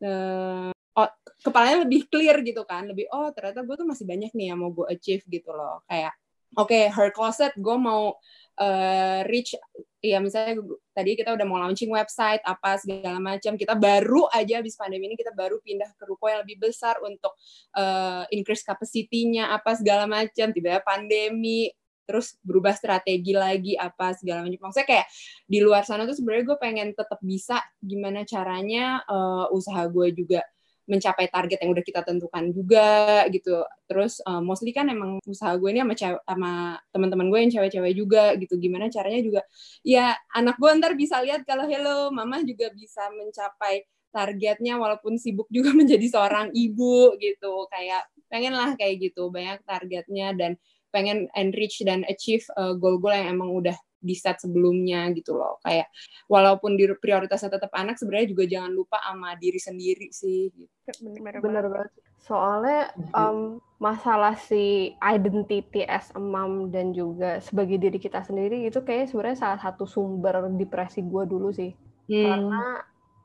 uh, 0.07 0.71
oh, 0.71 1.11
kepalanya 1.43 1.83
lebih 1.83 2.07
clear 2.07 2.39
gitu 2.47 2.63
kan. 2.63 2.87
Lebih 2.87 3.11
oh 3.11 3.35
ternyata 3.35 3.67
gue 3.67 3.75
tuh 3.75 3.89
masih 3.89 4.07
banyak 4.07 4.31
nih 4.31 4.55
yang 4.55 4.63
mau 4.63 4.71
gue 4.71 4.87
achieve 4.87 5.27
gitu 5.27 5.51
loh. 5.51 5.83
Kayak 5.91 6.15
oke 6.57 6.71
okay, 6.71 6.89
her 6.89 7.11
closet 7.13 7.53
gue 7.59 7.77
mau 7.77 8.17
uh, 8.59 9.21
reach 9.27 9.53
ya 9.99 10.23
misalnya 10.23 10.63
tadi 10.95 11.19
kita 11.19 11.35
udah 11.35 11.47
mau 11.47 11.59
launching 11.59 11.91
website 11.91 12.39
apa 12.47 12.79
segala 12.79 13.19
macam 13.19 13.59
kita 13.59 13.75
baru 13.75 14.31
aja 14.31 14.63
habis 14.63 14.79
pandemi 14.79 15.11
ini 15.11 15.19
kita 15.19 15.35
baru 15.35 15.59
pindah 15.59 15.91
ke 15.99 16.05
ruko 16.07 16.31
yang 16.31 16.47
lebih 16.47 16.71
besar 16.71 17.03
untuk 17.03 17.35
uh, 17.75 18.23
increase 18.31 18.63
capacity-nya 18.63 19.51
apa 19.51 19.75
segala 19.75 20.07
macam 20.07 20.55
tiba-tiba 20.55 20.87
pandemi 20.87 21.75
terus 22.09 22.41
berubah 22.41 22.73
strategi 22.73 23.37
lagi 23.37 23.77
apa 23.77 24.17
segala 24.17 24.41
macam. 24.41 24.73
Maksudnya 24.73 24.89
kayak 24.89 25.07
di 25.45 25.61
luar 25.61 25.85
sana 25.85 26.09
tuh 26.09 26.17
sebenarnya 26.17 26.45
gue 26.49 26.57
pengen 26.57 26.89
tetap 26.97 27.21
bisa 27.21 27.61
gimana 27.85 28.25
caranya 28.25 29.05
uh, 29.05 29.53
usaha 29.53 29.85
gue 29.93 30.17
juga 30.17 30.41
mencapai 30.89 31.28
target 31.28 31.61
yang 31.61 31.70
udah 31.76 31.84
kita 31.84 32.01
tentukan 32.03 32.49
juga 32.51 33.22
gitu. 33.28 33.62
Terus 33.84 34.24
uh, 34.24 34.41
mostly 34.41 34.72
kan 34.72 34.89
emang 34.89 35.20
usaha 35.28 35.53
gue 35.55 35.68
ini 35.68 35.84
sama 35.84 35.95
sama 36.24 36.53
teman-teman 36.91 37.28
gue 37.28 37.39
yang 37.45 37.53
cewek-cewek 37.53 37.93
juga 37.95 38.24
gitu. 38.41 38.57
Gimana 38.57 38.89
caranya 38.89 39.20
juga 39.20 39.41
ya 39.84 40.16
anak 40.32 40.57
gue 40.57 40.70
ntar 40.80 40.97
bisa 40.97 41.20
lihat 41.20 41.45
kalau 41.45 41.68
hello 41.68 42.09
mama 42.09 42.41
juga 42.43 42.72
bisa 42.72 43.05
mencapai 43.12 43.84
targetnya 44.09 44.80
walaupun 44.80 45.20
sibuk 45.20 45.47
juga 45.53 45.76
menjadi 45.78 46.09
seorang 46.09 46.51
ibu 46.57 47.14
gitu. 47.20 47.68
Kayak 47.68 48.09
pengen 48.32 48.57
lah 48.57 48.72
kayak 48.74 49.12
gitu 49.12 49.28
banyak 49.28 49.61
targetnya 49.68 50.32
dan 50.34 50.57
pengen 50.89 51.28
enrich 51.36 51.84
dan 51.84 52.01
achieve 52.09 52.45
uh, 52.57 52.72
goal-goal 52.72 53.12
yang 53.12 53.36
emang 53.36 53.53
udah 53.53 53.76
di 53.99 54.15
set 54.15 54.39
sebelumnya 54.41 55.11
gitu 55.13 55.37
loh. 55.37 55.59
Kayak 55.63 55.91
walaupun 56.31 56.79
di 56.79 56.89
prioritasnya 56.89 57.59
tetap 57.59 57.75
anak 57.75 57.99
sebenarnya 57.99 58.29
juga 58.31 58.45
jangan 58.47 58.73
lupa 58.73 58.99
sama 59.03 59.35
diri 59.37 59.61
sendiri 59.61 60.09
sih. 60.15 60.51
Gitu. 60.55 60.71
bener, 61.05 61.43
bener 61.43 61.65
banget. 61.69 61.91
Soalnya 62.19 62.91
um, 63.15 63.63
masalah 63.79 64.35
si 64.35 64.95
identity 64.99 65.87
as 65.87 66.11
a 66.17 66.21
mom 66.21 66.75
dan 66.75 66.91
juga 66.91 67.39
sebagai 67.39 67.79
diri 67.79 67.99
kita 68.01 68.27
sendiri 68.27 68.67
itu 68.67 68.83
kayak 68.83 69.13
sebenarnya 69.13 69.39
salah 69.39 69.61
satu 69.63 69.87
sumber 69.87 70.51
depresi 70.55 71.05
gue 71.05 71.25
dulu 71.29 71.55
sih. 71.55 71.73
Hmm. 72.09 72.25
karena 72.25 72.65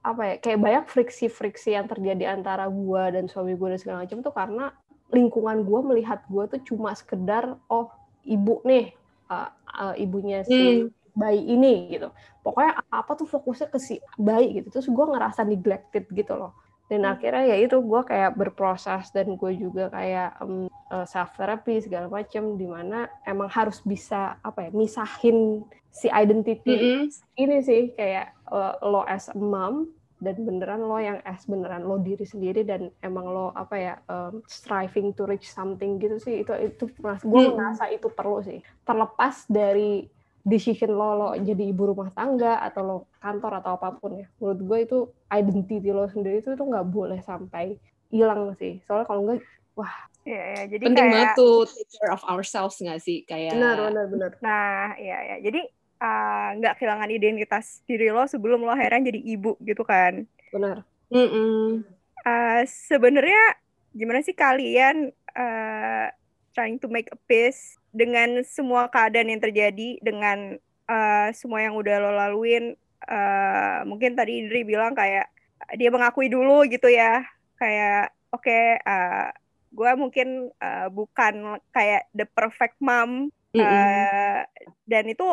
apa 0.03 0.21
ya 0.27 0.35
kayak 0.43 0.59
banyak 0.59 0.85
friksi-friksi 0.91 1.79
yang 1.79 1.87
terjadi 1.87 2.35
antara 2.35 2.67
gue 2.67 3.03
dan 3.15 3.31
suami 3.31 3.55
gue 3.55 3.67
dan 3.71 3.79
segala 3.79 3.97
macam 4.03 4.19
tuh 4.19 4.35
karena 4.35 4.75
lingkungan 5.15 5.63
gue 5.63 5.79
melihat 5.87 6.19
gue 6.27 6.43
tuh 6.51 6.61
cuma 6.67 6.91
sekedar 6.91 7.55
oh 7.71 7.87
ibu 8.27 8.59
nih 8.67 8.91
uh, 9.33 9.47
uh, 9.73 9.93
ibunya 9.97 10.45
si 10.45 10.85
hmm. 10.85 10.93
bayi 11.17 11.41
ini 11.41 11.97
gitu. 11.97 12.13
Pokoknya 12.45 12.85
apa 12.93 13.11
tuh 13.17 13.25
fokusnya 13.25 13.67
ke 13.73 13.79
si 13.81 13.97
bayi 14.15 14.61
gitu. 14.61 14.69
Terus 14.69 14.87
gue 14.89 15.05
ngerasa 15.09 15.41
neglected 15.47 16.05
gitu 16.13 16.37
loh. 16.37 16.53
Dan 16.91 17.07
hmm. 17.07 17.11
akhirnya 17.17 17.43
ya 17.49 17.57
itu 17.57 17.81
gue 17.81 18.01
kayak 18.05 18.37
berproses 18.37 19.09
dan 19.09 19.33
gue 19.33 19.51
juga 19.57 19.89
kayak 19.89 20.37
um, 20.43 20.69
self 21.09 21.33
therapy 21.33 21.81
segala 21.81 22.05
macem 22.05 22.53
di 22.53 22.69
mana 22.69 23.09
emang 23.25 23.49
harus 23.49 23.81
bisa 23.81 24.37
apa 24.45 24.69
ya 24.69 24.71
misahin 24.77 25.65
si 25.93 26.09
identity 26.09 26.73
mm 26.73 26.81
-hmm. 26.81 27.01
ini 27.37 27.57
sih 27.65 27.81
kayak 27.97 28.33
uh, 28.49 28.77
lo 28.81 29.01
as 29.05 29.29
a 29.29 29.37
mom 29.37 29.89
dan 30.23 30.39
beneran 30.47 30.81
lo 30.87 30.95
yang 30.97 31.19
es 31.27 31.43
beneran 31.43 31.83
lo 31.83 31.99
diri 31.99 32.23
sendiri 32.23 32.63
dan 32.63 32.87
emang 33.03 33.27
lo 33.27 33.51
apa 33.51 33.75
ya 33.75 33.93
um, 34.07 34.39
striving 34.47 35.11
to 35.11 35.27
reach 35.27 35.51
something 35.51 35.99
gitu 35.99 36.15
sih 36.17 36.41
itu 36.41 36.55
itu 36.55 36.87
gue 36.95 37.43
hmm. 37.43 37.53
ngerasa 37.59 37.91
itu 37.91 38.07
perlu 38.07 38.39
sih. 38.39 38.63
Terlepas 38.87 39.43
dari 39.51 40.07
decision 40.43 40.95
lo 40.95 41.09
lo 41.19 41.29
jadi 41.35 41.63
ibu 41.71 41.91
rumah 41.91 42.11
tangga 42.15 42.63
atau 42.63 42.81
lo 42.83 42.97
kantor 43.19 43.63
atau 43.63 43.71
apa 43.79 43.95
pun 43.95 44.23
ya 44.23 44.27
menurut 44.39 44.59
gue 44.63 44.79
itu 44.87 44.99
identity 45.31 45.91
lo 45.91 46.07
sendiri 46.07 46.39
itu 46.39 46.55
tuh 46.55 46.67
nggak 46.67 46.87
boleh 46.87 47.19
sampai 47.19 47.75
hilang 48.07 48.55
sih. 48.55 48.79
Soalnya 48.87 49.05
kalau 49.11 49.21
enggak 49.27 49.43
wah. 49.75 49.95
Ya, 50.23 50.39
ya, 50.55 50.61
jadi 50.71 50.83
penting 50.87 51.03
kayak, 51.03 51.15
banget 51.19 51.29
tuh 51.35 51.67
take 51.67 51.91
care 51.99 52.15
of 52.15 52.23
ourselves 52.23 52.79
nggak 52.79 53.03
sih? 53.03 53.27
Kayak 53.27 53.59
benar 53.59 53.91
benar 53.91 54.05
benar. 54.07 54.31
Nah 54.39 54.95
ya 54.95 55.19
ya 55.19 55.35
jadi 55.43 55.67
nggak 56.59 56.73
uh, 56.73 56.77
kehilangan 56.77 57.09
identitas 57.11 57.79
diri 57.87 58.11
lo 58.11 58.27
sebelum 58.27 58.67
lo 58.67 58.75
akhirnya 58.75 59.07
jadi 59.13 59.19
ibu 59.23 59.55
gitu 59.63 59.87
kan 59.87 60.27
benar 60.51 60.83
mm 61.07 61.27
-mm. 61.31 61.63
uh, 62.27 62.61
sebenarnya 62.67 63.55
gimana 63.95 64.19
sih 64.19 64.35
kalian 64.35 65.15
uh, 65.31 66.07
trying 66.51 66.75
to 66.77 66.91
make 66.91 67.07
a 67.13 67.19
peace 67.29 67.79
dengan 67.95 68.43
semua 68.43 68.91
keadaan 68.91 69.31
yang 69.31 69.41
terjadi 69.41 70.01
dengan 70.03 70.59
uh, 70.91 71.29
semua 71.31 71.63
yang 71.63 71.77
udah 71.79 71.95
lo 72.03 72.11
laluin 72.11 72.75
uh, 73.07 73.87
mungkin 73.87 74.19
tadi 74.19 74.43
Indri 74.43 74.67
bilang 74.67 74.91
kayak 74.97 75.31
dia 75.79 75.89
mengakui 75.93 76.27
dulu 76.27 76.67
gitu 76.67 76.91
ya 76.91 77.23
kayak 77.55 78.11
oke 78.35 78.43
okay, 78.43 78.75
uh, 78.83 79.31
gue 79.73 79.91
mungkin 79.95 80.51
uh, 80.59 80.91
bukan 80.91 81.57
kayak 81.71 82.11
the 82.11 82.27
perfect 82.27 82.77
mom 82.83 83.31
uh, 83.55 83.57
mm 83.57 83.63
-hmm. 83.63 84.37
dan 84.85 85.03
itu 85.07 85.27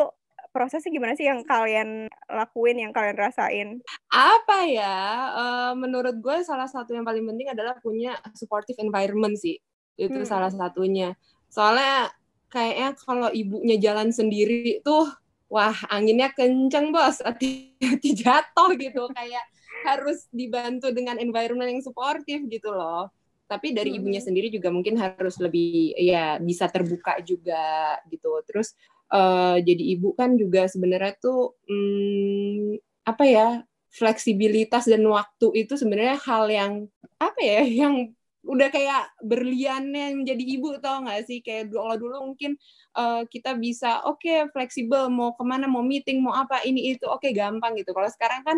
prosesnya 0.51 0.91
gimana 0.91 1.15
sih 1.15 1.25
yang 1.25 1.41
kalian 1.47 2.11
lakuin, 2.27 2.77
yang 2.77 2.91
kalian 2.91 3.17
rasain? 3.17 3.67
Apa 4.11 4.67
ya? 4.67 4.97
Uh, 5.33 5.73
menurut 5.79 6.19
gue 6.19 6.37
salah 6.43 6.67
satu 6.67 6.93
yang 6.93 7.07
paling 7.07 7.23
penting 7.25 7.49
adalah 7.51 7.79
punya 7.79 8.19
supportive 8.35 8.77
environment 8.83 9.39
sih. 9.39 9.57
Itu 9.95 10.21
hmm. 10.21 10.29
salah 10.29 10.51
satunya. 10.51 11.15
Soalnya 11.47 12.11
kayaknya 12.51 12.89
kalau 12.99 13.31
ibunya 13.31 13.79
jalan 13.79 14.11
sendiri 14.11 14.83
tuh, 14.83 15.07
wah 15.47 15.75
anginnya 15.89 16.29
kenceng 16.35 16.91
bos, 16.91 17.23
hati-hati 17.27 18.09
jatuh 18.13 18.75
gitu. 18.75 19.07
Kayak 19.15 19.45
harus 19.87 20.29
dibantu 20.29 20.93
dengan 20.93 21.17
environment 21.17 21.71
yang 21.71 21.81
supportive 21.81 22.45
gitu 22.45 22.69
loh 22.69 23.09
tapi 23.51 23.75
dari 23.75 23.99
ibunya 23.99 24.23
sendiri 24.23 24.47
juga 24.47 24.71
mungkin 24.71 24.95
harus 24.95 25.35
lebih 25.35 25.91
ya 25.99 26.39
bisa 26.39 26.71
terbuka 26.71 27.19
juga 27.19 27.99
gitu 28.07 28.31
terus 28.47 28.79
uh, 29.11 29.57
jadi 29.59 29.83
ibu 29.99 30.15
kan 30.15 30.39
juga 30.39 30.65
sebenarnya 30.65 31.13
tuh 31.19 31.53
hmm, 31.67 32.79
apa 33.05 33.23
ya 33.27 33.47
fleksibilitas 33.91 34.87
dan 34.87 35.03
waktu 35.03 35.67
itu 35.67 35.75
sebenarnya 35.75 36.17
hal 36.23 36.47
yang 36.47 36.73
apa 37.19 37.39
ya 37.43 37.61
yang 37.85 38.15
udah 38.41 38.73
kayak 38.73 39.13
berliannya 39.21 40.17
menjadi 40.17 40.43
ibu 40.57 40.73
tau 40.81 41.05
gak 41.05 41.29
sih? 41.29 41.45
Kayak 41.45 41.69
dulu 41.69 41.93
dulu 41.93 42.33
mungkin 42.33 42.57
uh, 42.97 43.21
kita 43.29 43.53
bisa 43.53 44.01
oke 44.09 44.17
okay, 44.25 44.49
fleksibel 44.49 45.13
mau 45.13 45.37
ke 45.37 45.43
mana 45.45 45.69
mau 45.69 45.85
meeting 45.85 46.25
mau 46.25 46.33
apa 46.33 46.65
ini 46.65 46.97
itu 46.97 47.05
oke 47.05 47.21
okay, 47.21 47.31
gampang 47.37 47.77
gitu. 47.77 47.93
Kalau 47.93 48.09
sekarang 48.09 48.41
kan 48.41 48.57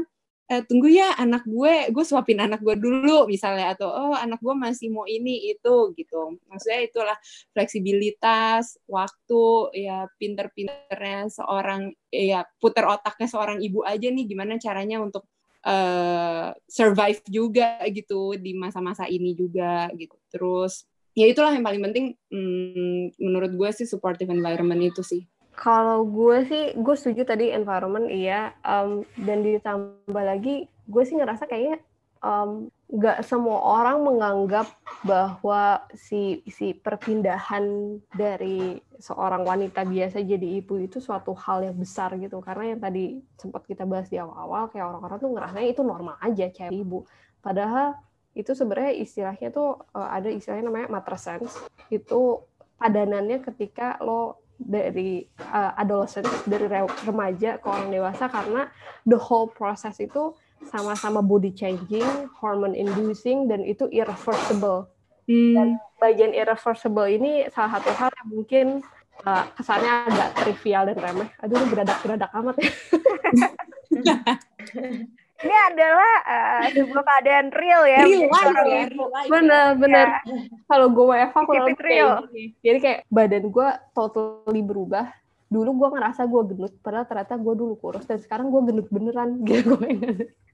eh, 0.52 0.62
tunggu 0.68 0.92
ya 0.92 1.16
anak 1.16 1.48
gue 1.48 1.92
gue 1.94 2.06
suapin 2.06 2.40
anak 2.44 2.60
gue 2.60 2.76
dulu 2.76 3.26
misalnya 3.28 3.74
atau 3.76 3.88
oh 3.88 4.16
anak 4.16 4.40
gue 4.44 4.56
masih 4.56 4.92
mau 4.92 5.08
ini 5.08 5.54
itu 5.56 5.96
gitu. 5.96 6.38
Maksudnya 6.52 6.82
itulah 6.84 7.18
fleksibilitas 7.56 8.78
waktu 8.88 9.44
ya 9.78 10.08
pinter-pinternya 10.20 11.32
seorang 11.32 11.96
ya 12.12 12.44
puter 12.60 12.86
otaknya 12.88 13.28
seorang 13.32 13.58
ibu 13.64 13.82
aja 13.88 14.08
nih 14.12 14.26
gimana 14.28 14.60
caranya 14.60 15.00
untuk 15.00 15.24
uh, 15.66 16.52
survive 16.68 17.22
juga 17.28 17.80
gitu 17.90 18.36
di 18.36 18.52
masa-masa 18.56 19.08
ini 19.08 19.34
juga 19.36 19.88
gitu. 19.96 20.16
Terus 20.30 20.86
ya 21.14 21.30
itulah 21.30 21.54
yang 21.54 21.66
paling 21.66 21.82
penting 21.92 22.06
hmm, 22.34 23.18
menurut 23.22 23.52
gue 23.54 23.70
sih 23.72 23.88
supportive 23.88 24.34
environment 24.34 24.82
itu 24.82 25.02
sih 25.06 25.22
kalau 25.54 26.06
gue 26.06 26.46
sih, 26.50 26.64
gue 26.74 26.96
setuju 26.98 27.30
tadi 27.30 27.54
environment 27.54 28.10
iya, 28.10 28.58
um, 28.66 29.06
dan 29.22 29.46
ditambah 29.46 30.24
lagi, 30.24 30.66
gue 30.66 31.04
sih 31.06 31.16
ngerasa 31.16 31.46
kayaknya 31.46 31.80
um, 32.24 32.72
gak 32.94 33.22
semua 33.26 33.60
orang 33.62 34.02
menganggap 34.02 34.70
bahwa 35.04 35.84
si 35.94 36.42
si 36.48 36.72
perpindahan 36.74 37.98
dari 38.16 38.80
seorang 38.98 39.44
wanita 39.44 39.84
biasa 39.84 40.24
jadi 40.24 40.64
ibu 40.64 40.80
itu 40.80 41.04
suatu 41.04 41.36
hal 41.36 41.68
yang 41.68 41.78
besar 41.78 42.16
gitu. 42.18 42.40
Karena 42.40 42.74
yang 42.74 42.82
tadi 42.82 43.20
sempat 43.36 43.68
kita 43.68 43.84
bahas 43.84 44.08
di 44.08 44.18
awal-awal 44.18 44.72
kayak 44.72 44.90
orang-orang 44.90 45.18
tuh 45.20 45.32
ngerasanya 45.36 45.68
itu 45.70 45.82
normal 45.84 46.16
aja 46.24 46.46
cewek 46.50 46.74
ibu. 46.74 47.04
Padahal 47.44 47.98
itu 48.34 48.52
sebenarnya 48.58 48.94
istilahnya 48.98 49.54
tuh 49.54 49.78
uh, 49.94 50.10
ada 50.10 50.32
istilahnya 50.32 50.70
namanya 50.70 50.90
matrescence 50.90 51.54
itu 51.94 52.42
padanannya 52.82 53.46
ketika 53.46 54.02
lo 54.02 54.43
dari 54.66 55.28
uh, 55.52 55.72
adolescent 55.78 56.28
dari 56.48 56.66
remaja 57.04 57.60
ke 57.60 57.66
orang 57.68 57.92
dewasa 57.92 58.26
karena 58.32 58.68
the 59.04 59.20
whole 59.20 59.48
process 59.48 60.00
itu 60.00 60.34
sama-sama 60.72 61.20
body 61.20 61.52
changing, 61.52 62.08
hormone 62.40 62.76
inducing 62.76 63.52
dan 63.52 63.64
itu 63.68 63.88
irreversible. 63.92 64.88
Hmm. 65.28 65.56
Dan 65.56 65.68
bagian 66.00 66.32
irreversible 66.36 67.08
ini 67.08 67.48
salah 67.52 67.80
satu 67.80 67.92
hal 67.96 68.10
yang 68.12 68.30
mungkin 68.32 68.68
uh, 69.28 69.44
kesannya 69.56 70.08
agak 70.12 70.30
trivial 70.40 70.84
dan 70.92 70.98
remeh. 71.00 71.30
Aduh, 71.44 71.64
beradak-beradak 71.68 72.32
amat 72.32 72.56
ya. 72.60 72.72
ini 75.44 75.56
adalah 75.76 76.14
uh, 76.24 76.64
sebuah 76.72 77.04
keadaan 77.04 77.48
real 77.52 77.84
ya. 77.84 78.02
Real 78.08 78.28
life 78.32 78.58
ya. 78.64 78.84
Bener, 79.28 79.68
bener. 79.76 80.08
Ya. 80.08 80.20
Kalau 80.72 80.88
gue 80.90 81.06
WFH 81.06 81.38
kalau 81.44 81.68
real. 81.84 82.10
Jadi 82.64 82.78
kayak 82.80 83.00
badan 83.12 83.46
gue 83.52 83.68
totally 83.92 84.64
berubah. 84.64 85.12
Dulu 85.54 85.70
gue 85.86 85.90
ngerasa 85.94 86.26
gue 86.26 86.42
gendut, 86.50 86.74
padahal 86.82 87.06
ternyata 87.06 87.38
gue 87.38 87.54
dulu 87.54 87.74
kurus. 87.78 88.08
Dan 88.10 88.18
sekarang 88.24 88.50
gue 88.50 88.62
gendut 88.66 88.88
beneran. 88.90 89.40
Gitu 89.48 89.76
gue 89.76 89.92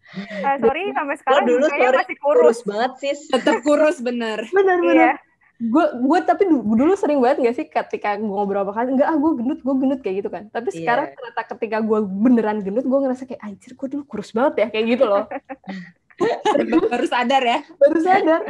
Uh, 0.10 0.58
sorry, 0.58 0.90
sampai 0.90 1.22
sekarang 1.22 1.46
dulu 1.46 1.66
sorry, 1.70 1.86
masih 1.94 2.18
kurus. 2.18 2.42
kurus 2.42 2.60
banget 2.66 2.92
sih. 2.98 3.14
Tetap 3.30 3.62
kurus, 3.62 4.02
bener. 4.02 4.42
bener, 4.50 4.78
bener. 4.82 5.14
Iya 5.14 5.29
gue 5.60 5.86
gue 5.92 6.20
tapi 6.24 6.48
dulu 6.48 6.96
sering 6.96 7.20
banget 7.20 7.38
gak 7.44 7.56
sih 7.60 7.68
ketika 7.68 8.16
gue 8.16 8.32
ngobrol 8.32 8.64
sama 8.64 8.72
kalian 8.80 8.96
enggak 8.96 9.10
ah 9.12 9.18
gue 9.20 9.32
gendut 9.44 9.60
gue 9.60 9.76
gendut 9.76 10.00
kayak 10.00 10.16
gitu 10.24 10.30
kan. 10.32 10.44
Tapi 10.48 10.72
yeah. 10.72 10.78
sekarang 10.80 11.06
ternyata 11.12 11.42
ketika 11.52 11.78
gue 11.84 12.00
beneran 12.08 12.58
gendut 12.64 12.88
gue 12.88 13.00
ngerasa 13.04 13.28
kayak 13.28 13.44
anjir 13.44 13.76
gue 13.76 13.88
dulu 13.92 14.04
kurus 14.08 14.32
banget 14.32 14.54
ya 14.56 14.68
kayak 14.72 14.86
gitu 14.96 15.04
loh. 15.04 15.28
Baru 16.96 17.06
sadar 17.12 17.44
ya? 17.44 17.60
Baru 17.76 18.00
sadar. 18.00 18.42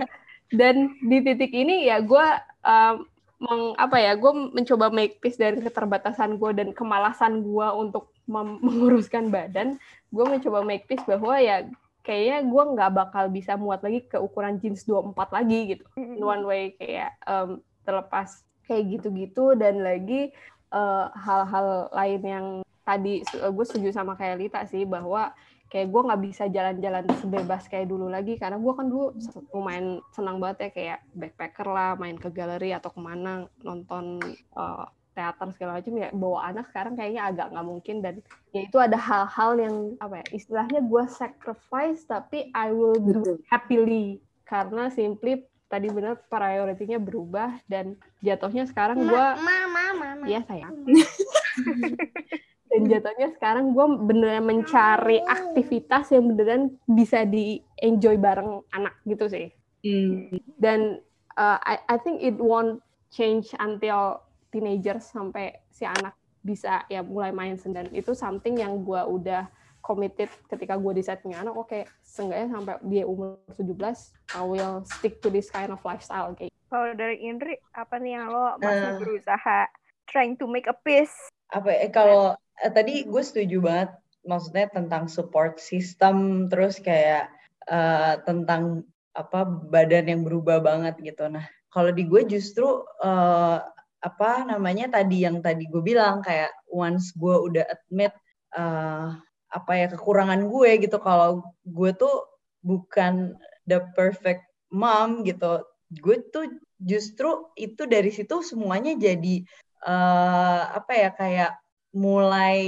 Dan 0.53 0.93
di 1.01 1.17
titik 1.25 1.49
ini 1.49 1.89
ya 1.89 1.97
gue 1.97 2.25
um, 2.61 2.95
meng, 3.41 3.63
apa 3.81 3.97
ya 3.97 4.13
gue 4.13 4.31
mencoba 4.53 4.93
make 4.93 5.17
peace 5.17 5.41
dari 5.41 5.57
keterbatasan 5.65 6.37
gue 6.37 6.51
dan 6.53 6.77
kemalasan 6.77 7.41
gue 7.41 7.67
untuk 7.73 8.13
menguruskan 8.29 9.33
badan. 9.33 9.81
Gue 10.13 10.29
mencoba 10.29 10.61
make 10.61 10.85
peace 10.85 11.01
bahwa 11.09 11.41
ya 11.41 11.65
kayaknya 12.09 12.41
gue 12.41 12.63
nggak 12.73 12.91
bakal 12.97 13.29
bisa 13.29 13.53
muat 13.53 13.85
lagi 13.85 14.01
ke 14.09 14.17
ukuran 14.17 14.57
jeans 14.57 14.81
24 14.89 15.13
lagi 15.29 15.59
gitu. 15.77 15.85
In 16.01 16.17
one 16.25 16.41
way 16.41 16.73
kayak 16.73 17.13
um, 17.29 17.61
terlepas 17.85 18.41
kayak 18.65 18.97
gitu-gitu. 18.97 19.53
Dan 19.53 19.85
lagi 19.85 20.33
eh, 20.73 21.05
hal-hal 21.13 21.85
uh, 21.85 21.93
lain 21.93 22.21
yang 22.25 22.45
tadi 22.81 23.21
gue 23.29 23.65
setuju 23.69 23.93
sama 23.93 24.17
kayak 24.17 24.41
Lita 24.41 24.65
sih 24.65 24.89
bahwa 24.89 25.29
kayak 25.69 25.93
gue 25.93 26.01
nggak 26.01 26.21
bisa 26.25 26.49
jalan-jalan 26.49 27.05
sebebas 27.21 27.69
kayak 27.69 27.85
dulu 27.85 28.09
lagi. 28.09 28.41
Karena 28.41 28.57
gue 28.57 28.73
kan 28.73 28.89
dulu 28.89 29.13
lumayan 29.53 30.01
senang 30.09 30.41
banget 30.41 30.57
ya 30.65 30.69
kayak 30.73 30.99
backpacker 31.13 31.69
lah 31.69 31.93
main 31.93 32.17
ke 32.17 32.33
galeri 32.33 32.73
atau 32.73 32.89
ke 32.89 32.97
mana 32.97 33.45
nonton 33.61 34.17
uh, 34.57 34.89
teater 35.19 35.51
segala 35.51 35.83
macam 35.83 35.93
ya 35.99 36.09
bawa 36.15 36.39
anak 36.47 36.71
sekarang 36.71 36.95
kayaknya 36.95 37.21
agak 37.27 37.51
nggak 37.51 37.67
mungkin. 37.67 37.95
Dan 37.99 38.15
ya 38.55 38.63
itu 38.63 38.77
ada 38.79 38.95
hal-hal 38.95 39.51
yang 39.59 39.75
apa 39.99 40.23
ya 40.23 40.25
istilahnya 40.31 40.79
gue 40.79 41.03
sacrifice 41.11 42.07
tapi 42.07 42.47
I 42.55 42.71
will 42.71 42.95
do 42.95 43.43
happily. 43.51 44.23
Karena 44.47 44.87
simply 44.87 45.43
tadi 45.69 45.87
benar 45.93 46.17
prioritinya 46.25 46.97
berubah 46.97 47.61
dan 47.69 47.93
jatuhnya 48.25 48.65
sekarang 48.65 49.05
gue 49.05 49.25
ya 50.25 50.41
sayang 50.49 50.73
dan 52.73 52.81
jatuhnya 52.89 53.27
sekarang 53.37 53.77
gue 53.77 53.85
beneran 54.09 54.49
mencari 54.49 55.21
aktivitas 55.21 56.09
yang 56.09 56.33
beneran 56.33 56.73
bisa 56.89 57.21
di 57.21 57.61
enjoy 57.77 58.17
bareng 58.17 58.65
anak 58.73 58.97
gitu 59.05 59.29
sih. 59.29 59.47
Mm. 59.79 60.43
dan 60.59 60.99
uh, 61.39 61.55
I, 61.63 61.79
I 61.87 61.95
think 62.03 62.19
it 62.19 62.35
won't 62.35 62.83
change 63.15 63.55
until 63.55 64.19
teenager 64.49 64.97
sampai 65.01 65.61
si 65.69 65.85
anak 65.85 66.17
bisa 66.39 66.87
ya 66.87 67.03
mulai 67.03 67.35
main 67.35 67.59
sendiri 67.59 67.91
itu 67.91 68.15
something 68.15 68.57
yang 68.57 68.81
gue 68.81 69.01
udah 69.01 69.45
committed 69.83 70.31
ketika 70.47 70.75
gue 70.75 70.91
decide 70.95 71.19
punya 71.19 71.43
anak 71.43 71.55
oke 71.55 71.67
okay, 71.67 71.83
seenggaknya 72.03 72.47
sampai 72.51 72.75
dia 72.87 73.03
umur 73.07 73.39
17 73.55 73.75
I 74.35 74.43
will 74.43 74.83
stick 74.87 75.19
to 75.23 75.27
this 75.31 75.51
kind 75.51 75.71
of 75.71 75.83
lifestyle 75.83 76.31
kayak 76.35 76.49
kalau 76.69 76.93
dari 76.93 77.17
Indri 77.25 77.57
apa 77.73 77.97
nih 77.97 78.21
yang 78.21 78.29
lo 78.29 78.55
masih 78.61 78.89
uh, 78.93 78.97
berusaha 79.01 79.59
trying 80.05 80.37
to 80.37 80.45
make 80.45 80.69
a 80.69 80.77
peace? 80.85 81.13
Apa 81.49 81.73
ya 81.73 81.89
kalau 81.89 82.37
eh, 82.61 82.71
tadi 82.71 83.09
gue 83.09 83.23
setuju 83.25 83.57
banget 83.61 83.89
maksudnya 84.21 84.69
tentang 84.69 85.09
support 85.09 85.57
system 85.57 86.45
terus 86.45 86.77
kayak 86.77 87.33
uh, 87.65 88.21
tentang 88.21 88.85
apa 89.17 89.45
badan 89.45 90.05
yang 90.05 90.21
berubah 90.21 90.61
banget 90.61 91.01
gitu. 91.01 91.25
Nah 91.25 91.49
kalau 91.73 91.89
di 91.89 92.05
gue 92.05 92.21
justru 92.29 92.85
uh, 93.01 93.57
apa 93.99 94.47
namanya 94.47 94.87
tadi 94.87 95.27
yang 95.27 95.43
tadi 95.43 95.67
gue 95.67 95.83
bilang 95.83 96.23
kayak 96.23 96.55
once 96.71 97.11
gue 97.19 97.35
udah 97.35 97.67
admit 97.67 98.15
uh, 98.55 99.11
apa 99.49 99.71
ya 99.75 99.87
kekurangan 99.91 100.47
gue 100.47 100.71
gitu. 100.85 100.97
Kalau 101.01 101.43
gue 101.67 101.91
tuh 101.97 102.23
bukan 102.63 103.35
the 103.67 103.83
perfect 103.97 104.45
mom 104.71 105.27
gitu. 105.27 105.65
Gue 105.99 106.23
tuh 106.31 106.47
justru 106.79 107.49
itu 107.59 107.83
dari 107.89 108.13
situ 108.13 108.39
semuanya 108.39 108.95
jadi 108.95 109.43
uh, 109.83 110.63
apa 110.79 110.93
ya 110.95 111.09
kayak 111.11 111.51
mulai 111.91 112.61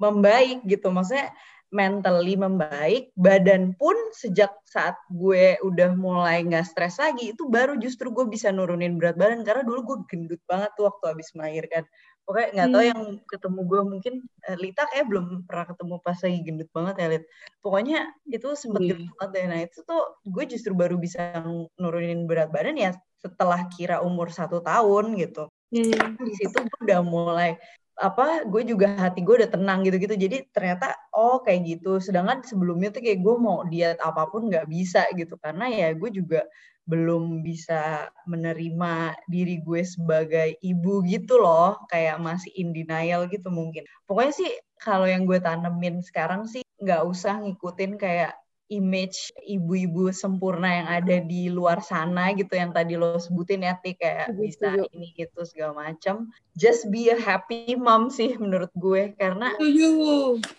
membaik 0.00 0.64
gitu. 0.64 0.88
Maksudnya 0.88 1.34
mentally 1.70 2.34
membaik 2.34 3.14
badan 3.14 3.78
pun 3.78 3.94
sejak 4.10 4.50
saat 4.66 4.98
gue 5.06 5.54
udah 5.62 5.94
mulai 5.94 6.42
nggak 6.42 6.66
stres 6.66 6.98
lagi 6.98 7.30
itu 7.30 7.46
baru 7.46 7.78
justru 7.78 8.10
gue 8.10 8.26
bisa 8.26 8.50
nurunin 8.50 8.98
berat 8.98 9.14
badan 9.14 9.46
karena 9.46 9.62
dulu 9.62 9.80
gue 9.86 9.98
gendut 10.10 10.42
banget 10.50 10.74
tuh 10.74 10.90
waktu 10.90 11.04
habis 11.14 11.30
melahirkan 11.38 11.86
pokoknya 12.26 12.48
nggak 12.54 12.68
hmm. 12.70 12.74
tahu 12.74 12.84
yang 12.86 13.02
ketemu 13.26 13.60
gue 13.66 13.80
mungkin 13.86 14.14
uh, 14.46 14.56
Lita 14.58 14.82
kayak 14.90 15.06
belum 15.10 15.26
pernah 15.50 15.66
ketemu 15.66 15.94
pas 15.98 16.18
lagi 16.22 16.40
gendut 16.46 16.70
banget 16.70 16.94
ya 16.98 17.06
Lit 17.10 17.24
pokoknya 17.58 17.98
itu 18.30 18.48
sempet 18.54 18.80
hmm. 18.82 18.88
gendut 18.90 19.10
banget 19.18 19.30
deh 19.30 19.44
nah 19.50 19.60
itu 19.66 19.78
tuh 19.86 20.02
gue 20.26 20.44
justru 20.50 20.72
baru 20.74 20.96
bisa 20.98 21.42
nurunin 21.78 22.26
berat 22.30 22.50
badan 22.54 22.78
ya 22.78 22.90
setelah 23.18 23.66
kira 23.70 24.00
umur 24.02 24.30
satu 24.30 24.62
tahun 24.62 25.18
gitu 25.18 25.50
hmm. 25.74 26.22
di 26.22 26.32
situ 26.38 26.56
gue 26.56 26.80
udah 26.86 27.00
mulai 27.02 27.58
apa 28.00 28.48
gue 28.48 28.62
juga 28.64 28.96
hati 28.96 29.20
gue 29.20 29.44
udah 29.44 29.50
tenang 29.52 29.84
gitu-gitu. 29.84 30.16
Jadi 30.16 30.48
ternyata 30.50 30.96
oh 31.12 31.44
kayak 31.44 31.60
gitu. 31.68 32.00
Sedangkan 32.00 32.40
sebelumnya 32.42 32.88
tuh 32.90 33.04
kayak 33.04 33.20
gue 33.20 33.36
mau 33.36 33.62
diet 33.68 34.00
apa 34.00 34.26
pun 34.32 34.48
nggak 34.48 34.66
bisa 34.72 35.04
gitu. 35.14 35.36
Karena 35.36 35.68
ya 35.68 35.92
gue 35.92 36.10
juga 36.10 36.48
belum 36.88 37.44
bisa 37.46 38.08
menerima 38.26 39.14
diri 39.30 39.62
gue 39.62 39.82
sebagai 39.84 40.56
ibu 40.64 41.04
gitu 41.04 41.38
loh. 41.38 41.76
Kayak 41.92 42.18
masih 42.24 42.50
in 42.56 42.72
denial 42.72 43.28
gitu 43.28 43.52
mungkin. 43.52 43.84
Pokoknya 44.08 44.32
sih 44.34 44.50
kalau 44.80 45.04
yang 45.04 45.28
gue 45.28 45.38
tanemin 45.38 46.00
sekarang 46.00 46.48
sih 46.48 46.64
nggak 46.80 47.04
usah 47.04 47.44
ngikutin 47.44 48.00
kayak 48.00 48.32
image 48.70 49.34
ibu-ibu 49.44 50.14
sempurna 50.14 50.70
yang 50.70 50.88
ada 50.88 51.16
di 51.20 51.50
luar 51.50 51.82
sana 51.82 52.30
gitu 52.32 52.54
yang 52.54 52.70
tadi 52.70 52.94
lo 52.94 53.18
sebutin 53.18 53.66
ya 53.66 53.74
Ti 53.76 53.98
kayak 53.98 54.32
bisa 54.38 54.78
ini 54.94 55.10
itu 55.18 55.40
segala 55.42 55.90
macam 55.90 56.30
just 56.54 56.86
be 56.88 57.10
a 57.10 57.18
happy 57.18 57.74
mom 57.74 58.08
sih 58.08 58.38
menurut 58.38 58.70
gue 58.78 59.12
karena 59.18 59.52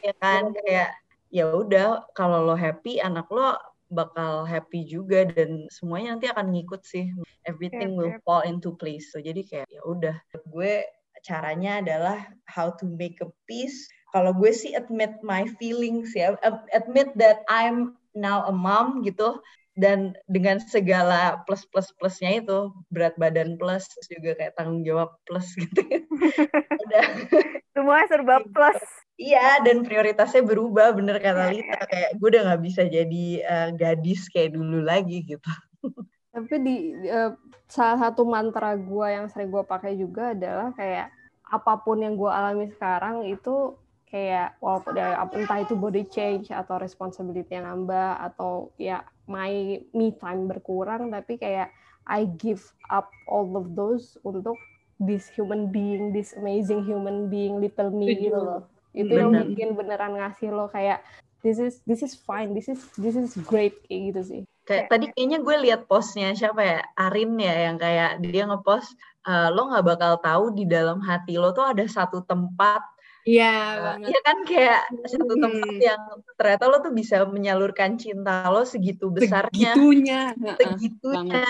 ya 0.04 0.14
kan 0.20 0.52
kayak 0.52 0.92
ya 1.32 1.48
udah 1.48 2.04
kalau 2.12 2.44
lo 2.44 2.60
happy 2.60 3.00
anak 3.00 3.32
lo 3.32 3.56
bakal 3.92 4.48
happy 4.48 4.88
juga 4.88 5.28
dan 5.28 5.68
semuanya 5.68 6.16
nanti 6.16 6.32
akan 6.32 6.56
ngikut 6.56 6.82
sih. 6.88 7.12
Everything 7.44 8.00
will 8.00 8.16
fall 8.24 8.42
into 8.48 8.74
place. 8.80 9.12
So 9.12 9.20
jadi 9.20 9.44
kayak 9.44 9.68
ya 9.68 9.84
udah. 9.84 10.16
Gue 10.48 10.88
caranya 11.22 11.84
adalah 11.84 12.24
how 12.48 12.72
to 12.80 12.88
make 12.88 13.20
a 13.20 13.30
peace. 13.46 13.92
Kalau 14.16 14.32
gue 14.32 14.52
sih 14.56 14.74
admit 14.74 15.20
my 15.22 15.44
feelings 15.60 16.16
ya. 16.16 16.40
Admit 16.72 17.12
that 17.20 17.44
I'm 17.52 18.00
now 18.16 18.46
a 18.48 18.54
mom 18.54 19.04
gitu. 19.06 19.40
Dan 19.72 20.12
dengan 20.28 20.60
segala 20.60 21.48
plus 21.48 21.64
plus 21.72 21.88
plusnya 21.96 22.44
itu 22.44 22.76
berat 22.92 23.16
badan 23.16 23.56
plus 23.56 23.88
juga 24.12 24.36
kayak 24.36 24.60
tanggung 24.60 24.84
jawab 24.84 25.16
plus 25.24 25.48
gitu. 25.62 25.80
Semua 27.76 28.04
serba 28.12 28.44
plus. 28.44 28.82
Iya 29.22 29.64
dan 29.64 29.86
prioritasnya 29.86 30.44
berubah 30.44 30.92
bener 30.98 31.22
kata 31.22 31.50
iya, 31.50 31.54
Lita. 31.54 31.78
iya. 31.78 31.86
kayak 31.88 32.10
gue 32.20 32.28
udah 32.34 32.44
nggak 32.52 32.64
bisa 32.66 32.82
jadi 32.90 33.26
uh, 33.46 33.70
gadis 33.78 34.28
kayak 34.34 34.58
dulu 34.58 34.84
lagi 34.84 35.24
gitu. 35.24 35.52
Tapi 36.36 36.56
di 36.64 36.76
uh, 37.08 37.32
salah 37.70 38.10
satu 38.10 38.28
mantra 38.28 38.76
gue 38.76 39.08
yang 39.08 39.32
sering 39.32 39.54
gue 39.54 39.64
pakai 39.64 39.96
juga 39.96 40.36
adalah 40.36 40.76
kayak 40.76 41.14
apa 41.52 41.74
pun 41.84 42.00
yang 42.00 42.16
gue 42.16 42.32
alami 42.32 42.72
sekarang 42.76 43.28
itu 43.28 43.76
kayak 44.12 44.60
walaupun 44.60 45.00
ya, 45.00 45.24
entah 45.24 45.60
itu 45.64 45.74
body 45.80 46.04
change 46.12 46.52
atau 46.52 46.76
responsibility 46.76 47.48
yang 47.56 47.64
nambah 47.64 48.20
atau 48.20 48.76
ya 48.76 49.08
my 49.32 49.80
me 49.96 50.12
time 50.20 50.52
berkurang 50.52 51.16
tapi 51.16 51.40
kayak 51.40 51.72
I 52.04 52.28
give 52.36 52.76
up 52.92 53.08
all 53.32 53.56
of 53.56 53.72
those 53.72 54.20
untuk 54.28 54.60
this 55.00 55.32
human 55.32 55.72
being 55.72 56.12
this 56.12 56.36
amazing 56.36 56.84
human 56.84 57.32
being 57.32 57.64
little 57.64 57.90
me 57.90 58.12
gitu 58.20 58.36
loh. 58.36 58.68
Itu 58.92 59.16
Bener. 59.16 59.24
yang 59.24 59.32
bikin 59.48 59.70
beneran 59.80 60.20
ngasih 60.20 60.52
lo 60.52 60.68
kayak 60.68 61.00
this 61.40 61.58
is 61.58 61.80
this 61.88 62.04
is 62.04 62.14
fine 62.14 62.52
this 62.54 62.68
is 62.68 62.84
this 63.00 63.16
is 63.16 63.34
great 63.48 63.80
kayak 63.88 64.12
gitu 64.12 64.22
sih. 64.22 64.42
Kayak 64.68 64.92
tadi 64.92 65.06
kayaknya 65.16 65.40
gue 65.40 65.56
lihat 65.72 65.82
postnya 65.88 66.36
siapa 66.36 66.62
ya? 66.62 66.80
Arin 67.00 67.40
ya 67.40 67.72
yang 67.72 67.80
kayak 67.80 68.20
dia 68.22 68.44
ngepost 68.44 68.94
uh, 69.26 69.50
lo 69.50 69.72
nggak 69.72 69.86
bakal 69.88 70.14
tahu 70.20 70.44
di 70.54 70.68
dalam 70.68 71.00
hati 71.02 71.40
lo 71.40 71.56
tuh 71.56 71.66
ada 71.66 71.88
satu 71.88 72.22
tempat 72.28 72.84
Iya, 73.22 73.56
uh, 73.78 73.96
iya 74.02 74.20
kan 74.26 74.38
kayak 74.50 74.82
satu 75.06 75.38
tempat 75.38 75.78
yang 75.78 76.02
ternyata 76.34 76.64
lo 76.66 76.78
tuh 76.82 76.90
bisa 76.90 77.22
menyalurkan 77.30 78.02
cinta 78.02 78.50
lo 78.50 78.66
segitu 78.66 79.14
besarnya. 79.14 79.78
Segitunya. 79.78 80.22
Segitunya. 80.58 81.46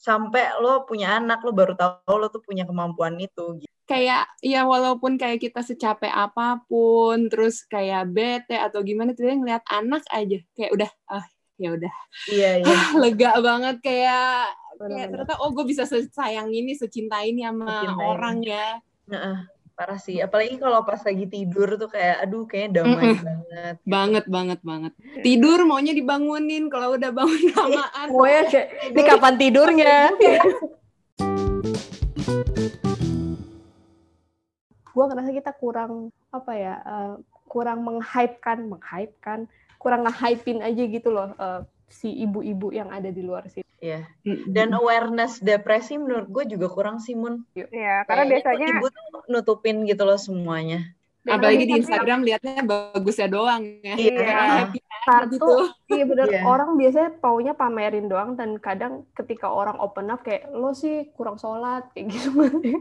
Sampai 0.00 0.48
lo 0.64 0.88
punya 0.88 1.20
anak, 1.20 1.44
lo 1.44 1.52
baru 1.52 1.76
tahu 1.76 2.16
lo 2.16 2.32
tuh 2.32 2.40
punya 2.40 2.64
kemampuan 2.64 3.20
itu. 3.20 3.60
Kayak 3.84 4.32
ya 4.40 4.64
walaupun 4.64 5.20
kayak 5.20 5.44
kita 5.44 5.60
secapek 5.60 6.08
apa 6.08 6.64
pun, 6.64 7.28
terus 7.28 7.68
kayak 7.68 8.08
bete 8.08 8.56
atau 8.56 8.80
gimana 8.80 9.12
tuh 9.12 9.28
ngeliat 9.28 9.60
anak 9.68 10.00
aja 10.08 10.40
kayak 10.56 10.72
udah 10.72 10.90
ah 11.12 11.26
ya 11.60 11.76
udah. 11.76 11.94
Iya, 12.32 12.50
iya. 12.64 12.72
Ah, 12.72 12.90
lega 12.96 13.30
banget 13.44 13.76
kayak 13.84 14.48
kayak 14.80 15.12
ternyata 15.12 15.36
oh 15.36 15.52
gue 15.52 15.68
bisa 15.68 15.84
sayang 15.84 16.48
ini, 16.48 16.72
secinta 16.72 17.20
ini 17.20 17.44
sama 17.44 17.68
Secinta 17.68 18.00
orang 18.00 18.40
ya. 18.40 18.80
Nah, 19.12 19.44
parah 19.80 19.96
sih 19.96 20.20
apalagi 20.20 20.60
kalau 20.60 20.84
pas 20.84 21.00
lagi 21.00 21.24
tidur 21.24 21.80
tuh 21.80 21.88
kayak 21.88 22.28
aduh 22.28 22.44
kayaknya 22.44 22.84
damai 22.84 23.00
mm 23.00 23.00
-mm. 23.00 23.24
banget 23.24 23.80
gitu. 23.80 23.88
banget 23.88 24.24
banget 24.28 24.60
banget 24.60 24.92
tidur 25.24 25.64
maunya 25.64 25.96
dibangunin 25.96 26.68
kalau 26.68 27.00
udah 27.00 27.08
bangun 27.08 27.48
lamaan 27.56 28.12
oh 28.12 28.28
ya 28.28 28.44
ini 28.92 29.00
kapan 29.08 29.40
tidurnya 29.40 30.12
gue 34.92 35.04
ngerasa 35.08 35.32
kita 35.32 35.56
kurang 35.56 36.12
apa 36.28 36.52
ya 36.52 36.76
uh, 36.84 37.16
kurang 37.48 37.80
menghypekan 37.80 38.68
menghypekan 38.68 39.48
kurang 39.80 40.04
nge 40.04 40.44
aja 40.60 40.82
gitu 40.92 41.08
loh 41.08 41.32
uh, 41.40 41.64
si 41.90 42.08
ibu-ibu 42.22 42.70
yang 42.70 42.88
ada 42.88 43.10
di 43.10 43.20
luar 43.20 43.50
sini. 43.50 43.66
Iya. 43.82 44.06
Dan 44.46 44.72
awareness 44.72 45.42
depresi 45.42 45.98
menurut 45.98 46.30
gue 46.30 46.44
juga 46.54 46.70
kurang 46.70 47.02
sih 47.02 47.18
Mun. 47.18 47.42
Iya, 47.52 48.06
karena 48.06 48.24
Kayaknya 48.28 48.30
biasanya 48.30 48.66
ibu 48.78 48.86
tuh 48.88 49.04
nutupin 49.26 49.76
gitu 49.84 50.02
loh 50.06 50.20
semuanya. 50.20 50.94
Apalagi 51.26 51.66
di 51.66 51.76
biasanya- 51.76 51.80
Instagram 51.84 52.18
liatnya 52.24 52.62
bagusnya 52.64 53.28
doang 53.28 53.62
ya. 53.82 53.94
Iya. 53.98 54.28
Happy 54.64 54.78
Satu, 55.00 55.32
gitu. 55.32 55.54
Iya 55.90 56.04
bener, 56.04 56.26
Iya. 56.26 56.42
orang 56.42 56.70
biasanya 56.74 57.10
paunya 57.16 57.52
pamerin 57.52 58.06
doang 58.06 58.30
dan 58.32 58.56
kadang 58.56 58.92
ketika 59.12 59.46
orang 59.46 59.74
open 59.76 60.06
up 60.06 60.20
kayak 60.20 60.46
lo 60.48 60.70
sih 60.72 61.10
kurang 61.12 61.36
sholat 61.36 61.90
kayak 61.90 62.08
gitu. 62.08 62.30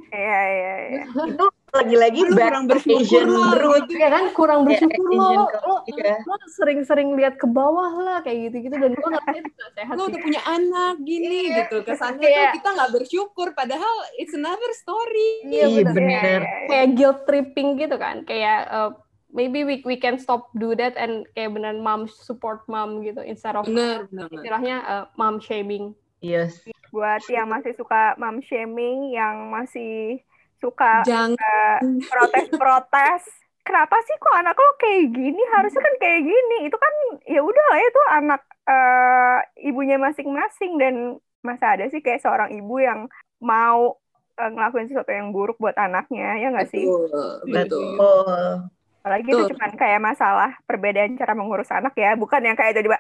Iya, 0.10 0.40
iya, 0.48 0.74
iya. 0.88 1.04
Itu 1.32 1.46
lagi-lagi 1.70 2.22
kurang 2.26 2.66
bersyukur 2.66 3.24
lo, 3.26 3.46
gitu. 3.78 3.94
ya 3.94 4.10
kan 4.10 4.24
kurang 4.32 4.66
bersyukur 4.66 5.06
lo, 5.06 5.22
Asian 5.22 5.38
lo, 5.38 5.46
culture, 5.46 6.02
iya. 6.02 6.16
lo 6.20 6.36
sering-sering 6.52 7.10
lihat 7.14 7.36
ke 7.36 7.46
bawah 7.46 7.94
lah 7.96 8.18
kayak 8.20 8.50
gitu-gitu 8.50 8.74
dan 8.74 8.92
gue 8.92 9.06
ngerasa 9.06 9.38
itu 9.38 9.52
gak 9.54 9.72
sehat 9.78 9.94
Lo 9.94 10.10
udah 10.10 10.20
punya 10.20 10.42
anak 10.44 10.94
gini 11.00 11.28
Iya. 11.46 11.58
gitu. 11.66 11.78
Kesannya 11.84 12.24
Kayak- 12.24 12.42
tuh 12.42 12.58
kita 12.58 12.70
nggak 12.74 12.92
bersyukur. 12.92 13.48
Padahal 13.54 13.94
it's 14.16 14.34
another 14.34 14.72
story. 14.74 15.46
Iya, 15.46 15.66
Iya 15.68 15.84
bener. 15.86 15.94
bener. 15.94 16.10
Iya, 16.18 16.30
iya, 16.42 16.58
iya. 16.58 16.68
kayak 16.68 16.88
guilt 16.96 17.20
tripping 17.26 17.70
gitu 17.78 17.96
kan 17.96 18.16
kayak 18.24 18.60
uh, 18.68 18.90
maybe 19.30 19.62
we 19.64 19.82
we 19.86 19.96
can 19.96 20.18
stop 20.18 20.50
do 20.58 20.74
that 20.74 20.98
and 20.98 21.26
kayak 21.38 21.54
benar 21.54 21.78
mom 21.78 22.10
support 22.10 22.66
mom 22.66 23.02
gitu 23.06 23.22
instead 23.22 23.54
of 23.54 23.66
Bener, 23.70 24.10
bener. 24.10 24.30
istilahnya 24.34 24.76
uh, 24.86 25.06
mom 25.16 25.38
shaming 25.38 25.94
Yes. 26.20 26.68
Buat 26.92 27.24
yang 27.32 27.48
masih 27.48 27.72
suka 27.80 28.16
mom 28.20 28.44
shaming, 28.44 29.16
yang 29.16 29.48
masih 29.52 30.20
suka 30.60 31.08
Jangan. 31.08 31.80
protes-protes, 32.12 33.24
kenapa 33.64 33.96
sih 34.04 34.16
kok 34.20 34.36
anak 34.36 34.58
lo 34.60 34.76
kayak 34.76 35.16
gini? 35.16 35.42
Harusnya 35.56 35.80
kan 35.80 35.96
kayak 35.96 36.22
gini. 36.28 36.58
Itu 36.68 36.76
kan 36.76 36.94
ya 37.24 37.40
udah 37.40 37.66
lah 37.72 37.80
itu 37.80 38.02
anak 38.12 38.42
eh, 38.68 39.38
ibunya 39.72 39.96
masing-masing 39.96 40.76
dan 40.76 40.96
masa 41.40 41.80
ada 41.80 41.88
sih 41.88 42.04
kayak 42.04 42.20
seorang 42.20 42.52
ibu 42.52 42.76
yang 42.84 43.08
mau 43.40 43.96
eh, 44.36 44.50
ngelakuin 44.52 44.92
sesuatu 44.92 45.16
yang 45.16 45.32
buruk 45.32 45.56
buat 45.56 45.80
anaknya, 45.80 46.36
ya 46.36 46.52
nggak 46.52 46.68
sih? 46.68 46.84
Betul, 46.84 47.48
betul. 47.48 48.68
Apalagi 49.00 49.26
itu 49.26 49.36
Betul. 49.36 49.50
cuma 49.56 49.66
kayak 49.74 50.02
masalah 50.02 50.52
perbedaan 50.64 51.16
cara 51.16 51.34
mengurus 51.34 51.72
anak 51.72 51.96
ya, 51.96 52.14
bukan 52.14 52.42
yang 52.44 52.58
kayak 52.60 52.76
tiba-tiba 52.76 53.00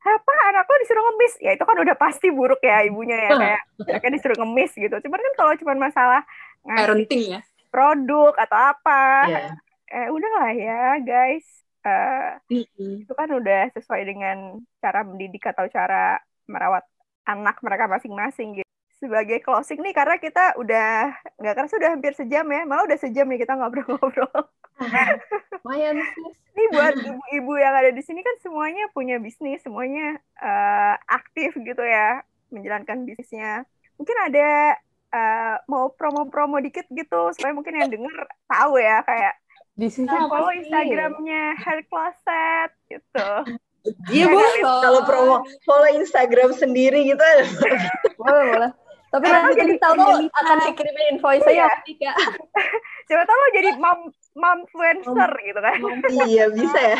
apa 0.00 0.32
anak 0.48 0.64
lo 0.64 0.76
disuruh 0.80 1.04
ngemis 1.04 1.34
ya 1.44 1.50
itu 1.52 1.60
kan 1.60 1.76
udah 1.76 1.92
pasti 1.92 2.32
buruk 2.32 2.64
ya 2.64 2.80
ibunya 2.88 3.20
ya 3.20 3.30
kayak 3.36 3.60
anaknya 3.84 4.10
disuruh 4.16 4.38
ngemis 4.40 4.72
gitu 4.72 4.96
cuman 4.96 5.20
kan 5.20 5.32
kalau 5.36 5.52
cuma 5.60 5.72
masalah 5.76 6.22
Parenting 6.64 7.36
ya. 7.36 7.40
produk 7.68 8.32
atau 8.32 8.58
apa 8.72 9.02
Iya. 9.28 9.40
eh 9.92 10.08
udahlah 10.08 10.50
ya 10.56 10.80
guys 11.04 11.44
Eh, 11.80 12.32
Mm-mm. 12.52 13.08
itu 13.08 13.12
kan 13.16 13.28
udah 13.32 13.72
sesuai 13.72 14.04
dengan 14.04 14.60
cara 14.84 15.00
mendidik 15.00 15.48
atau 15.48 15.64
cara 15.68 16.20
merawat 16.44 16.84
anak 17.24 17.56
mereka 17.64 17.88
masing-masing 17.88 18.60
gitu 18.60 18.69
sebagai 19.00 19.40
closing 19.40 19.80
nih 19.80 19.96
karena 19.96 20.20
kita 20.20 20.54
udah 20.60 21.08
nggak 21.40 21.54
kerasa 21.56 21.80
udah 21.80 21.90
hampir 21.96 22.12
sejam 22.12 22.44
ya 22.44 22.68
malah 22.68 22.84
udah 22.84 22.98
sejam 23.00 23.24
nih 23.32 23.40
kita 23.40 23.56
ngobrol-ngobrol 23.56 24.28
lumayan 25.64 25.96
sih 26.04 26.28
Ini 26.50 26.66
buat 26.74 26.94
ibu-ibu 26.98 27.52
yang 27.56 27.72
ada 27.72 27.90
di 27.94 28.02
sini 28.02 28.20
kan 28.26 28.36
semuanya 28.42 28.90
punya 28.90 29.22
bisnis, 29.22 29.62
semuanya 29.62 30.18
eh, 30.42 30.94
aktif 31.08 31.54
gitu 31.56 31.80
ya, 31.80 32.20
menjalankan 32.50 33.06
bisnisnya. 33.06 33.64
Mungkin 33.96 34.16
ada 34.18 34.76
eh, 35.14 35.56
mau 35.70 35.94
promo-promo 35.94 36.58
dikit 36.58 36.84
gitu, 36.90 37.30
supaya 37.32 37.54
mungkin 37.54 37.78
yang 37.78 37.88
denger 37.88 38.28
tahu 38.50 38.82
ya, 38.82 39.00
kayak 39.06 39.38
bisnisnya 39.78 40.20
eh, 40.20 40.26
apa 40.26 40.34
follow 40.36 40.52
sih 40.52 40.58
Instagramnya 40.66 41.44
Hair 41.64 41.80
Closet 41.88 42.70
gitu. 42.90 43.30
Iya 44.12 44.26
boleh 44.28 44.54
loh. 44.60 44.80
Kalau 44.84 45.00
promo 45.08 45.36
follow 45.64 45.88
Instagram 45.96 46.52
sendiri 46.52 47.08
gitu. 47.08 47.24
boleh 48.20 48.44
boleh 48.52 48.70
tapi 49.10 49.26
Eh, 49.26 49.32
nanti 49.32 49.54
jadi- 49.58 49.78
tahu 49.78 49.94
jadi- 49.94 50.30
akan 50.32 50.56
dikirimin 50.64 51.06
invoice 51.12 51.42
Iya. 51.42 51.66
saya 51.66 51.82
tidak 51.82 52.14
Siapa 53.06 53.24
tahu 53.26 53.36
lo 53.36 53.48
jadi 53.50 53.70
mom 53.74 54.00
momfluencer 54.32 55.30
gitu 55.42 55.58
kan. 55.58 55.76
iya 56.24 56.46
bisa 56.48 56.78
ya. 56.78 56.98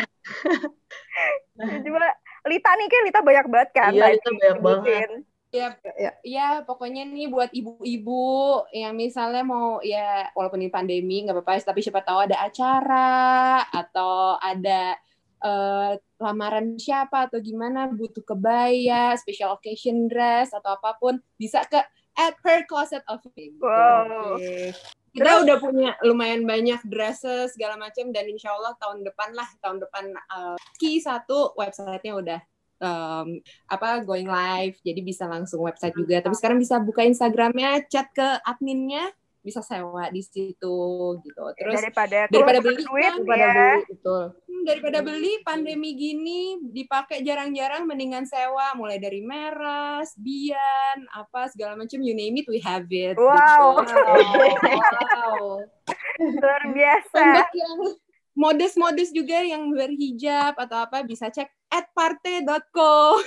Coba 1.85 2.09
Lita 2.43 2.71
nih 2.73 2.87
kan 2.87 3.01
Lita 3.05 3.19
banyak 3.21 3.45
banget 3.47 3.69
kan. 3.71 3.91
Iya, 3.93 4.05
Lita 4.11 4.29
banyak 4.29 4.55
nyebutin. 4.57 5.11
Ya, 5.51 5.67
Ya. 5.93 6.11
ya 6.23 6.47
pokoknya 6.63 7.03
nih 7.03 7.27
buat 7.27 7.51
ibu-ibu 7.51 8.23
yang 8.71 8.95
misalnya 8.95 9.43
mau 9.43 9.79
ya 9.79 10.31
walaupun 10.31 10.59
ini 10.59 10.71
pandemi 10.71 11.23
nggak 11.23 11.35
apa-apa 11.37 11.59
tapi 11.65 11.79
siapa 11.79 11.99
tahu 12.01 12.23
ada 12.23 12.39
acara 12.39 13.19
atau 13.67 14.35
ada 14.37 14.95
eh, 15.41 15.91
lamaran 16.17 16.77
siapa 16.77 17.25
atau 17.25 17.39
gimana 17.39 17.89
butuh 17.89 18.21
kebaya, 18.21 19.11
special 19.15 19.51
occasion 19.51 20.05
dress 20.05 20.51
atau 20.51 20.75
apa 20.75 20.95
pun 20.95 21.17
bisa 21.35 21.65
ke 21.65 21.81
at 22.17 22.35
her 22.43 22.63
closet 22.67 23.03
of 23.07 23.23
Fame. 23.35 23.55
Wow. 23.61 24.35
Oke. 24.37 24.75
Kita 25.11 25.43
udah 25.43 25.57
punya 25.59 25.91
lumayan 26.07 26.47
banyak 26.47 26.79
dresses 26.87 27.51
segala 27.51 27.75
macam 27.75 28.15
dan 28.15 28.31
insya 28.31 28.55
Allah 28.55 28.71
tahun 28.79 29.03
depan 29.03 29.35
lah 29.35 29.47
tahun 29.59 29.83
depan 29.83 30.15
eh, 30.15 30.55
Ki 30.79 31.03
satu 31.03 31.51
websitenya 31.59 32.15
udah 32.15 32.39
um, 32.81 33.39
apa 33.69 34.07
going 34.07 34.27
live 34.27 34.75
jadi 34.81 34.99
bisa 35.03 35.29
langsung 35.29 35.61
website 35.67 35.95
juga 35.99 36.23
tapi 36.23 36.35
sekarang 36.35 36.63
bisa 36.63 36.81
buka 36.81 37.05
Instagramnya 37.05 37.85
chat 37.87 38.07
ke 38.11 38.27
adminnya 38.47 39.11
bisa 39.41 39.65
sewa 39.65 40.05
di 40.13 40.21
situ 40.21 40.77
gitu 41.21 41.43
terus 41.57 41.81
daripada 41.81 42.29
daripada 42.29 42.61
beli 42.61 42.85
duit 42.85 43.09
kan, 43.09 43.15
daripada 43.25 43.41
ya. 43.41 43.53
beli 43.53 43.81
betul 43.89 44.23
hmm, 44.37 44.61
daripada 44.69 44.99
beli 45.01 45.33
pandemi 45.41 45.89
gini 45.97 46.41
dipakai 46.61 47.25
jarang-jarang 47.25 47.89
mendingan 47.89 48.29
sewa 48.29 48.77
mulai 48.77 49.01
dari 49.01 49.25
meras 49.25 50.13
bian 50.17 51.09
apa 51.17 51.49
segala 51.49 51.73
macam 51.73 51.97
you 52.05 52.13
name 52.13 52.37
it 52.37 52.45
we 52.45 52.61
have 52.61 52.85
it 52.93 53.17
Wow. 53.17 53.81
gitu. 53.81 53.97
wow 53.97 55.57
luar 56.41 56.63
biasa. 56.69 57.17
untuk 57.17 57.51
yang 57.57 57.77
modus-modus 58.37 59.09
juga 59.11 59.43
yang 59.43 59.67
berhijab 59.73 60.55
atau 60.55 60.87
apa 60.87 61.03
bisa 61.03 61.27
cek 61.33 61.49
at 61.71 61.87
parte.co 61.95 63.19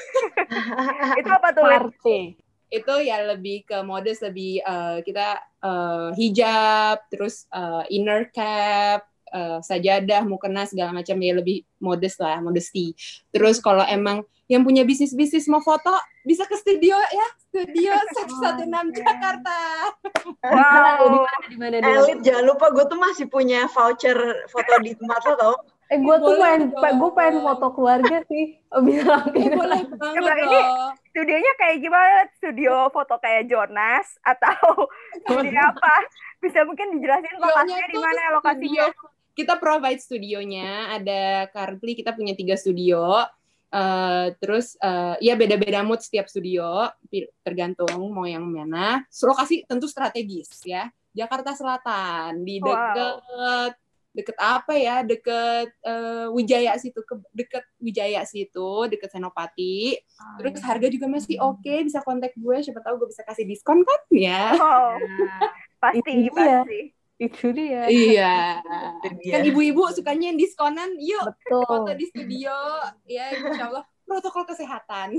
Itu 1.20 1.30
apa 1.32 1.48
tuh? 1.56 1.64
Lid? 1.64 2.43
Itu 2.70 2.94
ya 3.04 3.24
lebih 3.24 3.64
ke 3.68 3.80
modus 3.84 4.20
lebih 4.24 4.60
eh, 4.60 4.98
kita 5.04 5.40
eh, 5.64 6.08
hijab 6.16 7.04
terus 7.08 7.48
eh, 7.52 7.84
inner 7.92 8.28
cap 8.32 9.04
eh, 9.32 9.58
sajadah 9.60 10.24
mukena 10.24 10.64
segala 10.68 10.92
macam. 10.92 11.16
Ya 11.20 11.34
lebih 11.36 11.64
modest 11.80 12.20
lah 12.20 12.40
modesty 12.40 12.96
terus 13.34 13.60
kalau 13.60 13.84
emang 13.84 14.24
yang 14.44 14.60
punya 14.60 14.84
bisnis 14.84 15.16
bisnis 15.16 15.48
mau 15.48 15.64
foto 15.64 15.92
bisa 16.24 16.44
ke 16.44 16.56
studio 16.56 16.96
ya. 16.96 17.28
Studio 17.48 17.92
116 18.68 19.00
Jakarta. 19.00 19.56
Wow. 20.44 21.28
di 21.48 21.56
mana 21.56 21.76
di 21.80 21.80
mana 21.80 22.00
Elit 22.04 22.20
jangan 22.24 22.44
lupa 22.44 22.72
gue 22.72 22.84
tuh 22.88 22.98
masih 23.00 23.26
punya 23.28 23.64
voucher 23.68 24.16
foto 24.52 24.72
di 24.84 24.92
tempat 24.96 25.20
lo 25.24 25.34
tau. 25.36 25.54
Eh 25.94 25.98
gue 26.02 26.16
tuh 26.18 26.34
dong. 26.34 26.70
gue 26.74 27.10
pengen 27.14 27.36
foto 27.46 27.66
keluarga 27.70 28.16
sih 28.26 28.58
oh, 28.74 28.82
bilang 28.86 29.30
Eh, 29.30 29.54
boleh 29.54 29.82
banget 29.94 30.36
ini 30.42 30.60
Studionya 31.14 31.52
kayak 31.62 31.76
gimana? 31.78 32.26
Studio 32.42 32.74
foto 32.90 33.14
kayak 33.22 33.46
Jonas 33.46 34.18
atau 34.26 34.90
studio 35.30 35.62
apa? 35.62 35.94
Bisa 36.42 36.66
mungkin 36.66 36.98
dijelasin 36.98 37.38
lokasinya 37.38 37.86
di 37.86 37.98
mana 38.02 38.20
lokasinya? 38.34 38.86
kita 39.34 39.58
provide 39.58 39.98
studionya 39.98 40.94
ada 40.94 41.50
currently 41.50 41.98
kita 41.98 42.14
punya 42.14 42.38
tiga 42.38 42.54
studio 42.54 43.26
Eh, 43.74 44.26
terus 44.38 44.78
eh, 44.78 45.18
ya 45.18 45.34
beda-beda 45.34 45.82
mood 45.82 45.98
setiap 45.98 46.30
studio 46.30 46.86
tergantung 47.42 48.06
mau 48.14 48.22
yang 48.22 48.46
mana 48.46 49.02
lokasi 49.10 49.66
tentu 49.66 49.90
strategis 49.90 50.62
ya 50.62 50.86
Jakarta 51.10 51.58
Selatan 51.58 52.46
di 52.46 52.62
Wow. 52.62 53.74
Deket 54.14 54.38
apa 54.38 54.78
ya 54.78 55.02
deket 55.02 55.74
eh, 55.82 56.26
Wijaya 56.30 56.78
situ 56.78 57.02
ke 57.02 57.18
deket 57.34 57.66
Wijaya 57.82 58.22
situ 58.22 58.86
deket 58.86 59.10
Senopati. 59.10 59.98
Terus 60.38 60.62
harga 60.62 60.86
juga 60.86 61.10
masih 61.10 61.42
oke 61.42 61.74
bisa 61.82 61.98
kontak 62.06 62.30
gue 62.38 62.56
siapa 62.62 62.78
tahu 62.80 63.02
gue 63.02 63.08
bisa 63.10 63.26
kasih 63.26 63.42
diskon 63.44 63.82
kan 63.82 64.00
ya. 64.14 64.54
Oh, 64.54 64.94
Nah, 64.94 65.50
pasti, 65.82 66.30
Itu 66.30 66.32
pasti. 66.32 66.80
itu 67.14 67.46
dia. 67.54 67.86
Iya. 67.90 68.34
Kan 69.02 69.42
ibu-ibu 69.46 69.86
sukanya 69.90 70.30
yang 70.30 70.38
diskonan 70.38 70.94
yuk 70.98 71.34
betul. 71.46 71.62
foto 71.66 71.90
di 71.94 72.06
studio 72.10 72.54
ya 73.10 73.34
insya 73.34 73.70
Allah. 73.74 73.84
Protokol 74.04 74.44
kesehatan. 74.44 75.16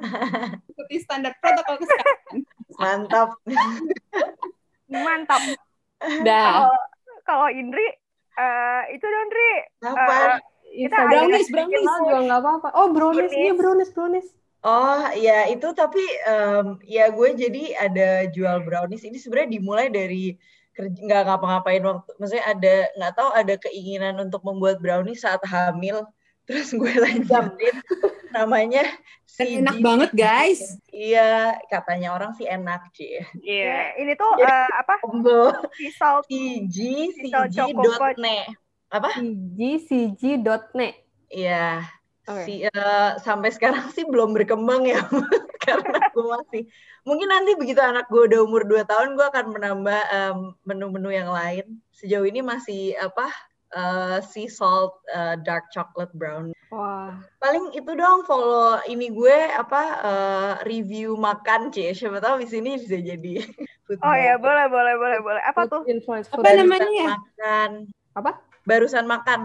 Ikuti 0.74 0.96
standar 1.04 1.36
protokol 1.38 1.76
kesehatan. 1.76 2.42
Mantap. 2.80 3.28
Mantap. 4.88 5.42
dah. 6.24 6.66
Kalau 6.66 6.72
kalau 7.24 7.48
Indri 7.52 7.84
eh, 8.36 8.82
itu 8.92 9.04
dong 9.04 9.24
Indri. 9.24 9.50
Apa? 9.82 10.16
Kita 10.64 10.96
ada 10.96 11.06
brownies 11.06 11.48
brownies 11.48 11.86
Oh, 11.86 11.98
juga 12.02 12.18
nggak 12.26 12.40
apa-apa 12.42 12.68
oh 12.74 12.86
brownies 12.90 13.30
Brownies. 13.30 13.38
iya 13.38 13.52
brownies 13.54 13.90
brownies 13.94 14.28
Oh 14.64 15.06
ya 15.12 15.44
itu 15.46 15.68
tapi 15.70 16.00
em, 16.24 16.80
ya 16.82 17.12
gue 17.12 17.28
jadi 17.36 17.62
ada 17.78 18.08
jual 18.26 18.64
brownies 18.64 19.04
ini 19.04 19.20
sebenarnya 19.20 19.54
dimulai 19.54 19.86
dari 19.86 20.34
kerja 20.72 20.98
nggak 20.98 21.22
ngapa-ngapain 21.30 21.84
waktu 21.84 22.10
maksudnya 22.18 22.44
ada 22.48 22.74
nggak 22.96 23.12
tahu 23.14 23.30
ada 23.30 23.54
keinginan 23.60 24.18
untuk 24.18 24.42
membuat 24.42 24.82
brownies 24.82 25.22
saat 25.22 25.38
hamil 25.46 26.02
terus 26.48 26.72
gue 26.74 26.90
lanjutin 26.96 27.76
namanya 28.34 28.82
Dan 29.34 29.46
Si 29.46 29.58
enak 29.58 29.78
banget 29.82 30.10
guys. 30.14 30.62
Iya, 30.94 31.58
katanya 31.66 32.14
orang 32.14 32.38
sih 32.38 32.46
enak, 32.46 32.86
Ci. 32.94 33.18
Iya, 33.42 33.98
ini 33.98 34.14
tuh 34.14 34.30
eh, 34.38 34.70
apa? 34.78 35.02
Combo 35.02 35.50
Sea 35.74 35.90
salt. 35.90 36.22
CG, 36.30 36.78
Pisau 37.18 37.50
CG 37.50 37.74
Choco 37.74 37.98
dot 37.98 38.14
net. 38.22 38.46
Apa? 38.94 39.10
cg.cg.net. 39.18 40.94
Iya. 41.34 41.82
Oke. 42.24 42.46
Si, 42.46 42.54
eh, 42.62 43.10
sampai 43.20 43.50
sekarang 43.50 43.90
sih 43.90 44.06
belum 44.06 44.32
berkembang 44.32 44.86
ya, 44.88 45.02
karena 45.66 46.08
gue 46.14 46.24
masih. 46.24 46.62
Mungkin 47.04 47.28
nanti 47.28 47.52
begitu 47.58 47.82
anak 47.84 48.08
gue 48.08 48.22
udah 48.32 48.40
umur 48.46 48.64
2 48.64 48.86
tahun, 48.86 49.12
gue 49.12 49.26
akan 49.28 49.46
menambah 49.52 50.00
em, 50.08 50.38
menu-menu 50.64 51.10
yang 51.12 51.28
lain. 51.28 51.82
Sejauh 51.92 52.24
ini 52.24 52.40
masih 52.40 52.96
apa? 52.96 53.28
Eh, 53.74 54.18
sea 54.22 54.48
salt 54.48 55.02
eh, 55.10 55.36
dark 55.42 55.68
chocolate 55.74 56.14
brown. 56.14 56.54
Wah, 56.70 57.14
Paling 57.38 57.70
itu 57.74 57.92
dong 57.94 58.26
follow 58.26 58.82
ini 58.86 59.10
gue 59.10 59.38
apa 59.52 59.82
eh, 60.02 60.52
review 60.66 61.18
makan 61.18 61.74
cie. 61.74 61.92
Siapa 61.92 62.22
tahu 62.22 62.42
di 62.42 62.48
sini 62.48 62.78
bisa 62.78 62.98
jadi 62.98 63.42
Oh 64.00 64.16
ya, 64.16 64.40
boleh, 64.40 64.66
boleh, 64.72 64.94
boleh, 64.96 65.18
boleh. 65.20 65.42
Apa 65.44 65.68
tuh? 65.68 65.84
influence 65.84 66.32
food 66.32 66.40
Apa 66.40 66.56
Barusan 66.56 66.64
namanya 66.64 66.88
ya? 66.88 67.06
Makan. 67.12 67.70
Apa? 68.16 68.30
Barusan 68.64 69.04
makan. 69.04 69.40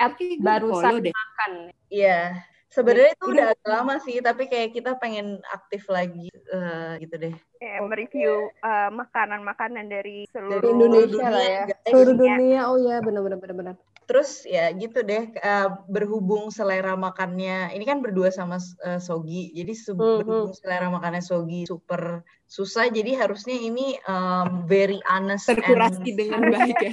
Follow 0.00 0.40
barusan 0.40 0.94
makan. 1.12 1.52
Iya. 1.92 2.40
Sebenarnya 2.72 3.12
itu 3.12 3.26
Udah. 3.28 3.52
agak 3.52 3.68
lama 3.68 3.94
sih, 4.00 4.16
tapi 4.24 4.48
kayak 4.48 4.72
kita 4.72 4.96
pengen 4.96 5.44
aktif 5.52 5.84
lagi 5.92 6.32
eh, 6.32 6.92
gitu 7.04 7.14
deh. 7.20 7.34
Ya, 7.60 7.84
mereview 7.84 8.48
eh, 8.48 8.90
makanan-makanan 8.90 9.92
dari 9.92 10.24
Dari 10.24 10.32
seluruh 10.32 10.72
Indonesia 10.72 11.12
dunia, 11.12 11.28
lah 11.30 11.44
ya. 11.44 11.64
Seluruh 11.84 12.14
Dunia. 12.16 12.60
Oh 12.72 12.78
ya, 12.80 12.96
benar-benar 13.04 13.38
benar-benar. 13.38 13.76
Terus 14.02 14.42
ya 14.44 14.66
gitu 14.74 15.04
deh, 15.04 15.30
eh, 15.30 15.68
berhubung 15.86 16.48
selera 16.50 16.96
makannya, 16.98 17.70
ini 17.76 17.84
kan 17.86 18.00
berdua 18.00 18.32
sama 18.32 18.56
eh, 18.82 18.98
Sogi, 18.98 19.52
jadi 19.52 19.72
se- 19.76 19.92
Mhm. 19.94 20.16
berhubung 20.24 20.54
selera 20.56 20.88
makannya 20.88 21.22
Sogi 21.22 21.68
super 21.68 22.24
susah, 22.48 22.88
jadi 22.88 23.20
harusnya 23.20 23.54
ini 23.54 24.00
em, 24.02 24.64
very 24.64 24.98
honest 25.06 25.46
Terkurasi 25.52 26.08
and 26.08 26.16
dengan 26.18 26.40
baik 26.56 26.76
ya. 26.80 26.92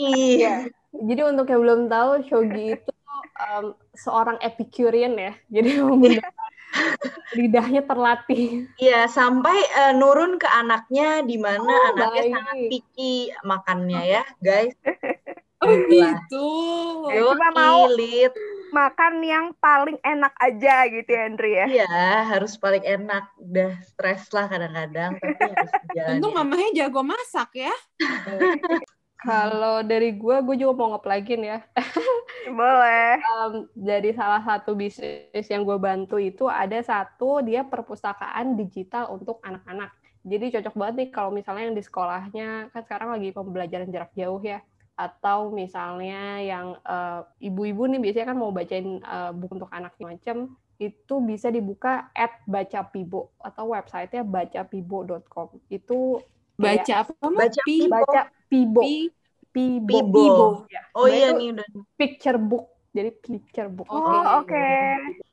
Iya. 0.00 0.54
Jadi 0.88 1.20
untuk 1.20 1.46
yang 1.46 1.60
belum 1.62 1.80
tahu, 1.92 2.10
Shogi 2.26 2.80
itu 2.80 2.90
um, 3.38 3.64
seorang 3.94 4.36
Epicurean 4.38 5.14
ya. 5.14 5.32
Jadi 5.54 5.78
menggunakan 5.78 6.34
lidahnya 7.38 7.82
terlatih. 7.82 8.68
Iya, 8.76 9.08
sampai 9.08 9.56
eh, 9.56 9.92
nurun 9.96 10.36
ke 10.36 10.46
anaknya 10.46 11.22
di 11.22 11.40
mana 11.40 11.64
Oh, 11.64 11.88
anaknya 11.96 12.22
baik. 12.22 12.34
sangat 12.36 12.56
picky 12.68 13.14
makannya 13.42 14.02
ya, 14.04 14.22
guys. 14.38 14.74
Oh 15.58 15.74
gitu. 15.74 16.46
Ya, 17.10 17.34
cuma 17.34 17.50
mau- 17.50 17.90
Lit. 17.90 18.30
makan 18.70 19.26
yang 19.26 19.50
paling 19.58 19.98
enak 20.06 20.30
aja 20.38 20.86
gitu 20.86 21.10
ya, 21.10 21.26
Andri 21.26 21.50
ya. 21.50 21.66
Iya, 21.66 21.88
harus 22.30 22.54
paling 22.54 22.86
enak. 22.86 23.26
Udah 23.42 23.74
stres 23.82 24.30
lah 24.30 24.46
kadang-kadang, 24.46 25.18
tapi 25.18 25.34
harus. 25.34 25.70
Untung 26.14 26.38
mamanya 26.38 26.70
jago 26.78 27.02
masak 27.02 27.58
ya. 27.58 27.74
Kalau 29.18 29.82
dari 29.82 30.14
gue, 30.14 30.36
gue 30.46 30.56
juga 30.62 30.72
mau 30.78 30.88
ngeplagin 30.94 31.42
ya. 31.42 31.58
Boleh. 32.58 33.18
Um, 33.18 33.66
dari 33.74 34.14
salah 34.14 34.40
satu 34.46 34.78
bisnis 34.78 35.46
yang 35.50 35.66
gue 35.66 35.74
bantu 35.76 36.22
itu 36.22 36.46
ada 36.46 36.78
satu 36.80 37.42
dia 37.42 37.66
perpustakaan 37.66 38.54
digital 38.54 39.10
untuk 39.10 39.42
anak-anak. 39.42 39.90
Jadi 40.22 40.54
cocok 40.54 40.74
banget 40.78 40.94
nih 41.02 41.08
kalau 41.10 41.30
misalnya 41.34 41.66
yang 41.70 41.76
di 41.78 41.82
sekolahnya 41.82 42.70
kan 42.70 42.80
sekarang 42.86 43.10
lagi 43.14 43.34
pembelajaran 43.34 43.90
jarak 43.90 44.14
jauh 44.14 44.38
ya. 44.38 44.62
Atau 44.94 45.50
misalnya 45.54 46.38
yang 46.42 46.78
eh, 46.82 47.20
ibu-ibu 47.42 47.90
nih 47.90 48.00
biasanya 48.02 48.26
kan 48.34 48.38
mau 48.38 48.54
bacain 48.54 49.02
eh, 49.02 49.30
buku 49.34 49.52
untuk 49.58 49.72
anak 49.74 49.94
macam 49.98 50.54
itu 50.78 51.14
bisa 51.26 51.50
dibuka 51.50 52.06
at 52.14 52.38
bacapibo 52.46 53.34
atau 53.42 53.74
websitenya 53.74 54.22
bacapibo.com. 54.22 55.58
Itu 55.66 56.22
Baca 56.58 57.06
apa? 57.06 57.12
Baca 57.22 57.62
Pi- 57.62 57.86
Pibo. 57.86 57.94
baca 57.94 58.20
pibo, 58.50 58.82
Pi- 58.84 59.12
pibo, 59.52 59.98
Pibo. 60.12 60.46
Ya. 60.68 60.80
Oh 60.96 61.06
Nah, 61.08 61.16
iya 61.16 61.28
itu 61.32 61.38
nih 61.40 61.48
udah. 61.56 61.66
picture 61.96 62.38
book. 62.40 62.64
Jadi 62.96 63.10
picture 63.20 63.68
book. 63.70 63.88
Oh, 63.88 64.00
Oke. 64.00 64.18
oke. 64.42 64.64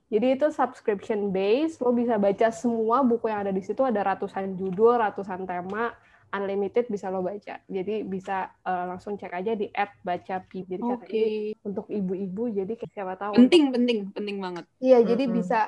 Jadi 0.05 0.28
itu 0.38 0.47
subscription 0.53 1.34
base, 1.34 1.82
lo 1.82 1.89
bisa 1.91 2.16
baca 2.22 2.47
semua 2.53 3.01
buku 3.01 3.26
yang 3.26 3.41
ada 3.47 3.53
di 3.55 3.63
situ, 3.66 3.82
ada 3.82 4.05
ratusan 4.05 4.53
judul, 4.53 5.01
ratusan 5.01 5.43
tema, 5.49 5.91
unlimited 6.30 6.86
bisa 6.93 7.09
lo 7.09 7.26
baca. 7.26 7.57
Jadi 7.66 8.05
bisa 8.05 8.53
eh, 8.63 8.84
langsung 8.86 9.18
cek 9.18 9.34
aja 9.34 9.57
di 9.57 9.66
app 9.74 9.97
baca 10.05 10.36
pi. 10.45 10.61
Jadi 10.61 10.84
Oke. 10.86 10.93
katanya 11.01 11.28
untuk 11.66 11.86
ibu-ibu, 11.89 12.43
jadi 12.53 12.74
kayak 12.78 12.91
siapa 12.93 13.13
tahu. 13.18 13.34
Penting, 13.34 13.74
penting, 13.74 13.99
penting 14.13 14.38
banget. 14.38 14.66
Iya, 14.78 14.97
jadi 15.03 15.24
Mm-mm. 15.26 15.38
bisa 15.41 15.59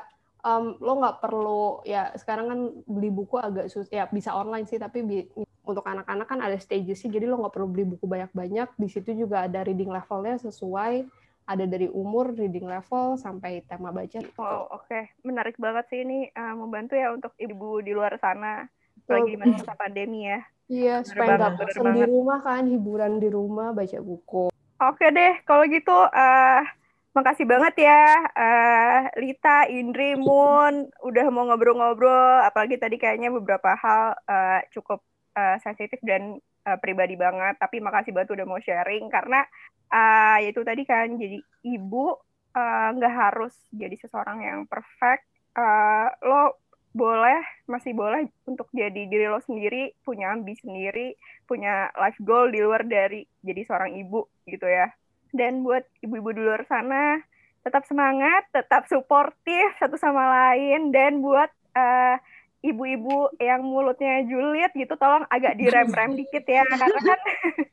em, 0.45 0.65
lo 0.79 0.91
nggak 1.01 1.17
perlu 1.17 1.81
ya 1.83 2.13
sekarang 2.15 2.45
kan 2.47 2.59
beli 2.85 3.09
buku 3.09 3.35
agak 3.41 3.67
susah 3.73 3.89
ya 3.91 4.03
bisa 4.07 4.31
online 4.37 4.69
sih 4.69 4.77
tapi 4.77 5.01
bi- 5.01 5.27
untuk 5.67 5.83
anak-anak 5.83 6.27
kan 6.27 6.39
ada 6.39 6.55
stages 6.55 7.03
sih 7.03 7.11
jadi 7.11 7.27
lo 7.27 7.43
nggak 7.43 7.53
perlu 7.53 7.67
beli 7.67 7.83
buku 7.83 8.07
banyak-banyak 8.07 8.71
di 8.79 8.87
situ 8.87 9.27
juga 9.27 9.43
ada 9.43 9.61
reading 9.67 9.91
levelnya 9.91 10.39
sesuai 10.39 11.03
ada 11.47 11.63
dari 11.63 11.87
umur 11.87 12.35
reading 12.35 12.67
level 12.67 13.15
sampai 13.15 13.63
tema 13.63 13.95
baca. 13.95 14.19
Oh, 14.35 14.67
oke. 14.75 15.15
Menarik 15.23 15.55
banget 15.55 15.87
sih 15.87 16.03
ini 16.03 16.27
eh, 16.27 16.53
membantu 16.53 16.99
ya 16.99 17.15
untuk 17.15 17.31
ibu 17.39 17.79
di 17.79 17.95
luar 17.95 18.19
sana. 18.19 18.67
Lagi 19.07 19.31
di 19.31 19.39
masa 19.39 19.71
pandemi 19.79 20.27
ya. 20.27 20.43
Iya, 20.67 20.95
supaya 21.07 21.39
nggak 21.39 21.55
bosan 21.63 21.95
di 21.95 22.03
rumah 22.03 22.39
kan, 22.43 22.67
hiburan 22.67 23.23
di 23.23 23.31
rumah, 23.31 23.71
baca 23.71 23.99
buku. 24.03 24.51
Oke 24.83 25.07
deh, 25.15 25.39
kalau 25.47 25.63
gitu 25.71 25.95
eh 26.11 26.61
makasih 27.15 27.47
banget 27.49 27.87
ya 27.87 28.03
eh 28.35 29.01
Lita, 29.23 29.65
Indri, 29.71 30.19
Moon 30.19 30.91
udah 30.99 31.25
mau 31.31 31.47
ngobrol-ngobrol. 31.47 32.43
Apalagi 32.43 32.75
tadi 32.75 32.99
kayaknya 32.99 33.31
beberapa 33.31 33.79
hal 33.79 34.19
eh, 34.27 34.59
cukup 34.75 34.99
eh, 35.37 35.57
sensitif 35.61 36.01
dan 36.01 36.41
eh, 36.65 36.77
pribadi 36.81 37.13
banget. 37.13 37.61
Tapi 37.61 37.77
makasih 37.77 38.11
banget 38.17 38.33
udah 38.33 38.45
mau 38.49 38.57
sharing 38.57 39.05
karena 39.13 39.45
ya 40.43 40.51
itu 40.51 40.67
tadi 40.67 40.83
kan 40.83 41.15
jadi 41.15 41.39
ibu 41.63 42.11
nggak 42.97 43.13
harus 43.13 43.53
jadi 43.71 43.95
seseorang 43.95 44.43
yang 44.43 44.59
perfect. 44.67 45.23
Eh, 45.57 46.07
lo 46.25 46.61
boleh 46.97 47.41
masih 47.69 47.93
boleh 47.93 48.25
untuk 48.49 48.69
jadi 48.73 49.05
diri 49.05 49.29
lo 49.29 49.37
sendiri, 49.41 49.93
punya 50.01 50.33
ambisi 50.33 50.65
sendiri, 50.65 51.13
punya 51.45 51.93
life 51.93 52.17
goal 52.25 52.49
di 52.49 52.61
luar 52.61 52.85
dari 52.85 53.21
jadi 53.45 53.61
seorang 53.65 53.93
ibu 54.01 54.25
gitu 54.49 54.65
ya. 54.65 54.89
Dan 55.29 55.61
buat 55.61 55.85
ibu-ibu 56.01 56.33
di 56.33 56.41
luar 56.41 56.65
sana, 56.65 57.21
tetap 57.61 57.85
semangat, 57.85 58.49
tetap 58.49 58.89
suportif 58.89 59.77
satu 59.77 59.93
sama 59.97 60.25
lain, 60.25 60.89
dan 60.89 61.21
buat 61.21 61.49
eh, 61.77 62.17
ibu-ibu 62.65 63.29
yang 63.37 63.61
mulutnya 63.61 64.25
julid 64.25 64.71
gitu 64.73 64.93
tolong 64.97 65.25
agak 65.29 65.55
direm-rem 65.55 66.17
dikit 66.17 66.45
ya 66.45 66.65
karena 66.65 66.87
kan 66.89 67.19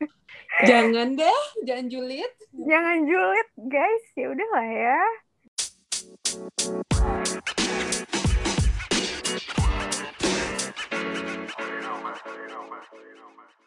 jangan 0.69 1.09
deh 1.17 1.41
jangan 1.65 1.87
julid 1.89 2.33
jangan 2.53 2.99
julid 3.09 3.49
guys 3.69 4.05
ya 4.15 4.27
udahlah 4.29 4.67
ya 4.69 5.01
You 11.55 11.81
know. 11.81 11.97
You 12.27 12.51
know. 12.51 12.65
You 12.93 13.15
know. 13.17 13.64